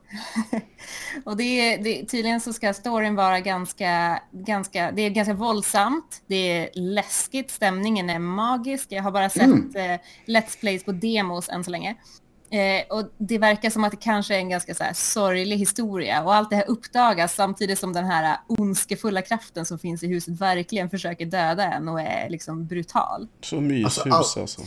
Och 1.24 1.36
det 1.36 1.42
är, 1.44 1.84
det, 1.84 2.04
tydligen 2.04 2.40
så 2.40 2.52
ska 2.52 2.74
storyn 2.74 3.14
vara 3.14 3.40
ganska, 3.40 4.22
ganska, 4.32 4.92
det 4.92 5.02
är 5.02 5.10
ganska 5.10 5.34
våldsamt, 5.34 6.22
det 6.26 6.34
är 6.36 6.68
läskigt, 6.74 7.50
stämningen 7.50 8.10
är 8.10 8.18
magisk. 8.18 8.86
Jag 8.90 9.02
har 9.02 9.10
bara 9.10 9.30
sett 9.30 9.42
Mm. 9.42 9.70
eh, 9.76 10.00
Let's 10.26 10.60
Plays 10.60 10.84
på 10.84 10.92
demos 10.92 11.48
än 11.48 11.64
så 11.64 11.70
länge. 11.70 11.96
Eh, 12.50 12.96
och 12.96 13.10
det 13.18 13.38
verkar 13.38 13.70
som 13.70 13.84
att 13.84 13.90
det 13.90 13.96
kanske 14.00 14.34
är 14.34 14.38
en 14.38 14.48
ganska 14.48 14.74
så 14.74 14.84
här, 14.84 14.92
sorglig 14.92 15.56
historia 15.58 16.22
och 16.24 16.34
allt 16.34 16.50
det 16.50 16.56
här 16.56 16.70
uppdagas 16.70 17.34
samtidigt 17.34 17.78
som 17.78 17.92
den 17.92 18.04
här 18.04 18.36
ondskefulla 18.46 19.22
kraften 19.22 19.66
som 19.66 19.78
finns 19.78 20.02
i 20.02 20.06
huset 20.06 20.40
verkligen 20.40 20.90
försöker 20.90 21.26
döda 21.26 21.64
en 21.72 21.88
och 21.88 22.00
är 22.00 22.30
liksom 22.30 22.66
brutal. 22.66 23.28
Så 23.40 23.60
myshus 23.60 23.98
Alltså, 24.06 24.40
alltså. 24.40 24.62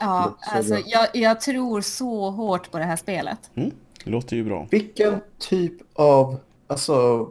Ja, 0.00 0.36
så 0.40 0.50
alltså 0.56 0.78
jag, 0.86 1.08
jag 1.12 1.40
tror 1.40 1.80
så 1.80 2.30
hårt 2.30 2.70
på 2.70 2.78
det 2.78 2.84
här 2.84 2.96
spelet. 2.96 3.50
Mm, 3.54 3.70
det 4.04 4.10
låter 4.10 4.36
ju 4.36 4.44
bra. 4.44 4.66
Vilken 4.70 5.20
typ 5.38 5.74
av 5.94 6.40
alltså, 6.66 7.28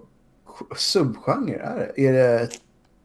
subgenre 0.78 1.56
är 1.56 1.78
det? 1.78 2.02
Är 2.08 2.14
det 2.14 2.50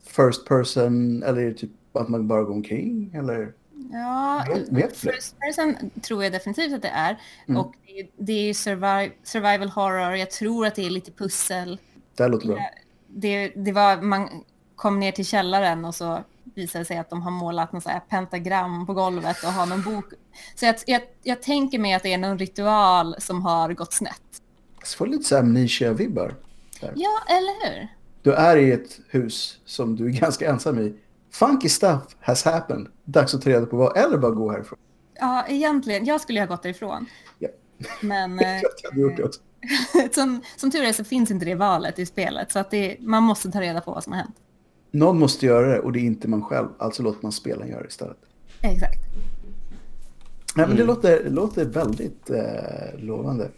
first 0.07 0.47
person 0.47 1.23
eller 1.23 1.43
är 1.43 1.47
det 1.47 1.55
typ 1.55 1.97
att 1.97 2.09
man 2.09 2.29
bara 2.29 2.43
går 2.43 2.55
omkring? 2.55 3.15
Eller? 3.15 3.53
Ja, 3.93 4.45
Vet- 4.49 4.69
vet 4.69 5.03
du? 5.03 5.13
first 5.13 5.37
person 5.39 5.91
tror 6.03 6.25
jag 6.25 6.33
definitivt 6.33 6.75
att 6.75 6.83
det 6.83 6.89
är. 6.89 7.19
Mm. 7.49 7.61
Och 7.61 7.75
det 7.87 8.01
är, 8.01 8.07
det 8.17 8.33
är 8.33 8.43
ju 8.43 8.55
survival, 8.55 9.11
survival 9.23 9.69
horror, 9.69 10.17
jag 10.17 10.31
tror 10.31 10.67
att 10.67 10.75
det 10.75 10.87
är 10.87 10.91
lite 10.91 11.13
pussel. 11.13 11.79
Det 12.17 12.29
låter 12.29 12.47
bra. 12.47 12.59
Det, 13.07 13.49
det 13.49 13.73
var, 13.73 14.03
man 14.03 14.29
kom 14.77 15.01
ner 15.01 15.13
till 15.13 15.27
källaren 15.27 15.85
och 15.85 15.95
så 15.95 16.25
visade 16.55 16.83
det 16.83 16.87
sig 16.87 16.99
att 16.99 17.11
de 17.11 17.23
har 17.23 17.31
målat 17.31 17.83
så 17.83 17.89
här 17.89 18.01
pentagram 18.01 18.87
på 18.87 18.95
golvet 18.95 19.45
och 19.45 19.53
har 19.53 19.67
någon 19.67 19.83
bok. 19.83 20.05
Så 20.55 20.67
jag, 20.67 20.75
jag, 20.87 21.03
jag 21.23 21.43
tänker 21.43 21.79
mig 21.79 21.95
att 21.95 22.03
det 22.03 22.13
är 22.13 22.19
någon 22.19 22.39
ritual 22.39 23.15
som 23.19 23.43
har 23.43 23.73
gått 23.73 23.93
snett. 23.93 24.23
Jag 24.79 24.89
får 24.89 25.07
lite 25.07 25.25
så 25.25 25.37
amnesia-vibbar. 25.37 26.35
Ja, 26.81 27.23
eller 27.29 27.71
hur? 27.71 27.89
Du 28.23 28.33
är 28.33 28.57
i 28.57 28.73
ett 28.73 29.01
hus 29.09 29.59
som 29.65 29.97
du 29.97 30.07
är 30.07 30.11
ganska 30.21 30.51
ensam 30.51 30.79
i. 30.79 30.95
Funky 31.33 31.69
stuff 31.69 32.03
has 32.21 32.45
happened. 32.45 32.89
Dags 33.05 33.35
att 33.35 33.43
ta 33.43 33.51
reda 33.51 33.67
på 33.67 33.77
vad, 33.77 33.97
eller 33.97 34.19
bara 34.19 34.33
gå 34.33 34.51
härifrån. 34.51 34.79
Ja, 35.15 35.45
egentligen. 35.49 36.05
Jag 36.05 36.21
skulle 36.21 36.41
ha 36.41 36.47
gått 36.47 36.63
därifrån. 36.63 37.07
Ja. 37.39 37.49
Men 38.01 38.39
Jag 38.39 38.57
eh, 38.57 38.63
hade 38.85 39.01
gjort 39.01 39.17
det 39.17 39.25
också. 39.25 39.41
som, 40.13 40.41
som 40.57 40.71
tur 40.71 40.85
är 40.85 40.93
så 40.93 41.05
finns 41.05 41.31
inte 41.31 41.45
det 41.45 41.55
valet 41.55 41.99
i 41.99 42.07
spelet. 42.07 42.53
Så 42.53 42.59
att 42.59 42.71
det, 42.71 42.97
man 43.01 43.23
måste 43.23 43.51
ta 43.51 43.61
reda 43.61 43.81
på 43.81 43.93
vad 43.93 44.05
som 44.05 44.13
har 44.13 44.21
hänt. 44.21 44.37
Någon 44.95 45.19
måste 45.19 45.47
göra 45.47 45.67
det 45.69 45.79
och 45.81 45.93
det 45.93 45.99
är 45.99 46.05
inte 46.05 46.29
man 46.29 46.43
själv. 46.43 46.69
Alltså 46.79 47.03
låter 47.03 47.19
man 47.23 47.33
spelen 47.33 47.69
göra 47.69 47.83
det 47.83 47.89
istället. 47.89 48.17
Exakt. 48.61 48.99
Nej, 50.57 50.67
men 50.67 50.77
det 50.77 50.83
Mm. 50.83 50.87
låter, 50.87 51.25
det 51.25 51.31
låter 51.31 51.65
väldigt 51.65 52.31
eh, 52.31 52.99
lovande. 52.99 53.49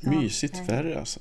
Ja, 0.00 0.10
Mysigt 0.10 0.54
eh. 0.58 0.64
färre 0.64 0.98
alltså. 0.98 1.20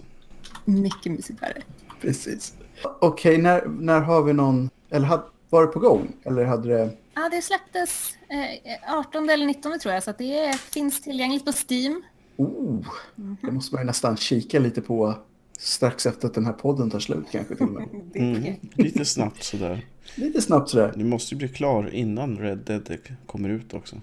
Mycket 0.65 1.11
mysigt 1.11 1.41
värre. 1.41 1.61
Precis. 2.01 2.53
Okej, 3.01 3.37
när, 3.37 3.65
när 3.65 3.99
har 4.01 4.23
vi 4.23 4.33
någon... 4.33 4.69
Eller 4.89 5.05
had, 5.07 5.21
var 5.49 5.61
det 5.61 5.67
på 5.67 5.79
gång? 5.79 6.15
Eller 6.23 6.45
hade 6.45 6.67
det... 6.69 6.89
Ja, 7.15 7.29
det 7.31 7.41
släpptes 7.41 8.13
eh, 8.29 8.97
18 8.97 9.29
eller 9.29 9.45
19 9.45 9.79
tror 9.79 9.93
jag, 9.93 10.03
så 10.03 10.09
att 10.09 10.17
det 10.17 10.39
är, 10.39 10.53
finns 10.53 11.01
tillgängligt 11.01 11.45
på 11.45 11.51
Steam. 11.69 12.03
Oh, 12.37 12.85
det 13.41 13.51
måste 13.51 13.75
man 13.75 13.83
ju 13.83 13.85
nästan 13.87 14.17
kika 14.17 14.59
lite 14.59 14.81
på 14.81 15.13
strax 15.59 16.05
efter 16.05 16.27
att 16.27 16.33
den 16.33 16.45
här 16.45 16.53
podden 16.53 16.89
tar 16.89 16.99
slut 16.99 17.25
kanske 17.31 17.55
till 17.55 17.65
och 17.65 17.71
med. 17.71 17.87
Mm, 18.15 18.55
lite 18.75 19.05
snabbt 19.05 19.43
sådär. 19.43 19.85
Lite 20.15 20.41
snabbt 20.41 20.69
sådär. 20.69 20.93
Du 20.95 21.03
måste 21.03 21.35
ju 21.35 21.37
bli 21.37 21.47
klar 21.47 21.89
innan 21.93 22.37
Red 22.37 22.57
Dead 22.57 22.97
kommer 23.25 23.49
ut 23.49 23.73
också. 23.73 24.01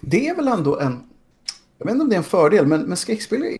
Det 0.00 0.28
är 0.28 0.36
väl 0.36 0.48
ändå 0.48 0.78
en, 0.78 1.00
jag 1.78 1.86
vet 1.86 1.92
inte 1.92 2.02
om 2.02 2.08
det 2.08 2.14
är 2.14 2.18
en 2.18 2.24
fördel, 2.24 2.66
men, 2.66 2.82
men 2.82 2.96
skräckspel 2.96 3.42
är, 3.42 3.58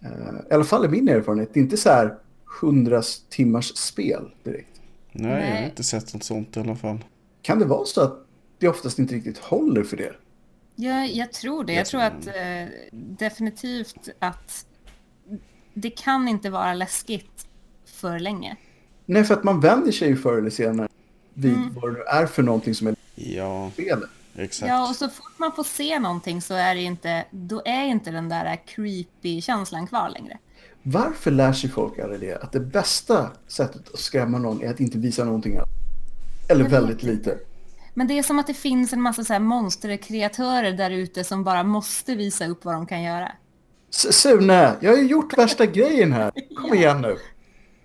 eh, 0.00 0.50
i 0.50 0.54
alla 0.54 0.64
fall 0.64 0.84
i 0.84 0.88
min 0.88 1.08
erfarenhet, 1.08 1.54
det 1.54 1.60
är 1.60 1.64
inte 1.64 1.76
så 1.76 1.88
här 1.88 2.18
100 2.62 3.02
timmars 3.28 3.76
spel 3.76 4.30
direkt. 4.42 4.80
Nej, 5.12 5.30
jag 5.30 5.38
har 5.38 5.54
Nej. 5.54 5.64
inte 5.64 5.82
sett 5.84 6.14
något 6.14 6.24
sånt 6.24 6.56
i 6.56 6.60
alla 6.60 6.76
fall. 6.76 7.04
Kan 7.42 7.58
det 7.58 7.64
vara 7.64 7.84
så 7.84 8.00
att 8.00 8.26
det 8.58 8.68
oftast 8.68 8.98
inte 8.98 9.14
riktigt 9.14 9.38
håller 9.38 9.82
för 9.82 9.96
det? 9.96 10.12
Ja, 10.76 11.04
jag 11.04 11.32
tror 11.32 11.64
det. 11.64 11.72
Jag 11.72 11.86
tror- 11.86 12.00
att 12.02 12.26
eh, 12.26 12.68
definitivt 12.92 14.08
att 14.18 14.66
det 15.78 15.90
kan 15.90 16.28
inte 16.28 16.50
vara 16.50 16.74
läskigt 16.74 17.46
för 17.86 18.18
länge. 18.18 18.56
Nej, 19.06 19.24
för 19.24 19.34
att 19.34 19.44
man 19.44 19.60
vänjer 19.60 19.92
sig 19.92 20.08
ju 20.08 20.16
förr 20.16 20.38
eller 20.38 20.50
senare 20.50 20.88
vid 21.34 21.52
Mm. 21.56 21.74
vad 21.82 21.94
det 21.94 22.08
är 22.08 22.26
för 22.26 22.42
någonting 22.42 22.74
som 22.74 22.86
är 22.86 22.96
Ja, 23.14 23.70
spelet. 23.72 24.08
exakt. 24.36 24.68
Ja, 24.68 24.88
och 24.90 24.96
så 24.96 25.08
fort 25.08 25.32
man 25.38 25.52
får 25.52 25.64
se 25.64 25.98
någonting 25.98 26.42
så 26.42 26.54
är 26.54 26.74
det 26.74 26.80
inte, 26.82 27.24
då 27.30 27.62
är 27.64 27.84
inte 27.84 28.10
den 28.10 28.28
där 28.28 28.56
creepy 28.66 29.40
känslan 29.40 29.86
kvar 29.86 30.08
längre. 30.10 30.38
Varför 30.82 31.30
lär 31.30 31.52
sig 31.52 31.70
folk 31.70 31.98
aldrig 31.98 32.20
det? 32.20 32.36
Att 32.42 32.52
det 32.52 32.60
bästa 32.60 33.30
sättet 33.46 33.88
att 33.94 33.98
skrämma 34.00 34.38
någon 34.38 34.62
är 34.62 34.70
att 34.70 34.80
inte 34.80 34.98
visa 34.98 35.24
någonting 35.24 35.56
alls. 35.56 35.68
Eller 36.48 36.68
väldigt 36.68 37.02
lite. 37.02 37.38
Men 37.94 38.06
det 38.06 38.18
är 38.18 38.22
som 38.22 38.38
att 38.38 38.46
det 38.46 38.54
finns 38.54 38.92
en 38.92 39.02
massa 39.02 39.24
så 39.24 39.32
här 39.32 39.40
monsterkreatörer 39.40 40.72
där 40.72 40.90
ute 40.90 41.24
som 41.24 41.44
bara 41.44 41.62
måste 41.62 42.14
visa 42.14 42.46
upp 42.46 42.64
vad 42.64 42.74
de 42.74 42.86
kan 42.86 43.02
göra. 43.02 43.32
Sune, 43.90 44.76
jag 44.80 44.90
har 44.90 44.98
ju 44.98 45.06
gjort 45.06 45.38
värsta 45.38 45.66
grejen 45.76 46.12
här. 46.12 46.32
Kom 46.56 46.74
igen 46.74 47.00
nu. 47.02 47.16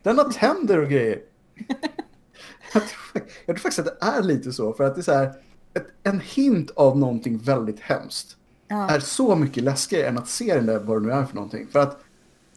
Den 0.03 0.17
har 0.17 0.25
tänder 0.31 0.77
och 0.77 0.89
grejer. 0.89 1.19
Jag 2.73 2.83
tror, 2.87 3.27
jag 3.45 3.55
tror 3.55 3.61
faktiskt 3.61 3.79
att 3.79 3.99
det 3.99 4.05
är 4.05 4.21
lite 4.23 4.53
så. 4.53 4.73
För 4.73 4.83
att 4.83 4.95
det 4.95 5.01
är 5.01 5.03
så 5.03 5.13
här, 5.13 5.33
ett, 5.73 5.87
en 6.03 6.19
hint 6.19 6.71
av 6.71 6.97
någonting 6.97 7.37
väldigt 7.37 7.79
hemskt 7.79 8.37
Ja, 8.67 8.89
är 8.89 8.99
så 8.99 9.35
mycket 9.35 9.63
läskigare 9.63 10.07
än 10.07 10.17
att 10.17 10.27
se 10.29 10.55
den 10.55 10.65
där 10.65 10.79
vad 10.79 11.01
det 11.01 11.07
nu 11.07 11.13
är 11.13 11.25
för 11.25 11.35
någonting. 11.35 11.67
För 11.67 11.79
att 11.79 12.03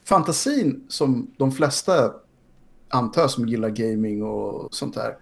fantasin 0.04 0.84
som 0.88 1.30
de 1.36 1.52
flesta 1.52 2.12
antar 2.88 3.28
som 3.28 3.48
gillar 3.48 3.68
gaming 3.68 4.22
och 4.22 4.74
sånt 4.74 4.94
där 4.94 5.16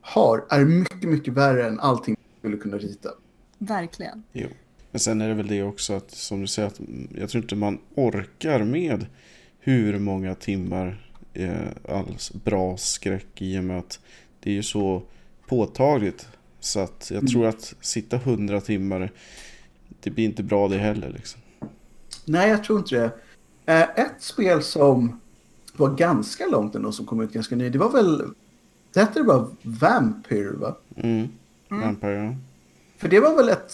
har 0.00 0.46
är 0.50 0.64
mycket, 0.64 1.08
mycket 1.08 1.34
värre 1.34 1.66
än 1.66 1.80
allting 1.80 2.16
man 2.18 2.38
skulle 2.38 2.56
kunna 2.56 2.78
rita. 2.78 3.10
verkligen. 3.58 4.22
Jo. 4.32 4.48
Men 4.90 5.00
sen 5.00 5.20
är 5.20 5.28
det 5.28 5.34
väl 5.34 5.46
det 5.48 5.62
också 5.62 5.92
att, 5.92 6.10
som 6.10 6.40
du 6.40 6.46
säger, 6.46 6.68
att 6.68 6.78
mm, 6.78 7.08
jag 7.18 7.30
tror 7.30 7.42
inte 7.42 7.56
man 7.56 7.78
orkar 7.94 8.64
med 8.64 9.06
hur 9.60 9.98
många 9.98 10.34
timmar 10.34 11.08
eh, 11.34 11.50
alls 11.88 12.32
bra 12.32 12.76
skräck 12.76 13.42
i 13.42 13.58
och 13.58 13.64
med 13.64 13.78
att 13.78 14.00
det 14.40 14.50
är 14.50 14.54
ju 14.54 14.62
så 14.62 15.02
påtagligt. 15.46 16.28
Så 16.60 16.80
att 16.80 17.10
jag 17.14 17.28
tror 17.28 17.46
att 17.46 17.74
sitta 17.80 18.16
hundra 18.16 18.60
timmar, 18.60 19.12
det 20.00 20.10
blir 20.10 20.24
inte 20.24 20.42
bra 20.42 20.68
det 20.68 20.78
heller 20.78 21.10
liksom. 21.10 21.40
Nej, 22.24 22.50
jag 22.50 22.64
tror 22.64 22.78
inte 22.78 22.96
det. 22.96 23.10
Eh, 23.72 24.04
Ett 24.04 24.22
spel 24.22 24.62
som 24.62 25.20
var 25.76 25.94
ganska 25.96 26.46
långt 26.46 26.74
ändå, 26.74 26.92
som 26.92 27.06
kom 27.06 27.20
ut 27.20 27.32
ganska 27.32 27.56
ny, 27.56 27.68
det 27.70 27.78
var 27.78 27.92
väl... 27.92 28.22
Det 28.92 29.00
hette 29.00 29.18
det 29.18 29.24
bara 29.24 29.46
Vampire, 29.62 30.56
va? 30.56 30.76
Mm. 30.96 31.28
Vampire, 31.68 32.36
För 32.96 33.08
det 33.08 33.20
var 33.20 33.36
väl 33.36 33.48
ett 33.48 33.70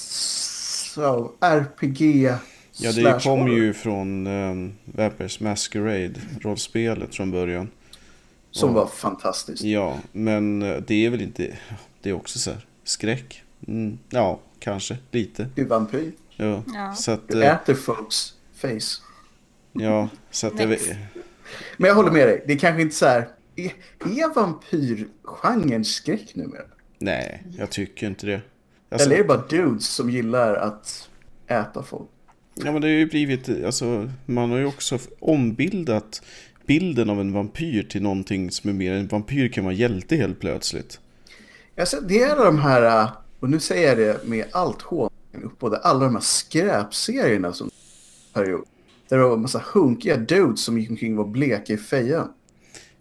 så, 0.95 1.33
RPG 1.41 2.31
Ja, 2.77 2.93
det 2.93 3.23
kom 3.23 3.49
ju 3.49 3.73
från 3.73 4.27
um, 4.27 4.75
Vampires 4.85 5.41
Masquerade, 5.41 6.15
rollspelet 6.41 7.15
från 7.15 7.31
början. 7.31 7.71
Som 8.51 8.75
var 8.75 8.87
fantastiskt. 8.87 9.63
Ja, 9.63 9.99
men 10.13 10.63
eh, 10.63 10.77
det 10.87 11.07
är 11.07 11.11
väl 11.11 11.23
inte, 11.23 11.57
det 12.03 12.11
är 12.11 12.15
också 12.15 12.39
så 12.39 12.51
här, 12.51 12.67
skräck. 12.85 13.43
Mm, 13.69 13.99
ja, 14.11 14.41
kanske, 14.59 14.97
lite. 15.11 15.49
Du 15.55 15.63
är 15.63 15.67
vampyr. 15.67 16.13
Ja, 16.37 16.63
Ja. 16.75 16.95
så 16.95 17.11
att, 17.11 17.29
Du 17.29 17.45
eh, 17.45 17.55
äter 17.55 17.75
folks 17.75 18.35
face. 18.57 19.03
ja, 19.73 20.09
så 20.31 20.47
att 20.47 20.61
jag 20.61 20.69
Men 21.77 21.89
jag 21.89 21.95
håller 21.95 22.11
med 22.11 22.29
dig. 22.29 22.45
Det 22.47 22.53
är 22.53 22.59
kanske 22.59 22.83
inte 22.83 22.95
så 22.95 23.07
här... 23.07 23.29
Är, 23.57 23.73
är 24.01 24.35
vampyrgenren 24.35 25.85
skräck 25.85 26.35
numera? 26.35 26.63
nej, 26.99 27.43
jag 27.59 27.71
tycker 27.71 28.07
inte 28.07 28.27
det. 28.27 28.41
Alltså, 28.95 29.09
Eller 29.09 29.17
är 29.17 29.23
det 29.23 29.29
bara 29.29 29.47
dudes 29.49 29.87
som 29.87 30.11
gillar 30.11 30.55
att 30.55 31.09
äta 31.47 31.83
folk? 31.83 32.09
Ja, 32.55 32.73
men 32.73 32.81
det 32.81 32.87
har 32.87 32.93
ju 32.93 33.07
blivit, 33.07 33.65
alltså, 33.65 34.11
man 34.27 34.51
har 34.51 34.59
ju 34.59 34.67
också 34.67 34.99
ombildat 35.21 36.23
bilden 36.67 37.11
av 37.11 37.21
en 37.21 37.33
vampyr 37.33 37.83
till 37.83 38.03
någonting 38.03 38.51
som 38.51 38.71
är 38.71 38.75
mer, 38.75 38.93
en 38.93 39.07
vampyr 39.07 39.49
kan 39.49 39.65
vara 39.65 39.75
hjälte 39.75 40.17
helt 40.17 40.41
plötsligt. 40.41 41.01
Alltså, 41.79 42.01
det 42.01 42.23
är 42.23 42.37
de 42.37 42.59
här, 42.59 43.03
äh, 43.03 43.11
och 43.41 43.51
nu 43.51 43.61
säger 43.61 43.89
jag 43.89 43.99
det 43.99 44.29
med 44.29 44.45
allt 44.53 44.83
hån 44.83 45.11
uppåt, 45.43 45.81
alla 45.83 46.05
de 46.05 46.15
här 46.15 46.23
skräpserierna 46.23 47.53
som 47.53 47.71
period. 48.33 48.65
Där 49.09 49.19
det 49.19 49.25
var 49.25 49.35
en 49.35 49.43
massa 49.43 49.63
hunkiga 49.73 50.17
dudes 50.17 50.65
som 50.65 50.79
gick 50.79 50.91
omkring 50.91 51.19
och 51.19 51.25
var 51.25 51.33
bleka 51.33 51.73
i 51.73 51.77
fejan. 51.77 52.29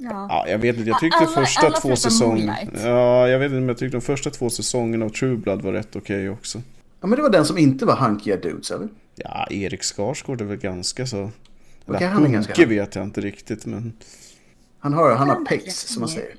Ja. 0.04 0.28
Ja, 0.30 0.46
jag 0.48 0.58
vet 0.58 0.78
inte. 0.78 0.90
Jag 0.90 1.00
tyckte 1.00 1.18
Alla- 1.18 1.28
första 1.28 1.68
alla 1.68 1.76
två 1.78 1.96
säsongerna... 1.96 2.58
Ja, 2.84 3.28
jag 3.28 3.40
vet 3.40 3.46
inte, 3.46 3.56
men 3.60 3.68
jag 3.68 3.78
tyckte 3.78 3.98
de 3.98 4.02
första 4.02 4.30
två 4.30 4.50
säsongerna 4.50 5.06
av 5.06 5.10
True 5.10 5.36
Blood 5.38 5.62
var 5.62 5.72
rätt 5.74 5.96
okej 5.96 6.30
också. 6.30 6.62
Ja, 7.02 7.08
men 7.08 7.16
det 7.18 7.22
var 7.22 7.30
den 7.30 7.46
som 7.46 7.58
inte 7.58 7.86
var 7.86 7.96
hunkiga 7.96 8.38
dudes, 8.38 8.72
eller? 8.72 8.88
Ja, 9.16 9.48
Erik 9.50 9.84
Skarsgård 9.84 10.42
är 10.42 10.46
väl 10.46 10.58
ganska 10.58 11.06
så... 11.06 11.22
Okej, 11.24 11.32
Eller 11.98 12.08
han 12.08 12.26
är 12.26 12.30
ganska- 12.30 12.54
hunke 12.54 12.70
vet 12.70 12.96
jag 12.96 13.04
inte 13.04 13.22
riktigt, 13.22 13.66
men... 13.66 13.94
Han 14.80 14.94
har, 14.94 15.16
han 15.16 15.30
har 15.30 15.36
Han 15.36 15.46
jätte- 15.50 15.72
som 15.72 16.00
man 16.00 16.10
säger. 16.10 16.36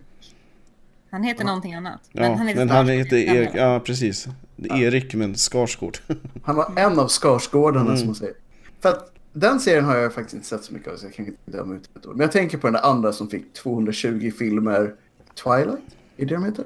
Han 1.10 1.22
heter 1.22 1.44
någonting 1.44 1.74
annat. 1.74 2.00
Ja, 2.12 2.20
men 2.22 2.38
han 2.38 2.46
heter, 2.48 2.60
men 2.64 2.76
han 2.76 2.88
heter 2.88 3.16
Erik... 3.16 3.48
Ja, 3.54 3.72
Ja, 3.72 3.80
precis. 3.80 4.26
Erik, 4.70 5.14
men 5.14 5.34
Skarsgård. 5.34 5.98
Han 6.44 6.56
var 6.56 6.72
en 6.76 6.98
av 6.98 7.08
Skarsgårdarna, 7.08 7.84
Mm. 7.86 7.96
som 7.96 8.06
man 8.06 8.14
säger. 8.14 8.34
För 8.80 8.88
att 8.88 9.12
den 9.34 9.60
serien 9.60 9.84
har 9.84 9.96
jag 9.96 10.12
faktiskt 10.14 10.34
inte 10.34 10.46
sett 10.46 10.64
så 10.64 10.74
mycket 10.74 10.92
av, 10.92 10.96
så 10.96 11.06
jag 11.06 11.14
kan 11.14 11.26
inte 11.26 11.38
döma 11.50 11.74
ut 11.74 11.90
ett 11.96 12.06
år. 12.06 12.10
Men 12.12 12.20
jag 12.20 12.32
tänker 12.32 12.58
på 12.58 12.66
den 12.66 12.74
där 12.74 12.80
andra 12.90 13.12
som 13.12 13.28
fick 13.30 13.52
220 13.52 14.30
filmer. 14.38 14.94
Twilight? 15.44 15.78
Är 16.16 16.26
det 16.26 16.34
de 16.34 16.44
heter? 16.44 16.64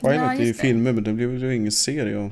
Twilight 0.00 0.20
Ja, 0.20 0.32
är 0.34 0.40
ju 0.40 0.52
det. 0.52 0.58
filmer, 0.58 0.92
men 0.92 1.04
det 1.04 1.12
blev 1.12 1.34
ju 1.38 1.54
ingen 1.56 1.72
serie. 1.72 2.16
Och 2.16 2.30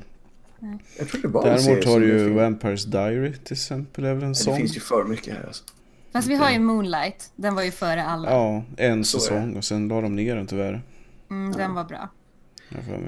Jag 0.98 1.08
tror 1.08 1.22
det 1.22 1.28
var 1.28 1.46
en 1.46 1.58
serie 1.60 1.74
däremot 1.80 1.84
har 1.94 2.00
ju. 2.00 2.28
Vampires 2.34 2.84
Diary 2.84 3.32
till 3.32 3.52
exempel, 3.52 4.04
är 4.04 4.14
väl 4.14 4.22
en 4.22 4.28
Det 4.28 4.34
sån. 4.34 4.56
finns 4.56 4.76
ju 4.76 4.80
för 4.80 5.04
mycket 5.04 5.34
här 5.34 5.44
alltså. 5.46 5.64
Fast 6.12 6.28
vi 6.28 6.34
har 6.34 6.50
ju 6.50 6.58
Moonlight. 6.58 7.32
Den 7.36 7.54
var 7.54 7.62
ju 7.62 7.70
före 7.70 8.04
alla. 8.04 8.30
Ja, 8.30 8.64
en 8.76 9.04
Så 9.04 9.16
det. 9.16 9.22
säsong 9.22 9.56
och 9.56 9.64
sen 9.64 9.88
la 9.88 10.00
de 10.00 10.16
ner 10.16 10.36
den 10.36 10.46
tyvärr. 10.46 10.82
Mm, 11.30 11.52
den 11.52 11.74
var 11.74 11.84
bra. 11.84 12.08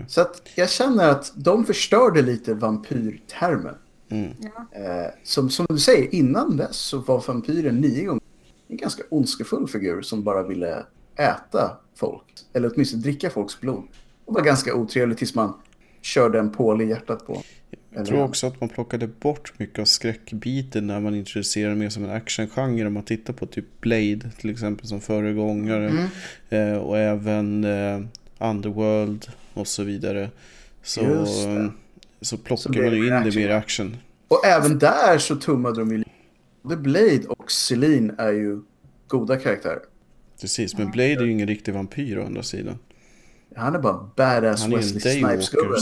Så 0.09 0.21
att 0.21 0.43
jag 0.55 0.71
känner 0.71 1.09
att 1.09 1.33
de 1.37 1.65
förstörde 1.65 2.23
lite 2.23 2.55
vampyrtermen. 2.55 3.75
Mm. 4.15 4.33
Ja. 4.41 4.79
Eh, 4.79 5.11
som, 5.23 5.51
som 5.51 5.67
du 5.69 5.79
säger, 5.79 6.15
innan 6.15 6.57
dess 6.57 6.77
så 6.77 6.99
var 6.99 7.25
vampyren 7.27 7.81
nio 7.81 8.05
gånger 8.05 8.23
en 8.69 8.77
ganska 8.77 9.03
ondskefull 9.11 9.69
figur 9.69 10.03
som 10.03 10.25
bara 10.25 10.43
ville 10.43 10.87
äta 11.17 11.77
folk. 11.95 12.25
Eller 12.53 12.73
åtminstone 12.75 13.03
dricka 13.03 13.31
folks 13.31 13.61
blod. 13.61 13.83
Och 14.25 14.35
var 14.35 14.43
ganska 14.43 14.75
otrevlig 14.75 15.19
tills 15.19 15.35
man 15.35 15.53
körde 16.03 16.39
en 16.39 16.53
pål 16.53 16.83
i 16.83 16.89
hjärtat 16.89 17.27
på. 17.27 17.43
Jag 17.91 18.07
tror 18.07 18.23
också 18.23 18.47
att 18.47 18.61
man 18.61 18.69
plockade 18.69 19.07
bort 19.07 19.59
mycket 19.59 19.79
av 19.79 19.85
skräckbiten 19.85 20.87
när 20.87 21.01
man 21.01 21.15
introducerade 21.15 21.75
mer 21.75 21.89
som 21.89 22.05
en 22.05 22.11
actiongenre. 22.11 22.87
Om 22.87 22.95
man 22.95 23.03
tittar 23.03 23.33
på 23.33 23.47
typ 23.47 23.81
Blade 23.81 24.31
till 24.39 24.51
exempel 24.51 24.87
som 24.87 25.01
föregångare. 25.01 25.89
Mm. 25.89 26.09
Eh, 26.49 26.79
och 26.79 26.99
även 26.99 27.65
eh, 27.65 28.01
Underworld 28.39 29.27
och 29.55 29.69
så 29.69 29.83
vidare. 29.83 30.31
Så, 30.83 31.01
Just 31.01 31.45
det. 31.45 31.71
Så 32.25 32.37
plockar 32.37 32.83
man 32.83 32.93
ju 32.93 33.07
in 33.07 33.25
det 33.25 33.37
mer 33.37 33.51
action. 33.51 33.97
Och 34.29 34.47
även 34.47 34.79
där 34.79 35.19
så 35.19 35.37
tummade 35.37 35.81
de 35.81 35.91
ju 35.91 35.99
lite. 35.99 36.11
Både 36.63 36.77
Blade 36.77 37.27
och 37.29 37.51
Celine 37.51 38.15
är 38.19 38.33
ju 38.33 38.63
goda 39.09 39.37
karaktärer. 39.37 39.83
Precis, 40.41 40.79
men 40.79 40.91
Blade 40.91 41.13
är 41.13 41.23
ju 41.23 41.31
ingen 41.31 41.49
riktig 41.49 41.75
vampyr 41.75 42.19
å 42.19 42.27
andra 42.27 42.43
sidan. 42.43 42.79
Han 43.57 43.75
är 43.75 43.79
bara 43.79 44.11
badass 44.17 44.63
Han 44.63 44.73
är 44.73 44.77
Wesley 44.77 45.01
Snipes-gubbe. 45.01 45.77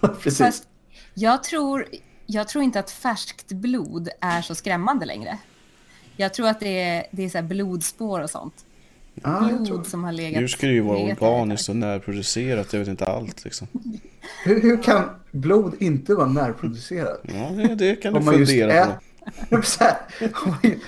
Precis. 0.22 0.38
Fast 0.38 0.68
jag 1.14 1.42
tror, 1.42 1.86
jag 2.26 2.48
tror 2.48 2.64
inte 2.64 2.80
att 2.80 2.90
färskt 2.90 3.52
blod 3.52 4.08
är 4.20 4.42
så 4.42 4.54
skrämmande 4.54 5.06
längre. 5.06 5.38
Jag 6.16 6.34
tror 6.34 6.48
att 6.48 6.60
det 6.60 6.80
är, 6.80 7.06
det 7.10 7.22
är 7.24 7.28
så 7.28 7.38
här 7.38 7.44
blodspår 7.44 8.20
och 8.20 8.30
sånt. 8.30 8.64
Tror. 9.22 9.64
Blod 9.64 9.86
som 9.86 10.04
har 10.04 10.12
legat... 10.12 10.40
nu 10.40 10.48
ska 10.48 10.66
ju 10.66 10.80
vara 10.80 10.98
organiskt 10.98 11.68
och 11.68 11.76
närproducerat, 11.76 12.72
jag 12.72 12.80
vet 12.80 12.88
inte 12.88 13.06
allt 13.06 13.44
liksom. 13.44 13.66
Hur, 14.44 14.62
hur 14.62 14.82
kan 14.82 15.04
blod 15.30 15.74
inte 15.78 16.14
vara 16.14 16.26
närproducerat? 16.26 17.20
Ja, 17.22 17.50
det, 17.50 17.74
det 17.74 17.96
kan 17.96 18.14
du 18.14 18.22
fundera 18.22 18.86
på. 18.86 18.92
Här, 19.80 19.96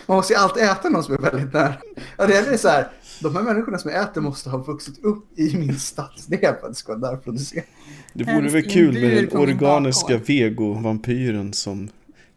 man 0.06 0.16
måste 0.16 0.32
ju 0.32 0.38
alltid 0.38 0.62
äta 0.62 0.88
någon 0.88 1.04
som 1.04 1.14
är 1.14 1.18
väldigt 1.18 1.52
nära. 1.52 1.74
Ja, 2.18 2.26
det 2.26 2.36
är 2.36 2.56
så 2.56 2.68
här, 2.68 2.88
De 3.20 3.36
här 3.36 3.42
människorna 3.42 3.78
som 3.78 3.90
jag 3.90 4.02
äter 4.02 4.20
måste 4.20 4.50
ha 4.50 4.58
vuxit 4.58 5.04
upp 5.04 5.38
i 5.38 5.56
min 5.56 5.78
stadsdel 5.78 6.38
för 6.40 6.48
att 6.48 6.68
det 6.68 6.74
ska 6.74 6.96
vara 6.96 7.10
närproducerat. 7.10 7.64
Det 8.12 8.24
vore 8.24 8.48
väl 8.48 8.70
kul 8.70 8.92
med 8.92 9.24
den 9.24 9.36
organiska 9.36 10.16
vego-vampyren 10.16 11.52
som 11.52 11.88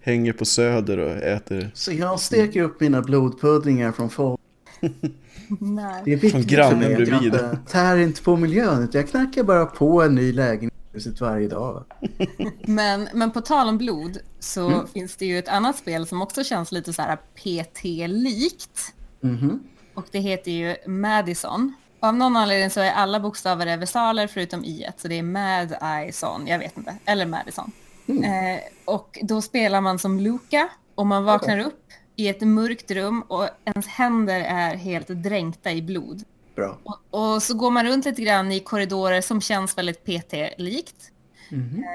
hänger 0.01 0.33
på 0.33 0.45
söder 0.45 0.97
och 0.97 1.11
äter 1.11 1.71
Så 1.73 1.91
jag 1.91 2.19
steker 2.19 2.61
upp 2.61 2.79
mina 2.79 3.01
blodpuddingar 3.01 3.91
från 3.91 4.09
folk. 4.09 4.39
Nej. 5.59 6.01
Det 6.05 6.13
är 6.13 6.17
viktigt 6.17 6.31
Från 6.31 6.43
för 6.43 6.49
grannen 6.49 6.79
mig 6.79 6.93
att 6.93 6.99
jag 6.99 7.07
bredvid. 7.09 7.33
inte 7.33 7.59
tär 7.67 7.97
inte 7.97 8.21
på 8.21 8.35
miljön. 8.35 8.83
utan 8.83 9.01
Jag 9.01 9.09
knackar 9.09 9.43
bara 9.43 9.65
på 9.65 10.03
en 10.03 10.15
ny 10.15 10.31
lägenhet 10.33 10.73
i 10.91 10.95
huset 10.95 11.21
varje 11.21 11.47
dag. 11.47 11.83
Men, 12.65 13.09
men 13.13 13.31
på 13.31 13.41
tal 13.41 13.69
om 13.69 13.77
blod 13.77 14.17
så 14.39 14.67
Mm. 14.67 14.87
finns 14.87 15.15
det 15.15 15.25
ju 15.25 15.39
ett 15.39 15.47
annat 15.47 15.75
spel 15.77 16.07
som 16.07 16.21
också 16.21 16.43
känns 16.43 16.71
lite 16.71 16.93
så 16.93 17.01
här 17.01 17.15
PT-likt. 17.15 18.93
Mhm. 19.21 19.63
Och 19.93 20.05
det 20.11 20.19
heter 20.19 20.51
ju 20.51 20.75
Madison. 20.87 21.73
Av 21.99 22.15
någon 22.15 22.37
anledning 22.37 22.69
så 22.69 22.79
är 22.79 22.91
alla 22.91 23.19
bokstäver 23.19 23.65
är 23.67 23.77
versaler 23.77 24.27
förutom 24.27 24.63
i 24.63 24.85
så 24.97 25.07
det 25.07 25.15
är 25.19 25.23
Madison, 25.23 26.47
jag 26.47 26.59
vet 26.59 26.77
inte, 26.77 26.95
eller 27.05 27.25
Madison. 27.25 27.71
Eh, 28.07 28.59
och 28.85 29.19
då 29.23 29.41
spelar 29.41 29.81
man 29.81 29.99
som 29.99 30.19
Luca 30.19 30.69
och 30.95 31.07
man 31.07 31.23
vaknar 31.23 31.59
upp 31.59 31.83
i 32.17 32.27
ett 32.27 32.41
mörkt 32.41 32.91
rum 32.91 33.21
och 33.21 33.49
ens 33.65 33.87
händer 33.87 34.39
är 34.39 34.75
helt 34.75 35.07
dränkta 35.07 35.71
i 35.71 35.81
blod. 35.81 36.23
Bra. 36.55 36.77
Och, 36.83 36.99
och 37.09 37.43
så 37.43 37.53
går 37.53 37.71
man 37.71 37.85
runt 37.85 38.05
lite 38.05 38.21
grann 38.21 38.51
i 38.51 38.59
korridorer 38.59 39.21
som 39.21 39.41
känns 39.41 39.77
väldigt 39.77 40.03
PT-likt. 40.05 41.11
Mhm. 41.49 41.85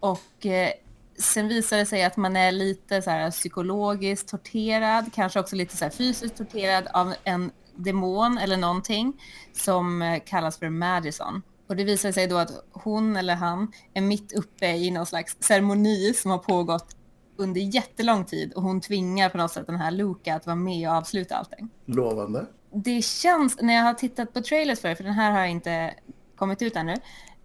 Och 0.00 0.46
eh, 0.46 0.70
sen 1.18 1.48
visar 1.48 1.76
det 1.76 1.86
sig 1.86 2.04
att 2.04 2.16
man 2.16 2.36
är 2.36 2.52
lite 2.52 3.02
så 3.02 3.10
här 3.10 3.30
psykologiskt 3.30 4.28
torterad, 4.28 5.10
kanske 5.14 5.40
också 5.40 5.56
lite 5.56 5.76
så 5.76 5.84
här 5.84 5.92
fysiskt 5.92 6.36
torterad 6.36 6.88
av 6.92 7.14
en 7.24 7.50
demon 7.76 8.38
eller 8.38 8.56
någonting 8.56 9.12
som 9.52 10.02
eh, 10.02 10.22
kallas 10.26 10.58
för 10.58 10.68
Madison. 10.68 11.42
Och 11.68 11.76
det 11.76 11.84
visar 11.84 12.12
sig 12.12 12.26
då 12.26 12.36
att 12.36 12.64
hon 12.72 13.16
eller 13.16 13.34
han 13.34 13.72
är 13.94 14.00
mitt 14.00 14.32
uppe 14.32 14.66
i 14.66 14.90
någon 14.90 15.06
slags 15.06 15.36
ceremoni 15.40 16.14
som 16.14 16.30
har 16.30 16.38
pågått 16.38 16.96
under 17.36 17.60
jättelång 17.60 18.24
tid 18.24 18.52
och 18.52 18.62
hon 18.62 18.80
tvingar 18.80 19.28
på 19.28 19.38
något 19.38 19.50
sätt 19.52 19.66
den 19.66 19.76
här 19.76 19.90
Luca 19.90 20.34
att 20.34 20.46
vara 20.46 20.56
med 20.56 20.88
och 20.88 20.94
avsluta 20.94 21.34
allting 21.36 21.70
Lovande. 21.86 22.46
det 22.74 23.04
känns, 23.04 23.60
när 23.60 23.74
jag 23.74 23.82
har 23.82 23.94
tittat 23.94 24.32
på 24.32 24.40
trailers 24.42 24.80
för 24.80 24.88
det, 24.88 24.96
för 24.96 25.04
den 25.04 25.12
här 25.12 25.32
har 25.32 25.44
inte 25.46 25.94
kommit 26.36 26.62
ut 26.62 26.76
ännu, 26.76 26.92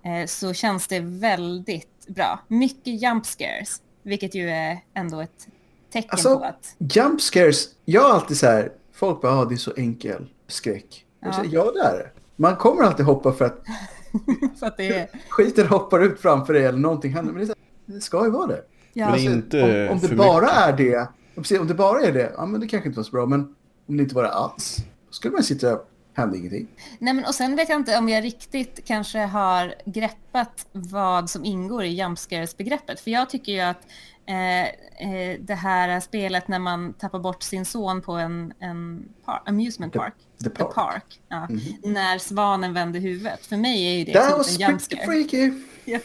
eh, 0.03 0.25
så 0.27 0.53
känns 0.53 0.87
det 0.87 0.99
väldigt 0.99 2.07
bra. 2.07 2.39
Mycket 2.47 3.01
jump 3.01 3.25
scares, 3.25 3.81
vilket 4.03 4.35
ju 4.35 4.49
är 4.49 4.79
ändå 4.93 5.19
ett 5.21 5.47
tecken 5.93 6.09
Alltså- 6.11 6.39
på 6.39 6.45
att... 6.45 6.75
Jump 6.77 7.21
scares. 7.21 7.69
Jag 7.85 8.09
är 8.09 8.13
alltid 8.13 8.37
så 8.37 8.45
här. 8.45 8.71
Folk 8.93 9.21
bara, 9.21 9.31
ah, 9.31 9.45
det 9.45 9.55
är 9.55 9.57
så 9.57 9.73
enkel 9.77 10.29
skräck. 10.47 11.05
Ja. 11.19 11.33
säger, 11.33 11.53
ja 11.53 11.71
det 11.71 11.79
är 11.79 11.97
det. 11.97 12.09
Man 12.35 12.55
kommer 12.55 12.83
alltid 12.83 13.05
hoppa 13.05 13.31
för 13.33 13.45
att 13.45 13.63
för 14.59 14.65
att 14.67 14.77
det 14.77 14.87
är 14.87 15.09
skiten 15.29 15.67
hoppar 15.67 15.99
ut 16.03 16.19
framför 16.19 16.53
dig 16.53 16.65
eller 16.65 16.79
någonting 16.79 17.13
händer. 17.13 17.33
Men 17.33 17.41
det, 17.41 17.47
här, 17.47 17.93
det 17.95 18.01
ska 18.01 18.25
ju 18.25 18.31
vara 18.31 18.47
det. 18.47 18.63
Ja, 18.97 19.09
Men 19.11 19.19
inte 19.19 19.87
om, 19.89 19.93
om 19.93 19.99
det 20.09 20.15
bara 20.15 20.41
mycket. 20.41 20.57
är 20.57 20.73
det, 20.91 21.07
om 21.35 21.61
om 21.61 21.67
det 21.67 21.73
bara 21.73 22.01
är 22.01 22.11
det, 22.13 22.31
ja 22.37 22.45
men 22.45 22.61
det 22.61 22.67
kanske 22.67 22.87
inte 22.89 22.99
var 22.99 23.03
så 23.03 23.11
bra. 23.11 23.25
Men 23.25 23.55
om 23.87 23.97
det 23.97 24.03
inte 24.03 24.15
var 24.15 24.23
det 24.23 24.31
alls, 24.33 24.77
då 25.07 25.13
skulle 25.13 25.33
man 25.33 25.43
sitta 25.43 25.73
och 25.73 25.89
hände 26.13 26.37
ingenting. 26.37 26.67
Nej, 26.99 27.13
men, 27.13 27.25
och 27.25 27.35
sen 27.35 27.55
vet 27.55 27.69
jag 27.69 27.79
inte 27.79 27.97
om 27.97 28.09
jag 28.09 28.23
riktigt 28.23 28.81
kanske 28.85 29.19
har 29.19 29.75
greppat 29.85 30.65
vad 30.71 31.29
som 31.29 31.45
ingår 31.45 31.83
i 31.83 31.87
jump 32.01 32.19
scares-begreppet. 32.19 32.99
För 32.99 33.11
jag 33.11 33.29
tycker 33.29 33.51
ju 33.51 33.59
att 33.59 33.81
eh, 34.25 34.61
eh, 34.63 35.39
det 35.39 35.53
här 35.55 35.99
spelet 35.99 36.47
när 36.47 36.59
man 36.59 36.93
tappar 36.93 37.19
bort 37.19 37.43
sin 37.43 37.65
son 37.65 38.01
på 38.01 38.11
en, 38.11 38.53
en 38.59 39.05
par, 39.25 39.43
amusement 39.45 39.93
The- 39.93 39.99
park. 39.99 40.13
the 40.43 40.49
park. 40.49 41.19
ja. 41.29 41.47
Mhm. 41.49 41.59
När 41.93 42.17
svanen 42.17 42.73
vänder 42.73 42.99
huvudet. 42.99 43.45
För 43.45 43.57
mig 43.57 43.85
är 43.87 43.97
ju 43.99 44.03
det 44.05 44.13
That 44.13 44.27
typ 44.29 44.37
was 44.37 44.59
en 44.59 44.67
jump 44.69 44.89
pretty 44.89 44.95
scare. 44.95 45.05
freaky. 45.05 45.51
Yes. 45.85 46.03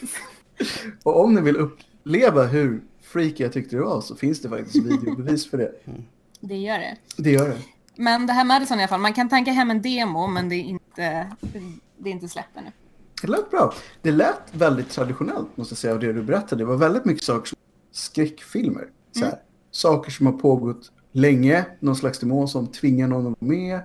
Och 1.03 1.23
om 1.23 1.33
ni 1.35 1.41
vill 1.41 1.55
uppleva 2.03 2.43
hur 2.43 2.81
freaky 3.01 3.43
jag 3.43 3.53
tyckte 3.53 3.75
det 3.75 3.81
var 3.81 4.01
så 4.01 4.15
finns 4.15 4.41
det 4.41 4.49
faktiskt 4.49 4.75
videobevis 4.75 5.49
för 5.49 5.57
det. 5.57 5.71
Det 6.45 6.57
gör 6.57 6.79
det. 6.79 6.97
Det 7.17 7.31
gör 7.31 7.49
det. 7.49 7.57
Men 7.95 8.27
det 8.27 8.33
här 8.33 8.45
Madison 8.45 8.79
i 8.79 8.81
alla 8.81 8.87
fall, 8.87 8.99
man 8.99 9.13
kan 9.13 9.29
tanka 9.29 9.51
hem 9.51 9.71
en 9.71 9.81
demo 9.81 10.27
men 10.27 10.49
det 10.49 10.55
är 10.55 10.63
inte, 10.63 11.27
det 11.97 12.09
är 12.09 12.13
inte 12.13 12.27
släppt 12.27 12.57
ännu. 12.57 12.71
Det 13.21 13.27
lät 13.27 13.51
bra. 13.51 13.73
Det 14.01 14.11
lät 14.11 14.41
väldigt 14.51 14.89
traditionellt 14.89 15.57
måste 15.57 15.71
jag 15.71 15.77
säga 15.77 15.93
av 15.93 15.99
det 15.99 16.13
du 16.13 16.23
berättade. 16.23 16.61
Det 16.61 16.65
var 16.65 16.77
väldigt 16.77 17.05
mycket 17.05 17.23
saker 17.23 17.47
som 17.47 17.57
skräckfilmer. 17.91 18.89
Så 19.11 19.19
här. 19.19 19.27
Mm. 19.27 19.39
Saker 19.71 20.11
som 20.11 20.25
har 20.25 20.33
pågått 20.33 20.91
länge. 21.11 21.65
Någon 21.79 21.95
slags 21.95 22.19
demon 22.19 22.47
som 22.47 22.67
tvingar 22.67 23.07
någon 23.07 23.19
att 23.33 23.41
vara 23.41 23.51
med. 23.51 23.79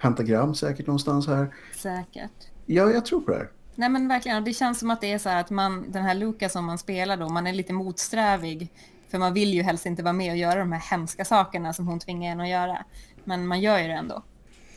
Pentagram 0.00 0.54
säkert 0.54 0.86
någonstans 0.86 1.26
här. 1.26 1.54
Säkert. 1.76 2.48
Ja, 2.66 2.90
jag 2.90 3.06
tror 3.06 3.20
på 3.20 3.30
det 3.30 3.36
här. 3.36 3.50
Nej 3.80 3.88
men 3.88 4.08
verkligen, 4.08 4.38
och 4.38 4.44
det 4.44 4.52
känns 4.52 4.78
som 4.78 4.90
att 4.90 5.00
det 5.00 5.12
är 5.12 5.18
så 5.18 5.28
här 5.28 5.40
att 5.40 5.50
man, 5.50 5.92
den 5.92 6.02
här 6.02 6.14
Luca 6.14 6.48
som 6.48 6.64
man 6.64 6.78
spelar 6.78 7.16
då, 7.16 7.28
man 7.28 7.46
är 7.46 7.52
lite 7.52 7.72
motsträvig. 7.72 8.68
För 9.10 9.18
man 9.18 9.34
vill 9.34 9.54
ju 9.54 9.62
helst 9.62 9.86
inte 9.86 10.02
vara 10.02 10.12
med 10.12 10.32
och 10.32 10.36
göra 10.36 10.58
de 10.58 10.72
här 10.72 10.90
hemska 10.90 11.24
sakerna 11.24 11.72
som 11.72 11.86
hon 11.86 11.98
tvingar 11.98 12.32
en 12.32 12.40
att 12.40 12.48
göra. 12.48 12.84
Men 13.24 13.46
man 13.46 13.60
gör 13.60 13.78
ju 13.78 13.88
det 13.88 13.94
ändå. 13.94 14.22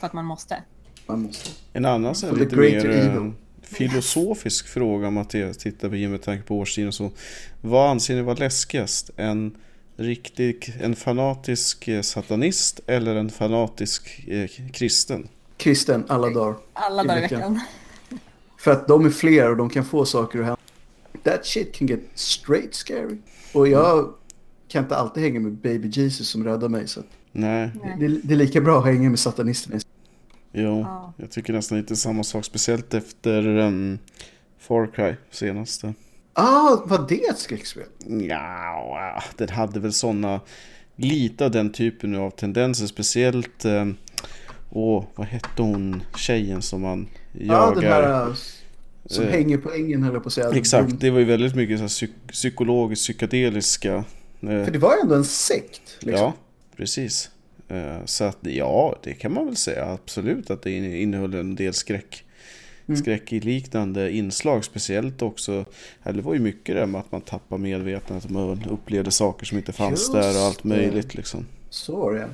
För 0.00 0.06
att 0.06 0.12
man 0.12 0.24
måste. 0.24 0.62
Man 1.06 1.22
måste. 1.22 1.50
En 1.72 1.84
annan 1.84 2.14
så 2.14 2.34
lite 2.34 2.56
mer 2.56 2.90
eh, 2.90 3.06
evil. 3.06 3.32
filosofisk 3.62 4.68
fråga 4.68 5.10
Mattias 5.10 5.56
tittar 5.56 5.88
på 5.88 5.94
med 5.94 6.22
tanke 6.22 6.44
på 6.44 6.58
årstiden 6.58 6.88
och 6.88 6.94
så. 6.94 7.10
Vad 7.60 7.90
anser 7.90 8.14
ni 8.14 8.22
vara 8.22 8.36
läskigast? 8.36 9.10
En 9.16 9.56
riktig, 9.96 10.74
en 10.80 10.96
fanatisk 10.96 11.88
eh, 11.88 12.02
satanist 12.02 12.80
eller 12.86 13.16
en 13.16 13.30
fanatisk 13.30 14.28
eh, 14.28 14.50
kristen? 14.72 15.28
Kristen 15.56 16.04
alla 16.08 16.30
dagar. 16.30 16.56
Alla 16.72 17.04
dagar 17.04 17.18
i 17.18 17.20
veckan. 17.20 17.60
För 18.64 18.70
att 18.70 18.88
de 18.88 19.06
är 19.06 19.10
fler 19.10 19.50
och 19.50 19.56
de 19.56 19.70
kan 19.70 19.84
få 19.84 20.04
saker 20.04 20.38
att 20.38 20.44
hända. 20.44 20.60
That 21.22 21.46
shit 21.46 21.74
can 21.74 21.86
get 21.88 22.00
straight 22.14 22.74
scary. 22.74 23.16
Och 23.52 23.68
jag 23.68 24.12
kan 24.68 24.82
inte 24.84 24.96
alltid 24.96 25.22
hänga 25.22 25.40
med 25.40 25.52
baby 25.52 25.88
Jesus 25.88 26.28
som 26.28 26.44
räddar 26.44 26.68
mig. 26.68 26.88
Så 26.88 27.00
Nej, 27.32 27.70
det, 27.98 28.08
det 28.08 28.34
är 28.34 28.38
lika 28.38 28.60
bra 28.60 28.78
att 28.78 28.84
hänga 28.84 29.10
med 29.10 29.18
satanisterna. 29.18 29.80
jo, 30.52 30.80
Ja. 30.80 31.12
jag 31.16 31.30
tycker 31.30 31.52
nästan 31.52 31.78
lite 31.78 31.96
samma 31.96 32.24
sak. 32.24 32.44
Speciellt 32.44 32.94
efter 32.94 33.46
um, 33.46 33.98
Far 34.58 34.86
Cry 34.86 35.14
senaste. 35.30 35.94
Ah, 36.32 36.76
var 36.84 37.06
det 37.08 37.24
ett 37.24 37.38
skräckspel? 37.38 37.84
Ja, 38.28 39.22
den 39.36 39.48
hade 39.48 39.80
väl 39.80 39.92
sådana 39.92 40.40
lite 40.96 41.44
av 41.44 41.50
den 41.50 41.72
typen 41.72 42.16
av 42.16 42.30
tendenser. 42.30 42.86
Speciellt, 42.86 43.64
eh, 43.64 43.86
åh, 44.70 45.04
vad 45.14 45.26
hette 45.26 45.62
hon, 45.62 46.02
tjejen 46.16 46.62
som 46.62 46.80
man 46.80 47.06
Ja, 47.38 47.54
jagar? 47.54 47.82
den 47.82 47.90
här 47.92 48.26
äh, 48.28 48.34
som 49.06 49.24
Eh, 49.24 49.30
hänger 49.30 49.58
på 49.58 49.72
ängen 49.72 50.02
höll 50.02 50.14
jag 50.14 50.22
på 50.22 50.26
att 50.26 50.32
säga. 50.32 50.50
Exakt, 50.52 51.00
det 51.00 51.10
var 51.10 51.18
ju 51.18 51.24
väldigt 51.24 51.54
mycket 51.54 51.78
så 51.78 51.84
psyk- 51.84 52.28
psykologiskt 52.32 53.02
psykedeliska. 53.04 53.94
eh, 53.94 54.04
För 54.40 54.70
det 54.70 54.78
var 54.78 54.94
ju 54.94 55.00
ändå 55.00 55.14
en 55.14 55.24
sekt. 55.24 55.82
Liksom. 56.00 56.24
Ja, 56.24 56.32
precis. 56.76 57.30
Eh, 57.68 57.96
Så 58.04 58.24
att 58.24 58.38
ja, 58.40 58.96
det 59.02 59.12
kan 59.14 59.32
man 59.34 59.46
väl 59.46 59.56
säga 59.56 59.84
absolut 59.90 60.50
att 60.50 60.62
det 60.62 60.70
in- 60.70 60.94
innehöll 60.94 61.34
en 61.34 61.54
del 61.54 61.74
skräck. 61.74 62.24
Mm. 62.88 63.00
Skräckliknande 63.00 64.10
inslag 64.12 64.64
speciellt 64.64 65.22
också. 65.22 65.64
Eller 66.02 66.16
det 66.16 66.22
var 66.22 66.34
ju 66.34 66.40
mycket 66.40 66.74
det 66.76 66.86
med 66.86 67.00
att 67.00 67.12
man 67.12 67.20
tappar 67.20 67.58
medvetandet 67.58 68.30
man 68.30 68.62
upplevde 68.70 69.10
saker 69.10 69.46
som 69.46 69.58
inte 69.58 69.72
fanns 69.72 69.90
Just 70.00 70.12
där 70.12 70.36
och 70.40 70.42
allt 70.46 70.64
möjligt 70.64 71.14
liksom. 71.14 71.46
Så 71.70 71.96
var 71.96 72.14
det. 72.14 72.28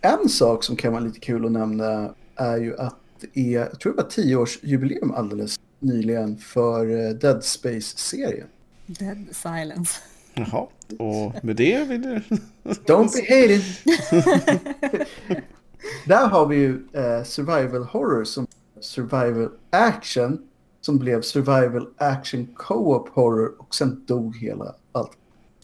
En 0.00 0.28
sak 0.28 0.64
som 0.64 0.76
kan 0.76 0.92
vara 0.92 1.02
lite 1.04 1.20
kul 1.20 1.44
att 1.46 1.52
nämna 1.52 2.14
är 2.36 2.56
ju 2.56 2.76
att 2.78 2.94
är, 3.34 3.52
jag 3.52 3.80
tror 3.80 3.92
det 3.92 4.02
var 4.02 4.10
tioårsjubileum 4.10 5.10
alldeles 5.10 5.60
nyligen 5.78 6.36
för 6.36 7.06
eh, 7.06 7.10
Dead 7.14 7.44
Space-serien. 7.44 8.46
Dead 8.86 9.26
silence. 9.32 10.00
Jaha, 10.34 10.66
och 10.98 11.44
med 11.44 11.56
det 11.56 11.84
vill 11.88 12.04
jag... 12.04 12.38
Don't 12.86 13.12
be 13.12 13.22
hated! 13.34 13.62
Där 16.06 16.26
har 16.26 16.46
vi 16.46 16.56
ju 16.56 16.88
eh, 16.92 17.24
survival 17.24 17.82
horror 17.82 18.24
som 18.24 18.46
survival 18.80 19.50
action 19.70 20.48
som 20.80 20.98
blev 20.98 21.22
survival 21.22 21.88
action 21.96 22.46
co-op 22.54 23.08
horror 23.08 23.54
och 23.58 23.74
sen 23.74 24.04
dog 24.06 24.36
hela 24.36 24.74
allt. 24.92 25.10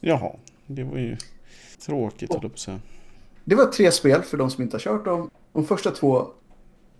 Jaha, 0.00 0.32
det 0.66 0.84
var 0.84 0.98
ju 0.98 1.16
tråkigt 1.86 2.32
höll 2.32 2.38
jag 2.42 2.50
på 2.50 2.54
att 2.54 2.58
säga. 2.58 2.80
Det 3.44 3.54
var 3.54 3.66
tre 3.66 3.92
spel 3.92 4.22
för 4.22 4.36
de 4.36 4.50
som 4.50 4.62
inte 4.62 4.74
har 4.74 4.80
kört 4.80 5.04
dem. 5.04 5.30
De 5.52 5.66
första 5.66 5.90
två 5.90 6.26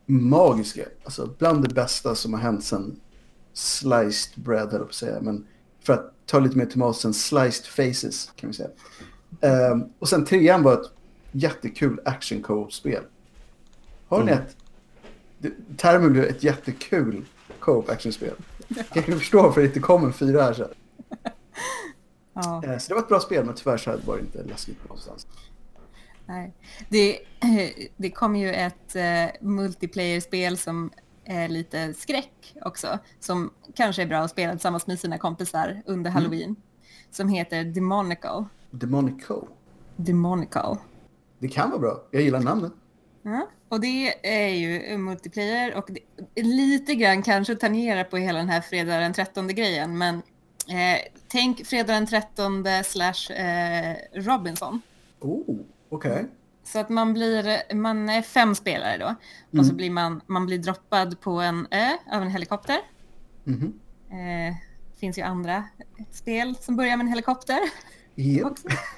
magiska, 0.07 0.85
alltså 1.05 1.31
bland 1.39 1.63
det 1.69 1.75
bästa 1.75 2.15
som 2.15 2.33
har 2.35 2.41
hänt 2.41 2.65
sen 2.65 3.01
sliced 3.53 4.45
bread 4.45 4.63
höll 4.71 4.73
jag 4.73 4.81
på 4.81 4.87
att 4.89 4.95
säga. 4.95 5.21
Men 5.21 5.47
för 5.81 5.93
att 5.93 6.13
ta 6.27 6.39
lite 6.41 6.59
mer 6.59 6.67
tematiskt 6.67 7.03
sen 7.03 7.15
sliced 7.15 7.67
faces 7.67 8.33
kan 8.37 8.51
vi 8.51 8.55
säga. 8.57 8.69
Ehm, 9.41 9.85
och 9.99 10.09
sen 10.09 10.25
trean 10.25 10.63
var 10.63 10.73
ett 10.73 10.93
jättekul 11.33 12.01
action 12.05 12.43
co-op-spel. 12.43 13.03
Har 14.09 14.25
ni 14.25 14.33
Mm. 14.33 14.45
ett, 14.45 14.57
termen 15.77 16.13
blev 16.13 16.25
ett 16.25 16.43
jättekul 16.43 17.25
co-op 17.59 17.89
actionspel. 17.91 18.35
Jag 18.95 19.05
kan 19.05 19.19
förstå 19.19 19.43
varför 19.43 19.61
det 19.61 19.67
inte 19.67 19.81
kom 19.81 20.05
en 20.05 20.13
fyra 20.13 20.43
här 20.43 20.55
sen. 20.55 20.69
Ja. 22.37 22.63
Eh, 22.65 22.79
Så 22.79 22.89
det 22.89 22.95
var 22.95 23.03
ett 23.03 23.09
bra 23.09 23.21
spel 23.21 23.45
men 23.45 23.55
tyvärr 23.55 23.77
så 23.77 23.97
var 24.07 24.17
det 24.17 24.21
inte 24.23 24.43
läskigt 24.43 24.85
någonstans. 24.85 25.27
Nej. 26.27 26.53
Det, 26.89 27.19
det 27.97 28.11
kom 28.11 28.37
ju 28.37 28.53
ett 28.53 28.97
uh, 28.97 29.47
multiplayer-spel 29.49 30.59
som 30.59 30.91
är 31.25 31.49
lite 31.49 31.95
skräck 31.95 32.55
också, 32.63 32.99
som 33.21 33.51
kanske 33.75 34.03
är 34.03 34.07
bra 34.07 34.19
att 34.19 34.31
spela 34.31 34.53
tillsammans 34.53 34.87
med 34.87 35.01
sina 35.01 35.19
kompisar 35.19 35.83
under 35.87 36.11
mm. 36.11 36.13
halloween, 36.13 36.57
som 37.11 37.29
heter 37.29 37.65
Demonical. 37.65 38.45
Demonical? 38.71 39.47
Demonical. 39.97 40.77
Det 41.39 41.49
kan 41.49 41.71
vara 41.71 41.81
bra, 41.81 42.03
jag 42.11 42.23
gillar 42.23 42.41
namnet. 42.41 42.73
Ja, 43.23 43.49
och 43.69 43.81
det 43.81 44.15
är 44.23 44.49
ju 44.49 44.99
multiplayer 44.99 45.75
och 45.75 45.91
lite 46.35 46.95
grann 46.95 47.23
kanske 47.23 47.55
tangerar 47.55 48.05
på 48.05 48.17
hela 48.17 48.39
den 48.39 48.49
här 48.49 48.61
fredag 48.61 48.99
den 48.99 49.13
13 49.13 49.49
grejen, 49.49 49.99
men 49.99 50.15
eh, 50.69 51.01
tänk 51.29 51.67
fredag 51.67 51.93
den 51.93 52.07
13 52.07 52.65
slash 52.85 53.33
eh, 53.33 53.97
Robinson. 54.13 54.81
Oh, 55.21 55.57
okej. 55.95 56.13
Okay. 56.13 56.25
Så 56.65 56.79
att 56.79 56.89
man 56.89 57.13
blir, 57.13 57.75
man 57.75 58.09
är 58.09 58.23
fem 58.23 58.55
spelare 58.55 58.99
då. 58.99 59.05
Mm. 59.05 59.61
Och 59.61 59.67
så 59.67 59.75
blir 59.75 59.91
man, 59.91 60.21
man 60.27 60.47
blir 60.47 60.59
droppad 60.59 61.21
på 61.21 61.31
en 61.31 61.67
ö 61.71 61.91
av 62.13 62.23
en 62.23 62.31
helikopter. 62.31 62.79
Mm. 63.47 63.73
Eh, 64.11 64.57
finns 65.01 65.19
ju 65.19 65.23
andra 65.23 65.65
spel 66.11 66.57
som 66.61 66.77
börjar 66.77 66.97
med 66.97 67.05
en 67.05 67.09
helikopter. 67.09 67.59
Yep. 68.17 68.53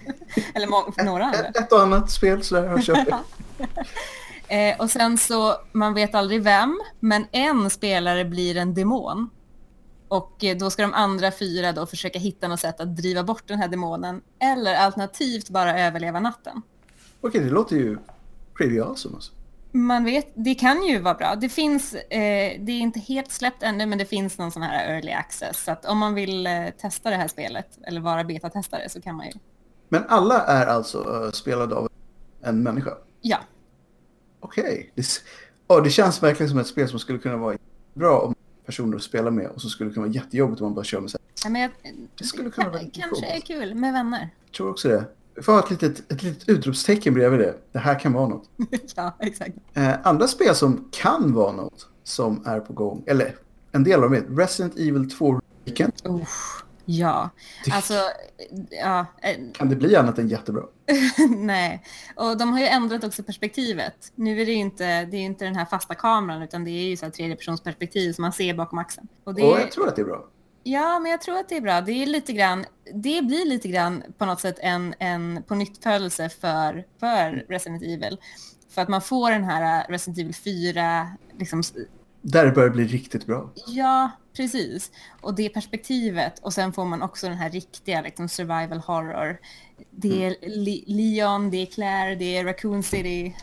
Eller 0.55 1.05
några 1.05 1.25
andra. 1.25 1.39
Ett, 1.39 1.57
ett 1.57 1.73
och 1.73 1.81
annat 1.81 2.11
spel 2.11 2.43
sådär 2.43 2.69
har 2.69 2.81
köpt. 2.81 3.11
eh, 4.49 4.81
och 4.81 4.91
sen 4.91 5.19
så, 5.19 5.55
man 5.73 5.95
vet 5.95 6.15
aldrig 6.15 6.43
vem, 6.43 6.81
men 7.01 7.27
en 7.33 7.71
spelare 7.71 8.25
blir 8.25 8.57
en 8.57 8.75
demon. 8.75 9.31
Och 10.09 10.45
eh, 10.45 10.57
då 10.57 10.71
ska 10.71 10.83
de 10.83 10.95
andra 10.95 11.33
fyra 11.33 11.73
då 11.73 11.87
försöka 11.87 12.19
hitta 12.19 12.49
något 12.49 12.61
sätt 12.61 12.81
att 12.81 12.97
driva 12.97 13.23
bort 13.23 13.49
den 13.49 13.59
här 13.59 13.69
demonen. 13.69 14.23
Eller 14.41 14.75
alternativt 14.75 15.49
bara 15.51 15.81
överleva 15.81 16.21
natten. 16.21 16.63
Okej, 17.21 17.41
det 17.41 17.51
låter 17.51 17.77
ju 17.77 17.99
pretty 18.55 18.81
awesome. 18.81 19.15
Alltså. 19.15 19.33
Man 19.73 20.05
vet, 20.05 20.33
det 20.35 20.55
kan 20.55 20.85
ju 20.85 20.99
vara 21.01 21.15
bra. 21.15 21.35
Det 21.35 21.49
finns, 21.49 21.95
eh, 21.95 22.61
det 22.61 22.73
är 22.73 22.81
inte 22.81 23.01
helt 23.01 23.31
släppt 23.31 23.63
ännu, 23.63 23.87
men 23.87 23.99
det 23.99 24.05
finns 24.05 24.39
någon 24.39 24.53
sån 24.53 24.63
här 24.63 24.95
early 24.95 25.13
access. 25.13 25.65
Så 25.65 25.71
att 25.71 25.85
om 25.85 25.99
man 25.99 26.15
vill 26.15 26.47
eh, 26.47 26.71
testa 26.81 27.11
det 27.11 27.17
här 27.17 27.29
spelet, 27.29 27.79
eller 27.83 28.01
vara 28.01 28.25
betatestare, 28.25 28.89
så 28.89 29.01
kan 29.01 29.17
man 29.17 29.27
ju. 29.27 29.33
Men 29.89 30.05
alla 30.09 30.43
är 30.43 30.67
alltså 30.67 30.99
uh, 30.99 31.31
spelade 31.31 31.75
av 31.75 31.89
en 32.43 32.63
människa? 32.63 32.91
Ja. 33.21 33.39
Okej. 34.41 34.93
Det, 34.95 35.05
oh, 35.69 35.83
det 35.83 35.91
känns 35.91 36.23
verkligen 36.23 36.51
som 36.51 36.59
ett 36.59 36.67
spel 36.67 36.89
som 36.89 36.99
skulle 36.99 37.19
kunna 37.19 37.37
vara 37.37 37.57
bra 37.95 38.19
om 38.21 38.35
personer 38.67 38.97
att 38.97 39.03
spela 39.03 39.31
med 39.31 39.47
och 39.47 39.63
så 39.63 39.69
skulle 39.69 39.91
kunna 39.91 40.07
vara 40.07 40.15
jättejobbigt 40.15 40.61
om 40.61 40.65
man 40.65 40.75
bara 40.75 40.85
kör 40.85 41.01
med 41.01 41.11
sig. 41.11 41.21
Ja, 41.45 41.51
men 41.51 41.63
jag, 41.63 41.71
det 42.19 42.25
skulle 42.25 42.51
kunna 42.51 42.69
vara 42.69 42.83
kanske 42.93 43.27
är 43.27 43.41
kul 43.41 43.75
med 43.75 43.93
vänner. 43.93 44.31
Jag 44.45 44.53
tror 44.53 44.71
också 44.71 44.89
det. 44.89 45.05
Ha 45.47 45.59
ett 45.59 45.71
litet, 45.71 46.13
ett 46.13 46.23
litet 46.23 46.49
utropstecken 46.49 47.15
bredvid 47.15 47.41
det. 47.41 47.55
Det 47.73 47.79
här 47.79 47.99
kan 47.99 48.13
vara 48.13 48.29
något. 48.29 48.51
ja, 48.97 49.17
exakt. 49.21 49.57
Eh, 49.75 49.95
andra 50.03 50.29
spel 50.29 50.55
som 50.55 50.89
kan 50.93 51.33
vara 51.33 51.53
något 51.53 51.89
som 52.05 52.47
är 52.47 52.61
på 52.61 52.73
gång, 52.73 53.05
eller 53.07 53.37
en 53.73 53.85
del 53.85 54.05
av 54.05 54.11
det, 54.11 54.21
Resident 54.21 54.79
Evil 54.79 55.11
2 55.11 55.41
Weekend. 55.65 55.93
Oh, 56.05 56.29
ja, 56.85 57.31
alltså... 57.73 57.95
Ja. 58.71 59.07
Eh, 59.23 59.37
kan 59.53 59.69
det 59.69 59.77
bli 59.77 59.97
annat 59.97 60.19
än 60.19 60.29
jättebra? 60.29 60.63
Nej, 61.37 61.83
och 62.17 62.39
de 62.39 62.53
har 62.53 62.61
ju 62.61 62.67
ändrat 62.67 63.05
också 63.05 63.23
perspektivet. 63.23 64.13
Nu 64.15 64.41
är 64.41 64.47
det 64.47 64.53
inte, 64.53 65.05
det 65.05 65.17
är 65.17 65.21
inte 65.21 65.45
den 65.45 65.57
här 65.57 65.65
fasta 65.65 65.95
kameran 65.95 66.43
utan 66.43 66.65
det 66.65 66.71
är 66.71 66.89
ju 66.89 66.97
så 66.97 67.05
här 67.05 67.13
tredjepersonsperspektiv 67.13 68.13
som 68.13 68.23
man 68.23 68.33
ser 68.33 68.55
bakom 68.55 68.79
axeln. 68.79 69.09
Och, 69.25 69.35
det... 69.35 69.43
och 69.43 69.61
jag 69.61 69.73
tror 69.73 69.89
att 69.89 69.97
det 69.97 70.03
är 70.03 70.07
bra. 70.07 70.29
Ja, 70.69 70.99
men 70.99 71.11
jag 71.11 71.21
tror 71.21 71.39
att 71.39 71.49
det 71.49 71.57
är 71.57 71.61
bra. 71.61 71.81
Det, 71.81 71.93
är 71.93 72.07
lite 72.07 72.33
grann, 72.33 72.65
det 72.95 73.23
blir 73.23 73.47
lite 73.47 73.69
grann 73.69 74.03
på 74.19 74.27
något 74.27 74.41
sätt 74.41 74.59
en, 74.61 74.95
en 74.99 75.43
på 75.43 75.55
nytt 75.55 75.83
för, 75.83 76.85
för 77.01 77.47
Resident 77.49 77.83
Evil. 77.83 78.19
För 78.71 78.83
att 78.83 78.89
man 78.89 79.03
får 79.03 79.31
den 79.31 79.45
här 79.45 79.87
Resident 79.89 80.19
Evil 80.19 80.35
4... 80.35 81.11
Liksom... 81.39 81.63
Där 82.23 82.47
det 82.47 82.53
börjar 82.53 82.71
bli 82.71 82.85
riktigt 82.85 83.27
bra. 83.27 83.53
Ja, 83.67 84.11
precis. 84.37 84.91
Och 85.21 85.35
det 85.35 85.49
perspektivet. 85.49 86.39
Och 86.39 86.53
sen 86.53 86.73
får 86.73 86.85
man 86.85 87.03
också 87.03 87.29
den 87.29 87.37
här 87.37 87.51
riktiga 87.51 88.01
liksom, 88.01 88.29
survival 88.29 88.79
horror. 88.79 89.39
Det 89.91 90.25
är 90.25 90.37
mm. 90.43 90.81
Leon, 90.87 91.51
det 91.51 91.57
är 91.57 91.67
Claire, 91.67 92.15
det 92.15 92.37
är 92.37 92.45
Raccoon 92.45 92.83
City. 92.83 93.37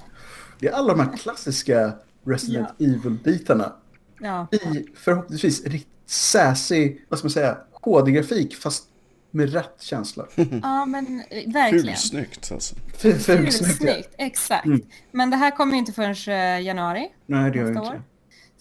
Det 0.59 0.67
är 0.67 0.71
alla 0.71 0.95
de 0.95 0.99
här 0.99 1.17
klassiska 1.17 1.93
Resident 2.25 2.69
ja. 2.77 2.85
Evil-bitarna. 2.85 3.73
Ja. 4.19 4.47
I 4.51 4.85
förhoppningsvis 4.95 5.65
sassy, 6.05 6.97
vad 7.09 7.19
ska 7.19 7.25
man 7.25 7.31
säga, 7.31 7.57
HD-grafik 7.71 8.55
fast 8.55 8.87
med 9.31 9.53
rätt 9.53 9.81
känsla. 9.81 10.27
Ja, 10.63 10.85
men 10.85 11.23
verkligen. 11.45 11.85
Fulsnyggt 11.85 12.51
alltså. 12.51 12.75
Fulsnyggt, 12.97 13.81
ja. 13.81 14.03
exakt. 14.17 14.65
Mm. 14.65 14.81
Men 15.11 15.29
det 15.29 15.37
här 15.37 15.51
kommer 15.51 15.73
ju 15.73 15.79
inte 15.79 15.93
förrän 15.93 16.15
eh, 16.27 16.65
januari. 16.65 17.11
Nej, 17.25 17.51
det 17.51 17.57
gör 17.57 17.65
det 17.65 17.79
inte. 17.79 18.01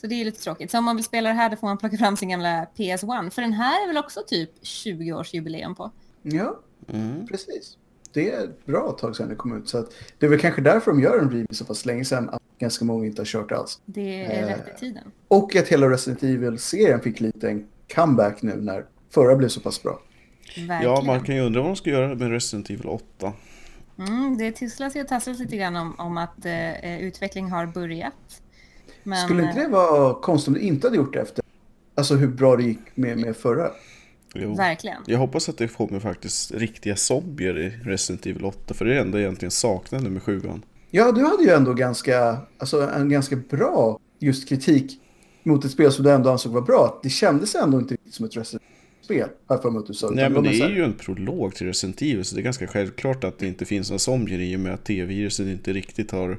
Så 0.00 0.06
det 0.06 0.14
är 0.14 0.24
lite 0.24 0.42
tråkigt. 0.42 0.70
Så 0.70 0.78
om 0.78 0.84
man 0.84 0.96
vill 0.96 1.04
spela 1.04 1.28
det 1.28 1.34
här 1.34 1.50
då 1.50 1.56
får 1.56 1.66
man 1.66 1.78
plocka 1.78 1.96
fram 1.96 2.16
sin 2.16 2.28
gamla 2.28 2.66
PS1. 2.76 3.30
För 3.30 3.42
den 3.42 3.52
här 3.52 3.84
är 3.84 3.86
väl 3.86 3.98
också 3.98 4.22
typ 4.26 4.62
20-årsjubileum 4.62 5.74
på. 5.74 5.90
Ja, 6.22 6.60
mm. 6.88 7.26
precis. 7.26 7.76
Det 8.12 8.30
är 8.30 8.44
ett 8.44 8.66
bra 8.66 8.92
tag 8.92 9.16
sedan 9.16 9.28
det 9.28 9.34
kom 9.34 9.58
ut. 9.58 9.68
Så 9.68 9.78
att 9.78 9.92
det 10.18 10.26
är 10.26 10.30
väl 10.30 10.38
kanske 10.38 10.62
därför 10.62 10.90
de 10.90 11.00
gör 11.00 11.18
en 11.18 11.30
remake 11.30 11.54
så 11.54 11.64
pass 11.64 11.86
länge 11.86 12.04
sedan 12.04 12.30
ganska 12.58 12.84
många 12.84 13.06
inte 13.06 13.20
har 13.20 13.26
kört 13.26 13.52
alls. 13.52 13.80
Det 13.84 14.24
är 14.24 14.42
eh, 14.42 14.46
rätt 14.46 14.68
i 14.76 14.80
tiden. 14.80 15.04
Och 15.28 15.56
att 15.56 15.68
hela 15.68 15.90
Resident 15.90 16.22
Evil-serien 16.22 17.00
fick 17.00 17.20
lite 17.20 17.48
en 17.48 17.66
comeback 17.94 18.42
nu 18.42 18.56
när 18.56 18.84
förra 19.10 19.36
blev 19.36 19.48
så 19.48 19.60
pass 19.60 19.82
bra. 19.82 20.00
Verkligen. 20.56 20.82
Ja, 20.82 21.02
man 21.06 21.24
kan 21.24 21.34
ju 21.34 21.40
undra 21.40 21.60
vad 21.60 21.70
de 21.70 21.76
ska 21.76 21.90
göra 21.90 22.14
med 22.14 22.30
Resident 22.30 22.70
Evil 22.70 22.86
8. 22.86 23.32
Mm, 23.98 24.38
det 24.38 24.52
tisslas 24.52 24.96
och 24.96 25.08
tasslas 25.08 25.38
lite 25.38 25.56
grann 25.56 25.76
om, 25.76 25.94
om 25.98 26.18
att 26.18 26.46
eh, 26.46 27.02
utveckling 27.02 27.50
har 27.50 27.66
börjat. 27.66 28.42
Men... 29.02 29.18
Skulle 29.18 29.42
inte 29.42 29.60
det 29.60 29.68
vara 29.68 30.14
konstigt 30.14 30.48
om 30.48 30.54
du 30.54 30.60
inte 30.60 30.86
hade 30.86 30.96
gjort 30.96 31.12
det 31.12 31.20
efter 31.20 31.42
alltså 31.94 32.14
hur 32.14 32.28
bra 32.28 32.56
det 32.56 32.62
gick 32.62 32.78
med, 32.94 33.18
med 33.18 33.36
förra? 33.36 33.70
Jo. 34.34 34.54
Verkligen. 34.54 35.02
Jag 35.06 35.18
hoppas 35.18 35.48
att 35.48 35.58
det 35.58 35.68
kommer 35.68 36.00
faktiskt 36.00 36.52
riktiga 36.52 36.96
zombier 36.96 37.58
i 37.58 37.68
Resident 37.84 38.26
Evil 38.26 38.44
8. 38.44 38.74
För 38.74 38.84
det 38.84 38.90
är 38.90 38.94
det 38.94 39.00
enda 39.00 39.18
jag 39.18 39.24
egentligen 39.24 39.50
saknade 39.50 40.10
med 40.10 40.22
sjuan. 40.22 40.64
Ja, 40.90 41.12
du 41.12 41.24
hade 41.24 41.42
ju 41.42 41.50
ändå 41.50 41.74
ganska, 41.74 42.36
alltså 42.58 42.90
en 42.90 43.08
ganska 43.08 43.36
bra 43.36 44.00
just 44.18 44.48
kritik 44.48 45.00
mot 45.42 45.64
ett 45.64 45.70
spel 45.70 45.92
som 45.92 46.04
du 46.04 46.10
ändå 46.10 46.30
ansåg 46.30 46.52
var 46.52 46.60
bra. 46.60 47.00
Det 47.02 47.10
kändes 47.10 47.54
ändå 47.54 47.78
inte 47.78 47.94
riktigt 47.94 48.14
som 48.14 48.26
ett 48.26 48.36
Resident 48.36 48.62
spel 49.02 49.28
Här 49.48 49.58
för 49.58 49.78
att 49.78 49.86
du 49.86 49.94
sa. 49.94 50.10
Nej, 50.10 50.30
men 50.30 50.42
det 50.42 50.60
är 50.60 50.70
ju 50.70 50.84
en 50.84 50.92
prolog 50.92 51.54
till 51.54 51.66
Resident 51.66 52.02
Evil. 52.02 52.24
Så 52.24 52.34
det 52.34 52.40
är 52.40 52.44
ganska 52.44 52.66
självklart 52.66 53.24
att 53.24 53.38
det 53.38 53.46
inte 53.46 53.64
finns 53.64 53.90
några 53.90 53.98
zombier 53.98 54.40
i 54.40 54.56
och 54.56 54.60
med 54.60 54.74
att 54.74 54.84
T-viruset 54.84 55.46
inte 55.46 55.72
riktigt 55.72 56.10
har 56.10 56.38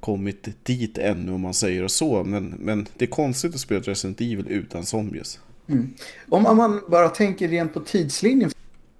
kommit 0.00 0.48
dit 0.64 0.98
ännu 0.98 1.32
om 1.32 1.40
man 1.40 1.54
säger 1.54 1.88
så. 1.88 2.24
Men, 2.24 2.54
men 2.58 2.86
det 2.96 3.04
är 3.04 3.10
konstigt 3.10 3.54
att 3.54 3.60
spela 3.60 3.80
Resident 3.80 4.20
Evil 4.20 4.46
utan 4.48 4.86
zombies. 4.86 5.40
Mm. 5.68 5.94
Om 6.28 6.56
man 6.56 6.80
bara 6.88 7.08
tänker 7.08 7.48
rent 7.48 7.74
på 7.74 7.80
tidslinjen. 7.80 8.50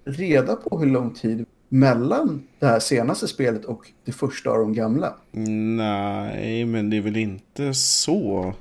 Reda 0.05 0.57
på 0.57 0.79
hur 0.79 0.87
lång 0.87 1.15
tid 1.15 1.47
mellan 1.69 2.43
det 2.59 2.67
här 2.67 2.81
senaste 2.81 3.29
spelet 3.29 3.65
och 3.65 3.91
det 4.05 4.13
första 4.13 4.51
av 4.51 4.59
de 4.59 4.73
gamla? 4.73 5.15
Nej, 5.31 6.65
men 6.65 6.91
det 6.91 6.97
är 6.97 7.01
väl 7.01 7.17
inte 7.17 7.75
så 7.75 8.55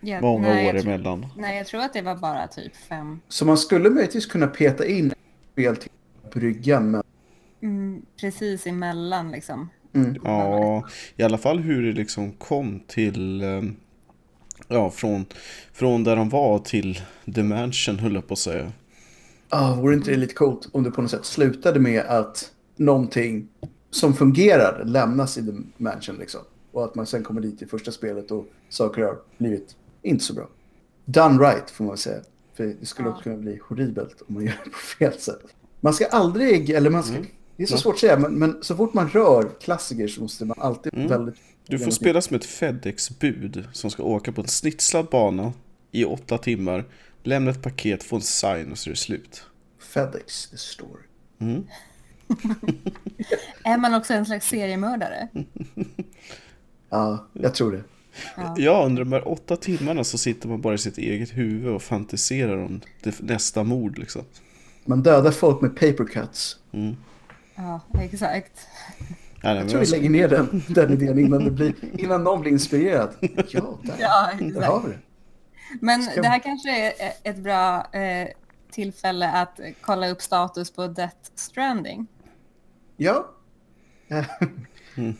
ja, 0.00 0.20
många 0.20 0.48
nej, 0.48 0.68
år 0.68 0.76
emellan. 0.76 1.26
Nej, 1.36 1.56
jag 1.56 1.66
tror 1.66 1.80
att 1.80 1.92
det 1.92 2.02
var 2.02 2.16
bara 2.16 2.46
typ 2.46 2.76
fem. 2.76 3.20
Så 3.28 3.44
man 3.44 3.58
skulle 3.58 3.90
möjligtvis 3.90 4.26
kunna 4.26 4.46
peta 4.46 4.86
in 4.86 5.12
spel 5.52 5.76
till 5.76 5.90
bryggan. 6.32 6.90
Men... 6.90 7.02
Mm, 7.62 8.02
precis 8.20 8.66
emellan 8.66 9.30
liksom. 9.30 9.70
Mm. 9.94 10.16
Ja, 10.24 10.84
i 11.16 11.22
alla 11.22 11.38
fall 11.38 11.58
hur 11.58 11.82
det 11.82 11.92
liksom 11.92 12.32
kom 12.32 12.80
till... 12.86 13.42
Ja, 14.68 14.90
från, 14.90 15.26
från 15.72 16.04
där 16.04 16.16
de 16.16 16.28
var 16.28 16.58
till 16.58 17.00
The 17.34 17.42
Mansion 17.42 17.98
höll 17.98 18.14
jag 18.14 18.26
på 18.26 18.32
att 18.32 18.38
säga. 18.38 18.72
Ah, 19.48 19.74
vore 19.74 19.94
inte 19.94 20.10
det 20.10 20.16
lite 20.16 20.34
coolt 20.34 20.68
om 20.72 20.82
det 20.82 20.90
på 20.90 21.02
något 21.02 21.10
sätt 21.10 21.24
slutade 21.24 21.80
med 21.80 22.00
att 22.00 22.52
någonting 22.76 23.48
som 23.90 24.14
fungerar 24.14 24.84
lämnas 24.84 25.38
i 25.38 25.46
The 25.46 25.52
Mansion 25.76 26.16
liksom. 26.16 26.40
Och 26.72 26.84
att 26.84 26.94
man 26.94 27.06
sen 27.06 27.22
kommer 27.22 27.40
dit 27.40 27.62
i 27.62 27.66
första 27.66 27.92
spelet 27.92 28.30
och 28.30 28.46
saker 28.68 29.02
har 29.02 29.18
blivit 29.38 29.76
inte 30.02 30.24
så 30.24 30.34
bra. 30.34 30.48
Done 31.04 31.38
right 31.38 31.70
får 31.70 31.84
man 31.84 31.96
säga. 31.96 32.20
För 32.54 32.64
det 32.80 32.86
skulle 32.86 33.08
ja. 33.08 33.12
också 33.12 33.22
kunna 33.22 33.36
bli 33.36 33.60
horribelt 33.68 34.22
om 34.28 34.34
man 34.34 34.44
gör 34.44 34.60
det 34.64 34.70
på 34.70 34.78
fel 34.78 35.12
sätt. 35.18 35.42
Man 35.80 35.94
ska 35.94 36.06
aldrig, 36.06 36.70
eller 36.70 36.90
man 36.90 37.02
ska, 37.02 37.16
mm. 37.16 37.26
det 37.56 37.62
är 37.62 37.66
så 37.66 37.76
svårt 37.76 37.94
att 37.94 38.00
säga, 38.00 38.18
men, 38.18 38.34
men, 38.34 38.58
så 38.62 38.76
fort 38.76 38.94
man 38.94 39.08
rör 39.08 39.50
klassiker 39.60 40.08
så 40.08 40.20
måste 40.20 40.44
man 40.44 40.56
alltid 40.60 40.94
mm. 40.94 41.08
väldigt... 41.08 41.34
Du 41.70 41.78
får 41.78 41.90
spela 41.90 42.20
som 42.20 42.36
ett 42.36 42.44
FedEx-bud 42.44 43.64
som 43.72 43.90
ska 43.90 44.02
åka 44.02 44.32
på 44.32 44.40
en 44.40 44.48
snitslad 44.48 45.06
bana 45.10 45.52
i 45.90 46.04
åtta 46.04 46.38
timmar 46.38 46.84
Lämna 47.22 47.50
ett 47.50 47.62
paket, 47.62 48.02
få 48.02 48.16
en 48.16 48.22
sign 48.22 48.72
och 48.72 48.78
så 48.78 48.90
är 48.90 48.92
det 48.92 48.98
slut. 48.98 49.46
FedEx, 49.80 50.50
the 50.50 50.56
story. 50.56 51.02
Mm. 51.38 51.66
är 53.64 53.78
man 53.78 53.94
också 53.94 54.14
en 54.14 54.26
slags 54.26 54.48
seriemördare? 54.48 55.28
ja, 56.90 57.26
jag 57.32 57.54
tror 57.54 57.72
det. 57.72 57.82
Ja. 58.56 58.84
under 58.86 59.04
de 59.04 59.12
här 59.12 59.28
åtta 59.28 59.56
timmarna 59.56 60.04
så 60.04 60.18
sitter 60.18 60.48
man 60.48 60.60
bara 60.60 60.74
i 60.74 60.78
sitt 60.78 60.98
eget 60.98 61.36
huvud 61.36 61.74
och 61.74 61.82
fantiserar 61.82 62.64
om 62.64 62.80
det 63.02 63.20
nästa 63.20 63.64
mord 63.64 63.98
liksom. 63.98 64.22
Man 64.84 65.02
dödar 65.02 65.30
folk 65.30 65.60
med 65.60 65.70
paper 65.70 66.04
cuts. 66.04 66.56
Mm. 66.72 66.96
Ja, 67.54 67.80
exakt. 68.00 68.66
Ja, 69.42 69.54
Jag 69.54 69.68
tror 69.68 69.80
vi 69.80 69.86
jag- 69.86 69.90
lägger 69.92 70.10
ner 70.10 70.28
den, 70.28 70.62
den 70.68 70.92
idén 70.92 71.18
innan, 71.18 71.44
det 71.44 71.50
blir, 71.50 71.74
innan 72.00 72.24
någon 72.24 72.40
blir 72.40 72.52
inspirerad. 72.52 73.10
Ja, 73.50 73.78
där, 73.82 73.94
Ja, 73.98 74.30
där 74.40 74.62
har 74.62 74.80
vi 74.82 74.88
det. 74.88 74.98
Men 75.80 76.02
Ska- 76.02 76.22
det 76.22 76.28
här 76.28 76.38
kanske 76.38 76.92
är 76.92 77.12
ett 77.22 77.36
bra 77.38 77.86
eh, 77.92 78.28
tillfälle 78.70 79.30
att 79.30 79.60
kolla 79.80 80.08
upp 80.10 80.22
status 80.22 80.70
på 80.70 80.86
Death 80.86 81.16
Stranding. 81.34 82.06
Ja. 82.96 83.30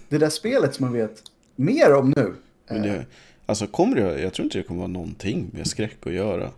Det 0.09 0.19
där 0.19 0.29
spelet 0.31 0.75
som 0.75 0.85
man 0.87 0.93
vet 0.93 1.23
mer 1.57 1.95
om 1.95 2.13
nu. 2.17 2.35
Men 2.71 2.83
det, 2.83 3.07
alltså 3.47 3.67
kommer 3.67 3.97
det, 3.97 4.21
jag 4.23 4.33
tror 4.35 4.45
inte 4.45 4.59
det 4.59 4.63
kommer 4.65 4.79
vara 4.81 4.89
någonting 4.89 5.51
med 5.53 5.67
skräck 5.67 6.07
att 6.07 6.13
göra. 6.13 6.51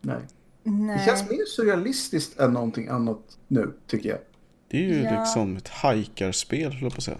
Nej. 0.00 0.16
Nej. 0.62 0.98
Det 0.98 1.04
känns 1.04 1.30
mer 1.30 1.44
surrealistiskt 1.56 2.38
än 2.40 2.52
någonting 2.52 2.88
annat 2.88 3.18
nu, 3.48 3.72
tycker 3.86 4.08
jag. 4.08 4.18
Det 4.68 4.76
är 4.78 4.82
ju 4.82 5.02
Ja. 5.02 5.20
liksom 5.20 5.56
ett 5.56 5.68
hajkarspel, 5.68 6.72
höll 6.72 6.82
jag 6.82 6.92
på 6.92 6.98
att 6.98 7.04
säga. 7.04 7.16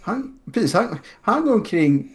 Han, 0.00 0.38
precis, 0.52 0.74
han, 0.74 0.98
han 1.22 1.44
går 1.44 1.54
omkring 1.54 2.14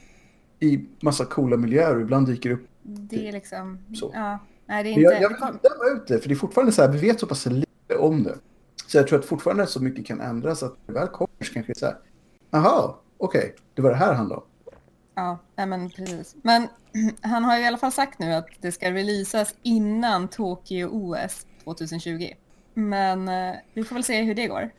i 0.60 0.86
massa 1.02 1.26
coola 1.26 1.58
miljöer 1.58 1.96
och 1.96 2.02
ibland 2.02 2.28
dyker 2.28 2.50
upp. 2.52 2.68
Det 2.84 3.28
är 3.28 3.32
liksom... 3.32 3.80
Så. 3.96 4.12
Ja. 4.14 4.40
Nej, 4.66 4.84
det 4.84 4.90
är 4.90 4.92
inte... 4.92 5.02
jag, 5.02 5.22
jag 5.22 5.30
vill 5.30 5.38
inte 5.38 5.70
döma 5.70 5.96
ut 6.02 6.08
det, 6.08 6.20
för 6.20 6.28
det 6.30 6.34
är 6.34 6.36
fortfarande 6.36 6.72
så 6.72 6.82
här, 6.82 6.90
vi 6.90 6.98
vet 6.98 7.20
så 7.20 7.28
pass 7.28 7.46
lite 7.46 7.96
om 8.00 8.24
det. 8.24 8.38
Så 8.88 8.98
jag 8.98 9.08
tror 9.08 9.20
att 9.20 9.26
fortfarande 9.26 9.68
så 9.68 9.80
mycket 9.84 10.06
kan 10.06 10.22
ändras 10.22 10.64
att 10.64 10.78
det 10.86 10.94
väl 10.94 11.08
kommer 11.08 11.44
så 11.44 11.54
kanske 11.54 11.74
det 11.74 11.78
är 11.78 11.80
så 11.80 11.86
här, 11.86 11.98
aha, 12.52 13.02
okej, 13.18 13.56
det 13.74 13.82
var 13.82 13.90
det 13.90 13.96
här 13.96 14.14
handlade 14.14 14.42
om. 14.42 14.48
Ja, 15.16 15.40
nej, 15.56 15.66
men 15.68 15.90
precis. 15.90 16.36
Men 16.42 16.68
han 17.22 17.44
har 17.44 17.58
ju 17.58 17.64
i 17.64 17.68
alla 17.68 17.78
fall 17.78 17.92
sagt 17.92 18.20
nu 18.20 18.34
att 18.34 18.48
det 18.62 18.72
ska 18.72 18.92
releasas 18.92 19.56
innan 19.64 20.28
Tokyo 20.28 20.88
OS 20.92 21.46
2020. 21.64 22.28
Men 22.74 23.28
eh, 23.28 23.56
vi 23.74 23.84
får 23.84 23.96
väl 23.96 24.04
se 24.04 24.22
hur 24.22 24.36
det 24.36 24.48
går. 24.48 24.70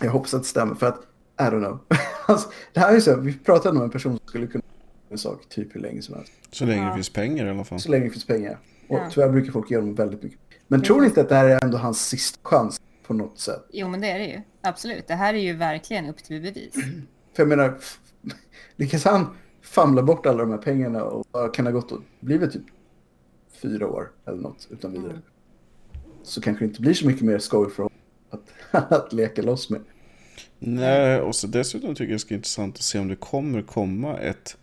Jag 0.00 0.10
hoppas 0.10 0.34
att 0.34 0.42
det 0.42 0.48
stämmer, 0.48 0.74
för 0.74 0.86
att, 0.86 1.00
I 1.40 1.42
don't 1.42 1.58
know. 1.66 1.78
alltså, 2.26 2.50
det 2.72 2.80
här 2.80 2.94
är 2.96 3.00
så, 3.00 3.16
vi 3.20 3.38
pratade 3.38 3.78
om 3.78 3.84
en 3.84 3.90
person 3.90 4.18
som 4.18 4.28
skulle 4.28 4.46
kunna 4.46 4.62
göra 4.64 5.12
en 5.12 5.18
sak 5.18 5.48
typ 5.48 5.74
hur 5.74 5.80
länge 5.80 6.02
som 6.02 6.14
helst. 6.14 6.32
Så 6.50 6.64
länge 6.64 6.82
Ja. 6.82 6.88
det 6.88 6.94
finns 6.94 7.10
pengar 7.10 7.46
i 7.46 7.50
alla 7.50 7.64
fall. 7.64 7.80
Så 7.80 7.90
länge 7.90 8.04
det 8.04 8.10
finns 8.10 8.26
pengar. 8.26 8.58
Och 8.88 8.98
Ja. 8.98 9.10
tyvärr 9.10 9.28
brukar 9.28 9.52
folk 9.52 9.70
göra 9.70 9.80
dem 9.82 9.94
väldigt 9.94 10.22
mycket. 10.22 10.38
Men 10.68 10.82
tror 10.82 11.00
ni 11.00 11.06
inte 11.06 11.20
att 11.20 11.28
det 11.28 11.34
här 11.34 11.44
är 11.48 11.64
ändå 11.64 11.78
hans 11.78 12.08
sista 12.08 12.38
chans 12.42 12.80
på 13.06 13.14
något 13.14 13.38
sätt? 13.38 13.64
Jo, 13.72 13.88
men 13.88 14.00
det 14.00 14.10
är 14.10 14.18
det 14.18 14.26
ju. 14.26 14.40
Absolut. 14.60 15.06
Det 15.08 15.14
här 15.14 15.34
är 15.34 15.38
ju 15.38 15.52
verkligen 15.52 16.06
upp 16.06 16.24
till 16.24 16.42
bevis. 16.42 16.74
För 17.36 17.42
jag 17.42 17.48
menar, 17.48 17.78
lyckas 18.76 19.04
han 19.04 19.36
famla 19.62 20.02
bort 20.02 20.26
alla 20.26 20.38
de 20.38 20.50
här 20.50 20.58
pengarna 20.58 21.04
och 21.04 21.54
kan 21.54 21.66
ha 21.66 21.72
gått 21.72 21.92
och 21.92 22.00
blivit 22.20 22.52
typ 22.52 22.62
fyra 23.62 23.86
år 23.88 24.10
eller 24.26 24.38
något 24.42 24.68
utan 24.70 24.92
vidare. 24.92 25.10
Mm. 25.10 25.22
Så 26.22 26.40
kanske 26.40 26.64
det 26.64 26.68
inte 26.68 26.80
blir 26.80 26.94
så 26.94 27.06
mycket 27.06 27.22
mer 27.22 27.38
skoj 27.38 27.70
för 27.70 27.82
honom 27.82 27.98
att, 28.30 28.92
att 28.92 29.12
leka 29.12 29.42
loss 29.42 29.70
med. 29.70 29.80
Nej, 30.58 31.20
och 31.20 31.34
så 31.34 31.46
dessutom 31.46 31.94
tycker 31.94 32.04
jag 32.10 32.14
det 32.14 32.18
ska 32.18 32.34
vara 32.34 32.36
intressant 32.36 32.76
att 32.76 32.82
se 32.82 32.98
om 32.98 33.08
det 33.08 33.16
kommer 33.16 33.62
komma 33.62 34.18
ett 34.18 34.56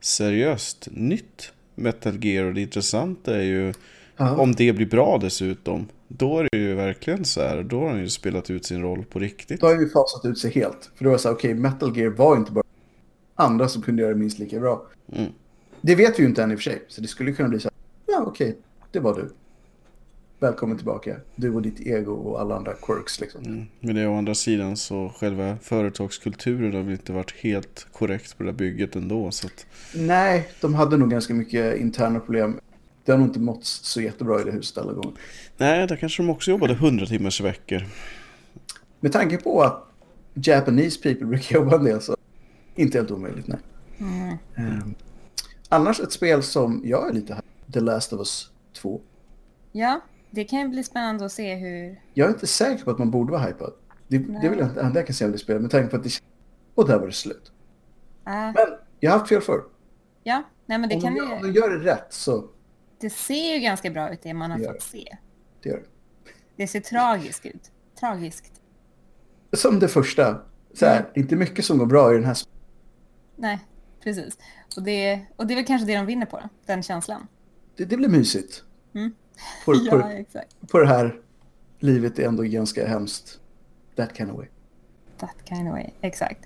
seriöst 0.00 0.88
nytt 0.90 1.52
Metal 1.74 2.24
Gear. 2.24 2.44
Och 2.44 2.54
det 2.54 2.60
intressanta 2.60 3.36
är 3.36 3.42
ju 3.42 3.72
Ja. 4.16 4.36
om 4.36 4.54
det 4.54 4.72
blir 4.72 4.86
bra 4.86 5.18
dessutom. 5.18 5.88
Då 6.08 6.38
är 6.38 6.48
det 6.52 6.58
ju 6.58 6.74
verkligen 6.74 7.24
så 7.24 7.40
här, 7.40 7.62
då 7.62 7.80
har 7.80 7.88
han 7.88 7.98
ju 8.00 8.08
spelat 8.08 8.50
ut 8.50 8.64
sin 8.64 8.82
roll 8.82 9.04
på 9.04 9.18
riktigt. 9.18 9.60
Då 9.60 9.66
har 9.66 9.80
ju 9.80 9.88
fasat 9.88 10.24
ut 10.24 10.38
sig 10.38 10.50
helt. 10.50 10.90
För 10.94 11.04
det 11.04 11.10
var 11.10 11.18
så 11.18 11.28
här, 11.28 11.34
okej, 11.34 11.54
Metal 11.54 11.96
Gear 11.96 12.10
var 12.10 12.36
inte 12.36 12.52
bara 12.52 12.64
andra 13.34 13.68
som 13.68 13.82
kunde 13.82 14.02
göra 14.02 14.12
det 14.12 14.18
minst 14.18 14.38
lika 14.38 14.60
bra. 14.60 14.86
Mm. 15.12 15.32
Det 15.80 15.94
vet 15.94 16.18
vi 16.18 16.22
ju 16.22 16.28
inte 16.28 16.42
än 16.42 16.52
i 16.52 16.54
och 16.54 16.58
för 16.58 16.62
sig. 16.62 16.82
Så 16.88 17.00
det 17.00 17.08
skulle 17.08 17.32
kunna 17.32 17.48
bli 17.48 17.60
så 17.60 17.68
här, 17.68 18.14
ja 18.14 18.24
okej, 18.26 18.56
det 18.92 19.00
var 19.00 19.14
du. 19.14 19.30
Välkommen 20.40 20.76
tillbaka. 20.76 21.16
Du 21.36 21.54
och 21.54 21.62
ditt 21.62 21.80
ego 21.80 22.12
och 22.12 22.40
alla 22.40 22.56
andra 22.56 22.74
quirks 22.74 23.20
liksom. 23.20 23.44
Mm. 23.44 23.66
Men 23.80 23.94
det 23.94 24.00
är 24.00 24.08
å 24.08 24.18
andra 24.18 24.34
sidan 24.34 24.76
så 24.76 25.08
själva 25.16 25.56
företagskulturen 25.62 26.74
har 26.74 26.82
väl 26.82 26.92
inte 26.92 27.12
varit 27.12 27.34
helt 27.36 27.86
korrekt 27.92 28.38
på 28.38 28.42
det 28.42 28.48
där 28.48 28.56
bygget 28.56 28.96
ändå. 28.96 29.30
Så 29.30 29.46
att, 29.46 29.66
Nej, 29.94 30.48
de 30.60 30.74
hade 30.74 30.96
nog 30.96 31.10
ganska 31.10 31.34
mycket 31.34 31.76
interna 31.80 32.20
problem. 32.20 32.60
Det 33.04 33.12
har 33.12 33.18
nog 33.18 33.28
inte 33.28 33.40
mått 33.40 33.64
så 33.64 34.00
jättebra 34.00 34.40
i 34.40 34.44
det 34.44 34.50
huset 34.50 34.78
alla 34.78 34.92
gånger. 34.92 35.12
nej, 35.56 35.86
där 35.86 35.96
kanske 35.96 36.22
de 36.22 36.30
också 36.30 36.50
jobbade 36.50 36.72
100 36.72 37.06
timmars 37.06 37.40
veckor. 37.40 37.86
Med 39.00 39.12
tanke 39.12 39.36
på 39.36 39.62
att 39.62 39.84
Japanese 40.34 41.02
people 41.02 41.26
brukar 41.26 41.54
jobba 41.54 41.76
en 41.76 41.84
del 41.84 42.00
så 42.00 42.16
inte 42.74 42.98
helt 42.98 43.10
omöjligt, 43.10 43.46
nej. 43.46 43.58
Mm. 43.98 44.36
Ehm, 44.56 44.94
annars 45.68 46.00
ett 46.00 46.12
spel 46.12 46.42
som 46.42 46.82
jag 46.84 47.08
är 47.08 47.12
lite 47.12 47.34
här, 47.34 47.42
The 47.72 47.80
Last 47.80 48.12
of 48.12 48.18
Us 48.18 48.50
2. 48.72 49.00
Ja, 49.72 50.00
det 50.30 50.44
kan 50.44 50.60
ju 50.60 50.68
bli 50.68 50.82
spännande 50.84 51.24
att 51.24 51.32
se 51.32 51.54
hur... 51.54 52.02
Jag 52.14 52.26
är 52.28 52.32
inte 52.32 52.46
säker 52.46 52.84
på 52.84 52.90
att 52.90 52.98
man 52.98 53.10
borde 53.10 53.32
vara 53.32 53.42
hypad. 53.42 53.72
Det, 54.08 54.18
det 54.18 54.32
jag 54.42 54.52
inte, 54.52 54.64
det 54.74 54.80
enda 54.80 54.98
jag 55.00 55.06
kan 55.06 55.14
säga 55.14 55.26
om 55.28 55.32
det 55.32 55.38
spelet, 55.38 55.62
med 55.62 55.70
tanke 55.70 55.88
på 55.90 55.96
att 55.96 56.02
det 56.04 56.10
och 56.74 56.88
där 56.88 56.98
var 56.98 57.06
det 57.06 57.12
slut. 57.12 57.52
Äh, 58.26 58.32
Men 58.32 58.54
jag 59.00 59.10
har 59.10 59.18
haft 59.18 59.28
fel 59.28 59.40
förr. 59.40 59.64
ja, 60.22 60.42
nej 60.66 60.78
men 60.78 60.88
det 60.88 60.94
Om 60.94 61.00
kan 61.00 61.16
gör- 61.16 61.32
om 61.36 61.42
de 61.42 61.52
gör 61.52 61.70
det 61.70 61.92
rätt 61.92 62.06
så 62.12 62.44
Det 63.00 63.10
ser 63.10 63.54
ju 63.54 63.60
ganska 63.60 63.90
bra 63.90 64.12
ut 64.12 64.22
det 64.22 64.34
man 64.34 64.50
har 64.50 64.58
Det 64.58 64.64
fått 64.64 64.82
se. 64.82 65.16
det 65.62 65.68
gör 65.68 65.76
det. 65.76 65.84
Det 66.56 66.66
ser 66.68 66.80
tragiskt 66.80 67.46
ut. 67.46 67.70
Tragiskt. 68.00 68.52
Som 69.52 69.78
det 69.78 69.88
första. 69.88 70.42
Så 70.74 70.86
här, 70.86 70.98
är 71.14 71.18
inte 71.18 71.36
mycket 71.36 71.64
som 71.64 71.78
går 71.78 71.86
bra 71.86 72.12
i 72.12 72.14
den 72.14 72.24
här 72.24 72.36
Nej, 73.36 73.58
precis. 74.04 74.38
Och 74.76 74.82
det, 74.82 75.20
och 75.36 75.46
det 75.46 75.54
är 75.54 75.56
väl 75.56 75.64
kanske 75.66 75.86
det 75.86 75.96
de 75.96 76.06
vinner 76.06 76.26
på, 76.26 76.40
den 76.66 76.82
känslan. 76.82 77.26
det, 77.76 77.84
det 77.84 77.96
blir 77.96 78.08
mysigt. 78.08 78.64
Mm. 78.94 79.14
På, 79.64 79.74
Ja, 79.74 79.90
på, 79.90 80.08
exakt. 80.08 80.68
på 80.70 80.78
det 80.78 80.86
här 80.86 81.20
livet 81.78 82.18
är 82.18 82.26
ändå 82.28 82.42
ganska 82.42 82.86
hemskt. 82.86 83.40
That 83.96 84.16
kind 84.16 84.30
of 84.30 84.36
way. 84.36 84.46
That 85.18 85.36
kind 85.48 85.68
of 85.68 85.72
way, 85.72 85.90
exakt. 86.00 86.44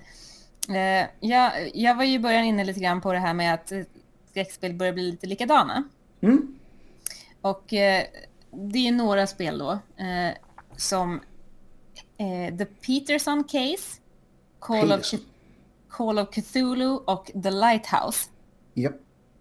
Eh, 0.69 1.07
jag, 1.19 1.51
jag 1.73 1.95
var 1.95 2.03
ju 2.03 2.13
i 2.13 2.19
början 2.19 2.43
inne 2.43 2.63
lite 2.63 2.79
grann 2.79 3.01
på 3.01 3.13
det 3.13 3.19
här 3.19 3.33
med 3.33 3.53
att 3.53 3.71
eh, 3.71 3.81
skräckspel 4.29 4.73
börjar 4.73 4.93
bli 4.93 5.11
lite 5.11 5.27
likadana. 5.27 5.83
Mm. 6.21 6.59
Och 7.41 7.73
eh, 7.73 8.03
det 8.51 8.87
är 8.87 8.91
några 8.91 9.27
spel 9.27 9.57
då 9.57 9.71
eh, 10.03 10.33
som 10.77 11.19
The 12.57 12.65
Peterson 12.65 13.43
Case, 13.43 14.01
Call 14.59 14.91
of. 14.91 15.13
Call 15.89 16.19
of 16.19 16.29
Cthulhu 16.29 16.95
och 16.95 17.31
The 17.43 17.51
Lighthouse. 17.51 18.29
Japp. 18.73 18.95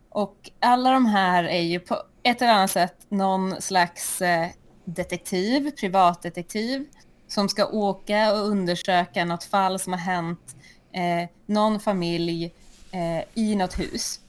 Och 0.09 0.51
alla 0.61 0.91
de 0.91 1.07
här 1.07 1.45
är 1.45 1.61
ju 1.61 1.81
på 1.81 2.03
ett 2.25 2.43
eller 2.43 2.53
annat 2.53 2.71
sätt 2.71 2.97
någon 3.09 3.63
slags 3.63 4.23
eh, 4.23 4.49
detektiv, 4.85 5.71
privatdetektiv, 5.71 6.87
som 7.29 7.49
ska 7.49 7.67
åka 7.67 8.33
och 8.33 8.39
undersöka 8.39 9.25
något 9.25 9.45
fall 9.45 9.79
som 9.79 9.93
har 9.93 10.01
hänt 10.01 10.57
eh, 10.93 11.29
någon 11.47 11.81
familj 11.81 12.55
eh, 12.91 13.25
i 13.35 13.55
något 13.55 13.79
hus. 13.79 14.21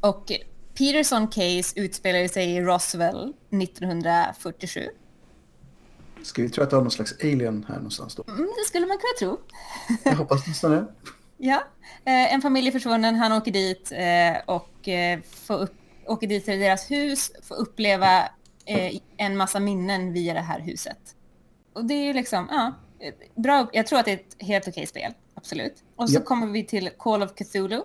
Och 0.00 0.32
Peterson 0.78 1.28
Case 1.28 1.80
utspelar 1.80 2.28
sig 2.28 2.50
i 2.50 2.60
Roswell 2.60 3.34
1947. 3.62 4.88
Ska 6.22 6.42
vi 6.42 6.48
tro 6.48 6.64
att 6.64 6.70
det 6.70 6.76
har 6.76 6.82
någon 6.82 6.90
slags 6.90 7.14
alien 7.20 7.66
här 7.68 7.76
någonstans 7.76 8.14
då? 8.14 8.24
Mm, 8.28 8.48
det 8.56 8.68
skulle 8.68 8.86
man 8.86 8.98
kunna 8.98 9.18
tro. 9.18 9.40
Jag 10.04 10.16
hoppas 10.16 10.46
nästan 10.46 10.70
det. 10.70 10.86
Ja, 11.36 11.64
eh, 12.04 12.34
en 12.34 12.42
familj 12.42 12.68
är 12.68 12.72
försvunnen, 12.72 13.14
han 13.14 13.32
åker 13.32 13.52
dit 13.52 13.92
eh, 13.92 14.54
och 14.54 14.88
eh, 14.88 15.20
får 15.46 15.58
upp, 15.58 15.74
åker 16.06 16.26
dit 16.26 16.44
till 16.44 16.60
deras 16.60 16.90
hus, 16.90 17.32
får 17.42 17.54
uppleva 17.54 18.28
eh, 18.66 19.00
en 19.16 19.36
massa 19.36 19.60
minnen 19.60 20.12
via 20.12 20.34
det 20.34 20.40
här 20.40 20.60
huset. 20.60 21.16
Och 21.72 21.84
det 21.84 21.94
är 21.94 22.04
ju 22.04 22.12
liksom, 22.12 22.48
ja, 22.50 22.74
bra. 23.34 23.68
Jag 23.72 23.86
tror 23.86 23.98
att 23.98 24.04
det 24.04 24.12
är 24.12 24.16
ett 24.16 24.36
helt 24.38 24.68
okej 24.68 24.86
spel, 24.86 25.12
absolut. 25.34 25.84
Och 25.96 26.10
så 26.10 26.14
Japp. 26.14 26.24
kommer 26.24 26.46
vi 26.46 26.64
till 26.64 26.90
Call 26.98 27.22
of 27.22 27.34
Cthulhu, 27.34 27.82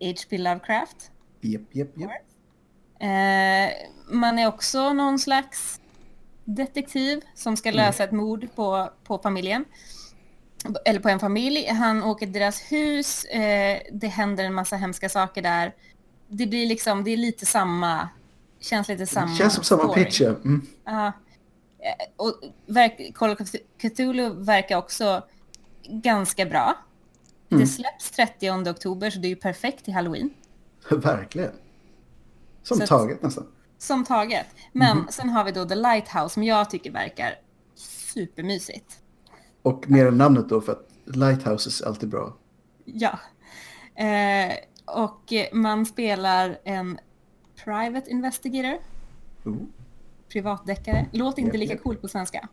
H.P. 0.00 0.38
Lovecraft. 0.38 1.10
Japp, 1.40 1.62
japp, 1.72 1.88
japp. 1.96 2.10
Eh, 3.00 3.72
man 4.10 4.38
är 4.38 4.46
också 4.46 4.92
någon 4.92 5.18
slags 5.18 5.80
detektiv 6.44 7.20
som 7.34 7.56
ska 7.56 7.70
lösa 7.70 8.04
ett 8.04 8.12
mord 8.12 8.48
på, 8.54 8.90
på 9.04 9.18
familjen. 9.18 9.64
Eller 10.84 11.00
på 11.00 11.08
en 11.08 11.20
familj. 11.20 11.66
Han 11.66 12.02
åker 12.02 12.26
till 12.26 12.32
deras 12.32 12.60
hus. 12.60 13.24
Eh, 13.24 13.80
det 13.92 14.08
händer 14.08 14.44
en 14.44 14.54
massa 14.54 14.76
hemska 14.76 15.08
saker 15.08 15.42
där. 15.42 15.74
Det 16.28 16.46
blir 16.46 16.66
liksom, 16.66 17.04
det 17.04 17.10
är 17.10 17.16
lite 17.16 17.46
samma, 17.46 18.08
känns 18.60 18.88
lite 18.88 19.06
samma 19.06 19.26
Det 19.32 19.36
känns 19.36 19.54
som 19.54 19.64
samma 19.64 19.94
pitch, 19.94 20.20
ja. 20.20 20.28
Mm. 20.30 20.66
Eh, 20.86 21.12
och 22.16 22.34
verk, 22.66 23.14
Call 23.14 23.30
of 23.30 23.38
Cthulhu 23.78 24.30
verkar 24.30 24.76
också 24.76 25.24
ganska 25.88 26.46
bra. 26.46 26.74
Mm. 27.50 27.60
Det 27.60 27.66
släpps 27.66 28.10
30 28.10 28.70
oktober 28.70 29.10
så 29.10 29.18
det 29.18 29.26
är 29.26 29.30
ju 29.30 29.36
perfekt 29.36 29.84
till 29.84 29.94
halloween. 29.94 30.30
Verkligen. 30.90 31.52
Som 32.62 32.78
Så 32.78 32.86
taget 32.86 33.22
nästan. 33.22 33.46
Som 33.78 34.04
taget. 34.04 34.46
Men 34.72 34.96
Mhm. 34.98 35.06
sen 35.10 35.28
har 35.28 35.44
vi 35.44 35.52
då 35.52 35.64
The 35.64 35.74
Lighthouse 35.74 36.28
som 36.34 36.42
jag 36.42 36.70
tycker 36.70 36.90
verkar 36.92 37.34
supermysigt. 38.14 38.98
Och 39.62 39.90
mer 39.90 40.06
än 40.06 40.18
namnet 40.18 40.48
då, 40.48 40.60
för 40.60 40.72
att 40.72 40.88
Lighthouses 41.04 41.80
är 41.80 41.86
alltid 41.86 42.08
bra. 42.08 42.36
Ja. 42.84 43.18
Eh, 43.94 44.52
och 44.86 45.32
man 45.52 45.86
spelar 45.86 46.58
en 46.64 46.98
private 47.64 48.10
investigator, 48.10 48.78
Oh. 49.44 49.56
privatdeckare. 50.32 51.06
Låter 51.12 51.42
inte 51.42 51.56
lika 51.56 51.76
coolt 51.78 52.02
på 52.02 52.08
svenska. 52.08 52.48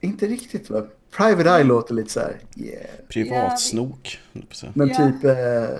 Inte 0.00 0.26
riktigt 0.26 0.70
va? 0.70 0.86
Private 1.16 1.50
Eye 1.50 1.64
låter 1.64 1.94
lite 1.94 2.10
så 2.10 2.20
här. 2.20 2.40
Yeah. 2.56 2.86
Privatsnok. 3.08 4.20
Men 4.74 4.88
typ 4.88 5.24
eh, 5.24 5.76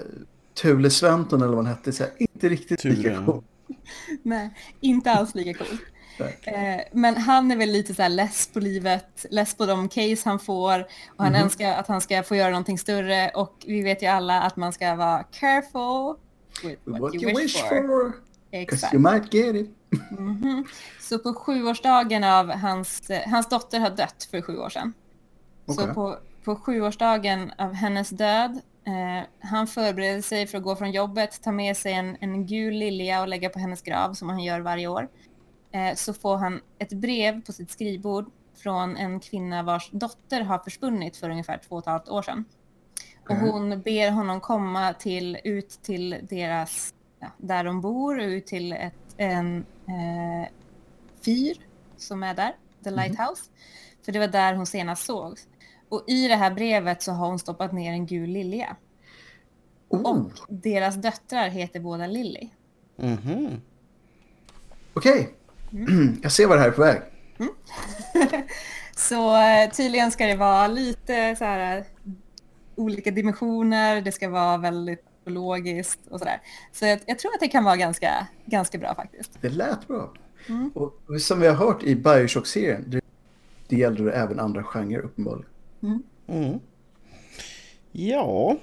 Thule 0.54 0.90
Sventon 0.90 1.42
eller 1.42 1.54
vad 1.56 1.64
han 1.66 1.74
hette. 1.76 1.92
Så 1.92 2.02
här, 2.02 2.12
inte 2.18 2.48
riktigt 2.48 2.80
Thule, 2.80 2.94
lika 2.94 3.24
cool. 3.26 3.42
Nej, 4.22 4.50
inte 4.80 5.10
alls 5.10 5.34
lika 5.34 5.64
cool. 5.64 5.78
Eh, 6.20 6.80
men 6.92 7.16
han 7.16 7.50
är 7.50 7.56
väl 7.56 7.68
lite 7.70 7.94
så 7.94 8.02
här 8.02 8.08
less 8.08 8.46
på 8.52 8.60
livet, 8.60 9.26
less 9.30 9.54
på 9.54 9.66
de 9.66 9.88
case 9.88 10.16
han 10.24 10.38
får 10.38 10.80
och 11.16 11.24
han 11.24 11.32
Mhm. 11.32 11.42
önskar 11.42 11.72
att 11.72 11.86
han 11.88 12.00
ska 12.00 12.22
få 12.22 12.36
göra 12.36 12.50
någonting 12.50 12.78
större 12.78 13.28
och 13.34 13.54
vi 13.66 13.82
vet 13.82 14.02
ju 14.02 14.06
alla 14.06 14.42
att 14.42 14.56
man 14.56 14.72
ska 14.72 14.94
vara 14.94 15.22
careful 15.22 16.16
with 16.62 16.80
what, 16.84 17.00
What 17.00 17.14
you, 17.14 17.36
wish, 17.36 17.56
for. 17.62 17.68
for. 17.86 18.12
Exakt. 18.50 18.94
you 18.94 19.02
might 19.12 19.34
get 19.34 19.56
it. 19.56 19.70
Mhm. 20.18 20.64
Så 21.00 21.18
på 21.18 21.34
sjuårsdagen 21.34 22.24
av 22.24 22.50
hans, 22.50 23.10
hans 23.26 23.48
dotter 23.48 23.80
har 23.80 23.90
dött 23.90 24.28
för 24.30 24.42
sju 24.42 24.58
år 24.58 24.68
sedan. 24.70 24.92
Så 25.66 25.82
Okej. 25.82 25.94
på, 25.94 26.16
på 26.44 26.56
sjuårsdagen 26.56 27.52
av 27.58 27.72
hennes 27.72 28.10
död, 28.10 28.60
eh, 28.86 29.26
han 29.40 29.66
förbereder 29.66 30.22
sig 30.22 30.46
för 30.46 30.58
att 30.58 30.64
gå 30.64 30.76
från 30.76 30.90
jobbet, 30.92 31.42
ta 31.42 31.52
med 31.52 31.76
sig 31.76 31.92
en, 31.92 32.16
en 32.20 32.46
gul 32.46 32.74
lilja 32.74 33.20
och 33.20 33.28
lägga 33.28 33.48
på 33.48 33.58
hennes 33.58 33.82
grav 33.82 34.14
som 34.14 34.28
han 34.28 34.40
gör 34.40 34.60
varje 34.60 34.86
år. 34.88 35.08
Eh, 35.72 35.94
så 35.94 36.14
får 36.14 36.36
han 36.36 36.60
ett 36.78 36.92
brev 36.92 37.44
på 37.44 37.52
sitt 37.52 37.70
skrivbord 37.70 38.30
från 38.54 38.96
en 38.96 39.20
kvinna 39.20 39.62
vars 39.62 39.90
dotter 39.90 40.40
har 40.40 40.58
försvunnit 40.58 41.16
för 41.16 41.30
ungefär 41.30 41.58
två 41.68 41.76
och 41.76 41.82
ett 41.82 41.86
halvt 41.86 42.08
år 42.08 42.22
sedan. 42.22 42.44
Och 43.18 43.30
Okej. 43.30 43.50
hon 43.50 43.82
ber 43.82 44.10
honom 44.10 44.40
komma 44.40 44.92
till, 44.94 45.38
ut 45.44 45.70
till 45.82 46.16
deras, 46.22 46.94
ja, 47.20 47.26
där 47.38 47.64
de 47.64 47.80
bor, 47.80 48.20
ut 48.20 48.46
till 48.46 48.72
ett, 48.72 48.94
en 49.16 49.58
eh, 49.86 50.48
fyr 51.24 51.56
som 51.96 52.22
är 52.22 52.34
där, 52.34 52.56
The 52.84 52.90
Lighthouse. 52.90 53.42
För 54.04 54.12
det 54.12 54.18
var 54.18 54.28
där 54.28 54.54
hon 54.54 54.66
senast 54.66 55.06
sågs. 55.06 55.48
Och 55.88 56.04
i 56.06 56.28
det 56.28 56.36
här 56.36 56.54
brevet 56.54 57.02
så 57.02 57.12
har 57.12 57.28
hon 57.28 57.38
stoppat 57.38 57.72
ner 57.72 57.92
en 57.92 58.06
gul 58.06 58.30
lilja. 58.30 58.76
Oh, 59.88 60.00
Och 60.10 60.30
deras 60.48 60.94
döttrar 60.96 61.48
heter 61.48 61.80
båda 61.80 62.06
Lilly. 62.06 62.50
Mhm. 62.96 63.60
Okej. 64.94 65.37
Mm. 65.72 66.16
Jag 66.22 66.32
ser 66.32 66.46
vad 66.46 66.58
det 66.58 66.60
här 66.60 66.68
är 66.68 66.72
på 66.72 66.80
väg. 66.80 67.02
Så 68.96 69.36
eh, 69.36 69.70
tydligen 69.70 70.10
ska 70.10 70.26
det 70.26 70.36
vara 70.36 70.66
lite 70.66 71.36
så 71.36 71.44
här 71.44 71.78
eh, 71.78 71.84
olika 72.74 73.10
dimensioner, 73.10 74.00
det 74.00 74.12
ska 74.12 74.28
vara 74.28 74.56
väldigt 74.56 75.04
logiskt 75.24 76.00
och 76.10 76.18
sådär. 76.18 76.40
Så 76.72 76.84
jag, 76.84 77.00
jag 77.06 77.18
tror 77.18 77.34
att 77.34 77.40
det 77.40 77.48
kan 77.48 77.64
vara 77.64 77.76
ganska, 77.76 78.26
ganska 78.46 78.78
bra 78.78 78.94
faktiskt. 78.94 79.38
Det 79.40 79.48
lät 79.48 79.88
bra. 79.88 80.12
Mm. 80.48 80.70
Och 80.74 81.20
som 81.20 81.40
vi 81.40 81.46
har 81.46 81.54
hört 81.54 81.82
i 81.82 81.94
Bioshock-serien, 81.96 82.84
det, 82.86 83.00
det 83.68 83.76
gällde 83.76 84.04
det 84.04 84.12
även 84.12 84.40
andra 84.40 84.62
genrer 84.62 85.00
uppenbarligen. 85.00 85.50
Mm. 86.26 86.60
Ja, 87.92 88.56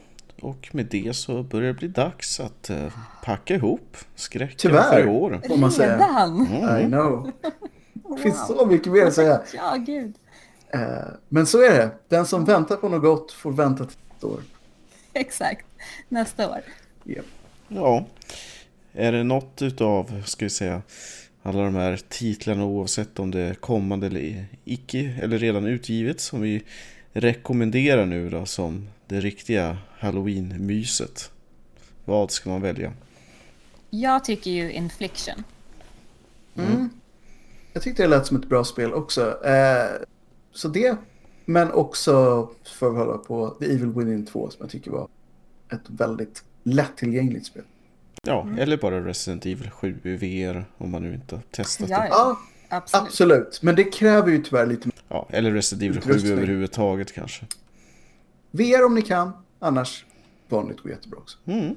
och 0.46 0.70
med 0.72 0.86
det 0.86 1.16
så 1.16 1.44
börjar 1.44 1.68
det 1.68 1.80
bli 1.80 1.88
dags 1.88 2.40
att 2.40 2.70
eh, 2.70 2.94
packa 3.24 3.56
ihop 3.56 3.98
skräcken 4.16 4.56
Tyvärr. 4.58 4.92
för 4.92 5.00
i 5.04 5.06
år. 5.06 5.42
Får 5.48 5.58
man 5.58 5.72
säga. 5.72 5.96
Redan? 5.96 6.48
I 6.82 6.86
know. 6.86 7.32
Det 8.16 8.22
finns 8.22 8.48
så 8.48 8.66
mycket 8.66 8.92
mer 8.94 9.06
att 9.06 9.14
säga. 9.14 9.42
Ja, 9.54 9.76
gud. 9.76 10.14
Eh, 10.70 10.80
Men 11.30 11.46
så 11.46 11.62
är 11.62 11.70
det. 11.70 11.92
Den 12.08 12.26
som 12.26 12.46
väntar 12.46 12.76
på 12.76 12.90
något 12.90 13.02
gott 13.02 13.32
får 13.32 13.52
vänta 13.52 13.86
till 13.86 13.98
ett 14.18 14.24
år. 14.24 14.40
Exakt. 15.14 15.66
Nästa 16.10 16.50
år. 16.50 16.62
Ja. 17.04 17.22
Ja, 17.68 18.06
är 18.94 19.12
det 19.12 19.24
något 19.24 19.62
utav, 19.62 20.24
ska 20.26 20.46
vi 20.46 20.50
säga, 20.50 20.82
alla 21.44 21.64
de 21.64 21.76
här 21.76 22.00
titlarna 22.10 22.66
oavsett 22.66 23.20
om 23.20 23.32
det 23.32 23.40
är 23.40 23.54
kommande 23.54 24.08
eller 24.08 24.46
icke 24.66 25.16
eller 25.22 25.38
redan 25.38 25.66
utgivet 25.66 26.20
som 26.20 26.42
vi 26.42 26.64
rekommenderar 27.14 28.06
nu 28.06 28.30
då 28.30 28.46
som 28.46 28.88
det 29.08 29.20
riktiga 29.20 29.78
halloween-myset? 30.06 31.32
Vad 32.06 32.32
ska 32.32 32.50
man 32.50 32.62
välja? 32.62 32.94
Jag 33.90 34.24
tycker 34.24 34.52
ju 34.52 34.72
Infliction. 34.72 35.44
Mm. 36.56 36.90
Jag 37.74 37.84
tyckte 37.84 38.04
det 38.04 38.08
lät 38.08 38.26
som 38.26 38.38
ett 38.38 38.46
bra 38.50 38.64
spel 38.64 38.94
också. 38.94 39.46
Eh, 39.46 39.86
så 40.52 40.68
det, 40.68 40.98
men 41.46 41.72
också 41.72 42.12
för 42.80 42.90
att 42.90 42.96
hålla 42.96 43.18
på 43.18 43.50
The 43.50 43.66
Evil 43.66 43.92
Within 43.92 44.26
2 44.26 44.50
som 44.50 44.58
jag 44.62 44.70
tycker 44.70 44.92
var 44.92 45.08
ett 45.72 45.82
väldigt 45.88 46.44
lättillgängligt 46.64 47.46
spel. 47.46 47.64
Ja, 48.24 48.48
eller 48.60 48.78
bara 48.78 49.06
Resident 49.06 49.46
Evil 49.46 49.70
7 49.70 50.00
i 50.04 50.16
VR 50.16 50.66
om 50.78 50.92
man 50.92 51.04
nu 51.04 51.14
inte 51.14 51.36
har 51.36 51.44
testat 51.52 51.90
Ja, 51.90 52.00
det. 52.02 52.08
Ja, 52.08 52.38
Absolut. 52.70 53.08
absolut. 53.08 53.60
Men 53.62 53.76
det 53.76 53.84
kräver 53.84 54.32
ju 54.32 54.44
tyvärr 54.44 54.66
lite 54.66 54.90
Ja, 55.10 55.28
eller 55.30 55.52
Resident 55.52 55.84
Evil 55.84 56.02
7 56.02 56.10
Utrustning. 56.10 56.34
överhuvudtaget 56.34 57.14
kanske. 57.14 57.46
VR 58.52 58.86
om 58.86 58.96
ni 58.96 59.02
kan. 59.02 59.32
Annars 59.66 60.06
vanligt 60.50 60.82
går 60.82 60.92
jättebra 60.92 61.20
också. 61.20 61.38
Mm. 61.46 61.76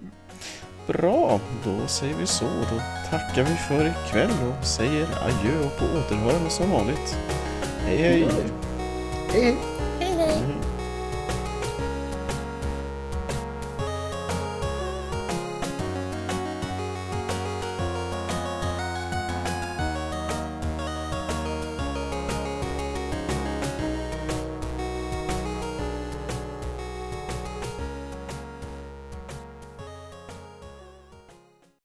Bra, 0.86 1.40
då 1.64 1.86
säger 1.86 2.14
vi 2.14 2.26
så. 2.26 2.44
Då 2.44 2.80
tackar 3.10 3.42
vi 3.42 3.54
för 3.54 3.86
ikväll 3.86 4.30
och 4.30 4.66
säger 4.66 5.04
adjö 5.04 5.66
och 5.66 5.78
på 5.78 5.84
återhörande 5.84 6.50
som 6.50 6.70
vanligt. 6.70 7.18
Hej 7.84 7.96
hej! 7.96 8.28
Hej 9.32 9.42
hej! 9.42 9.77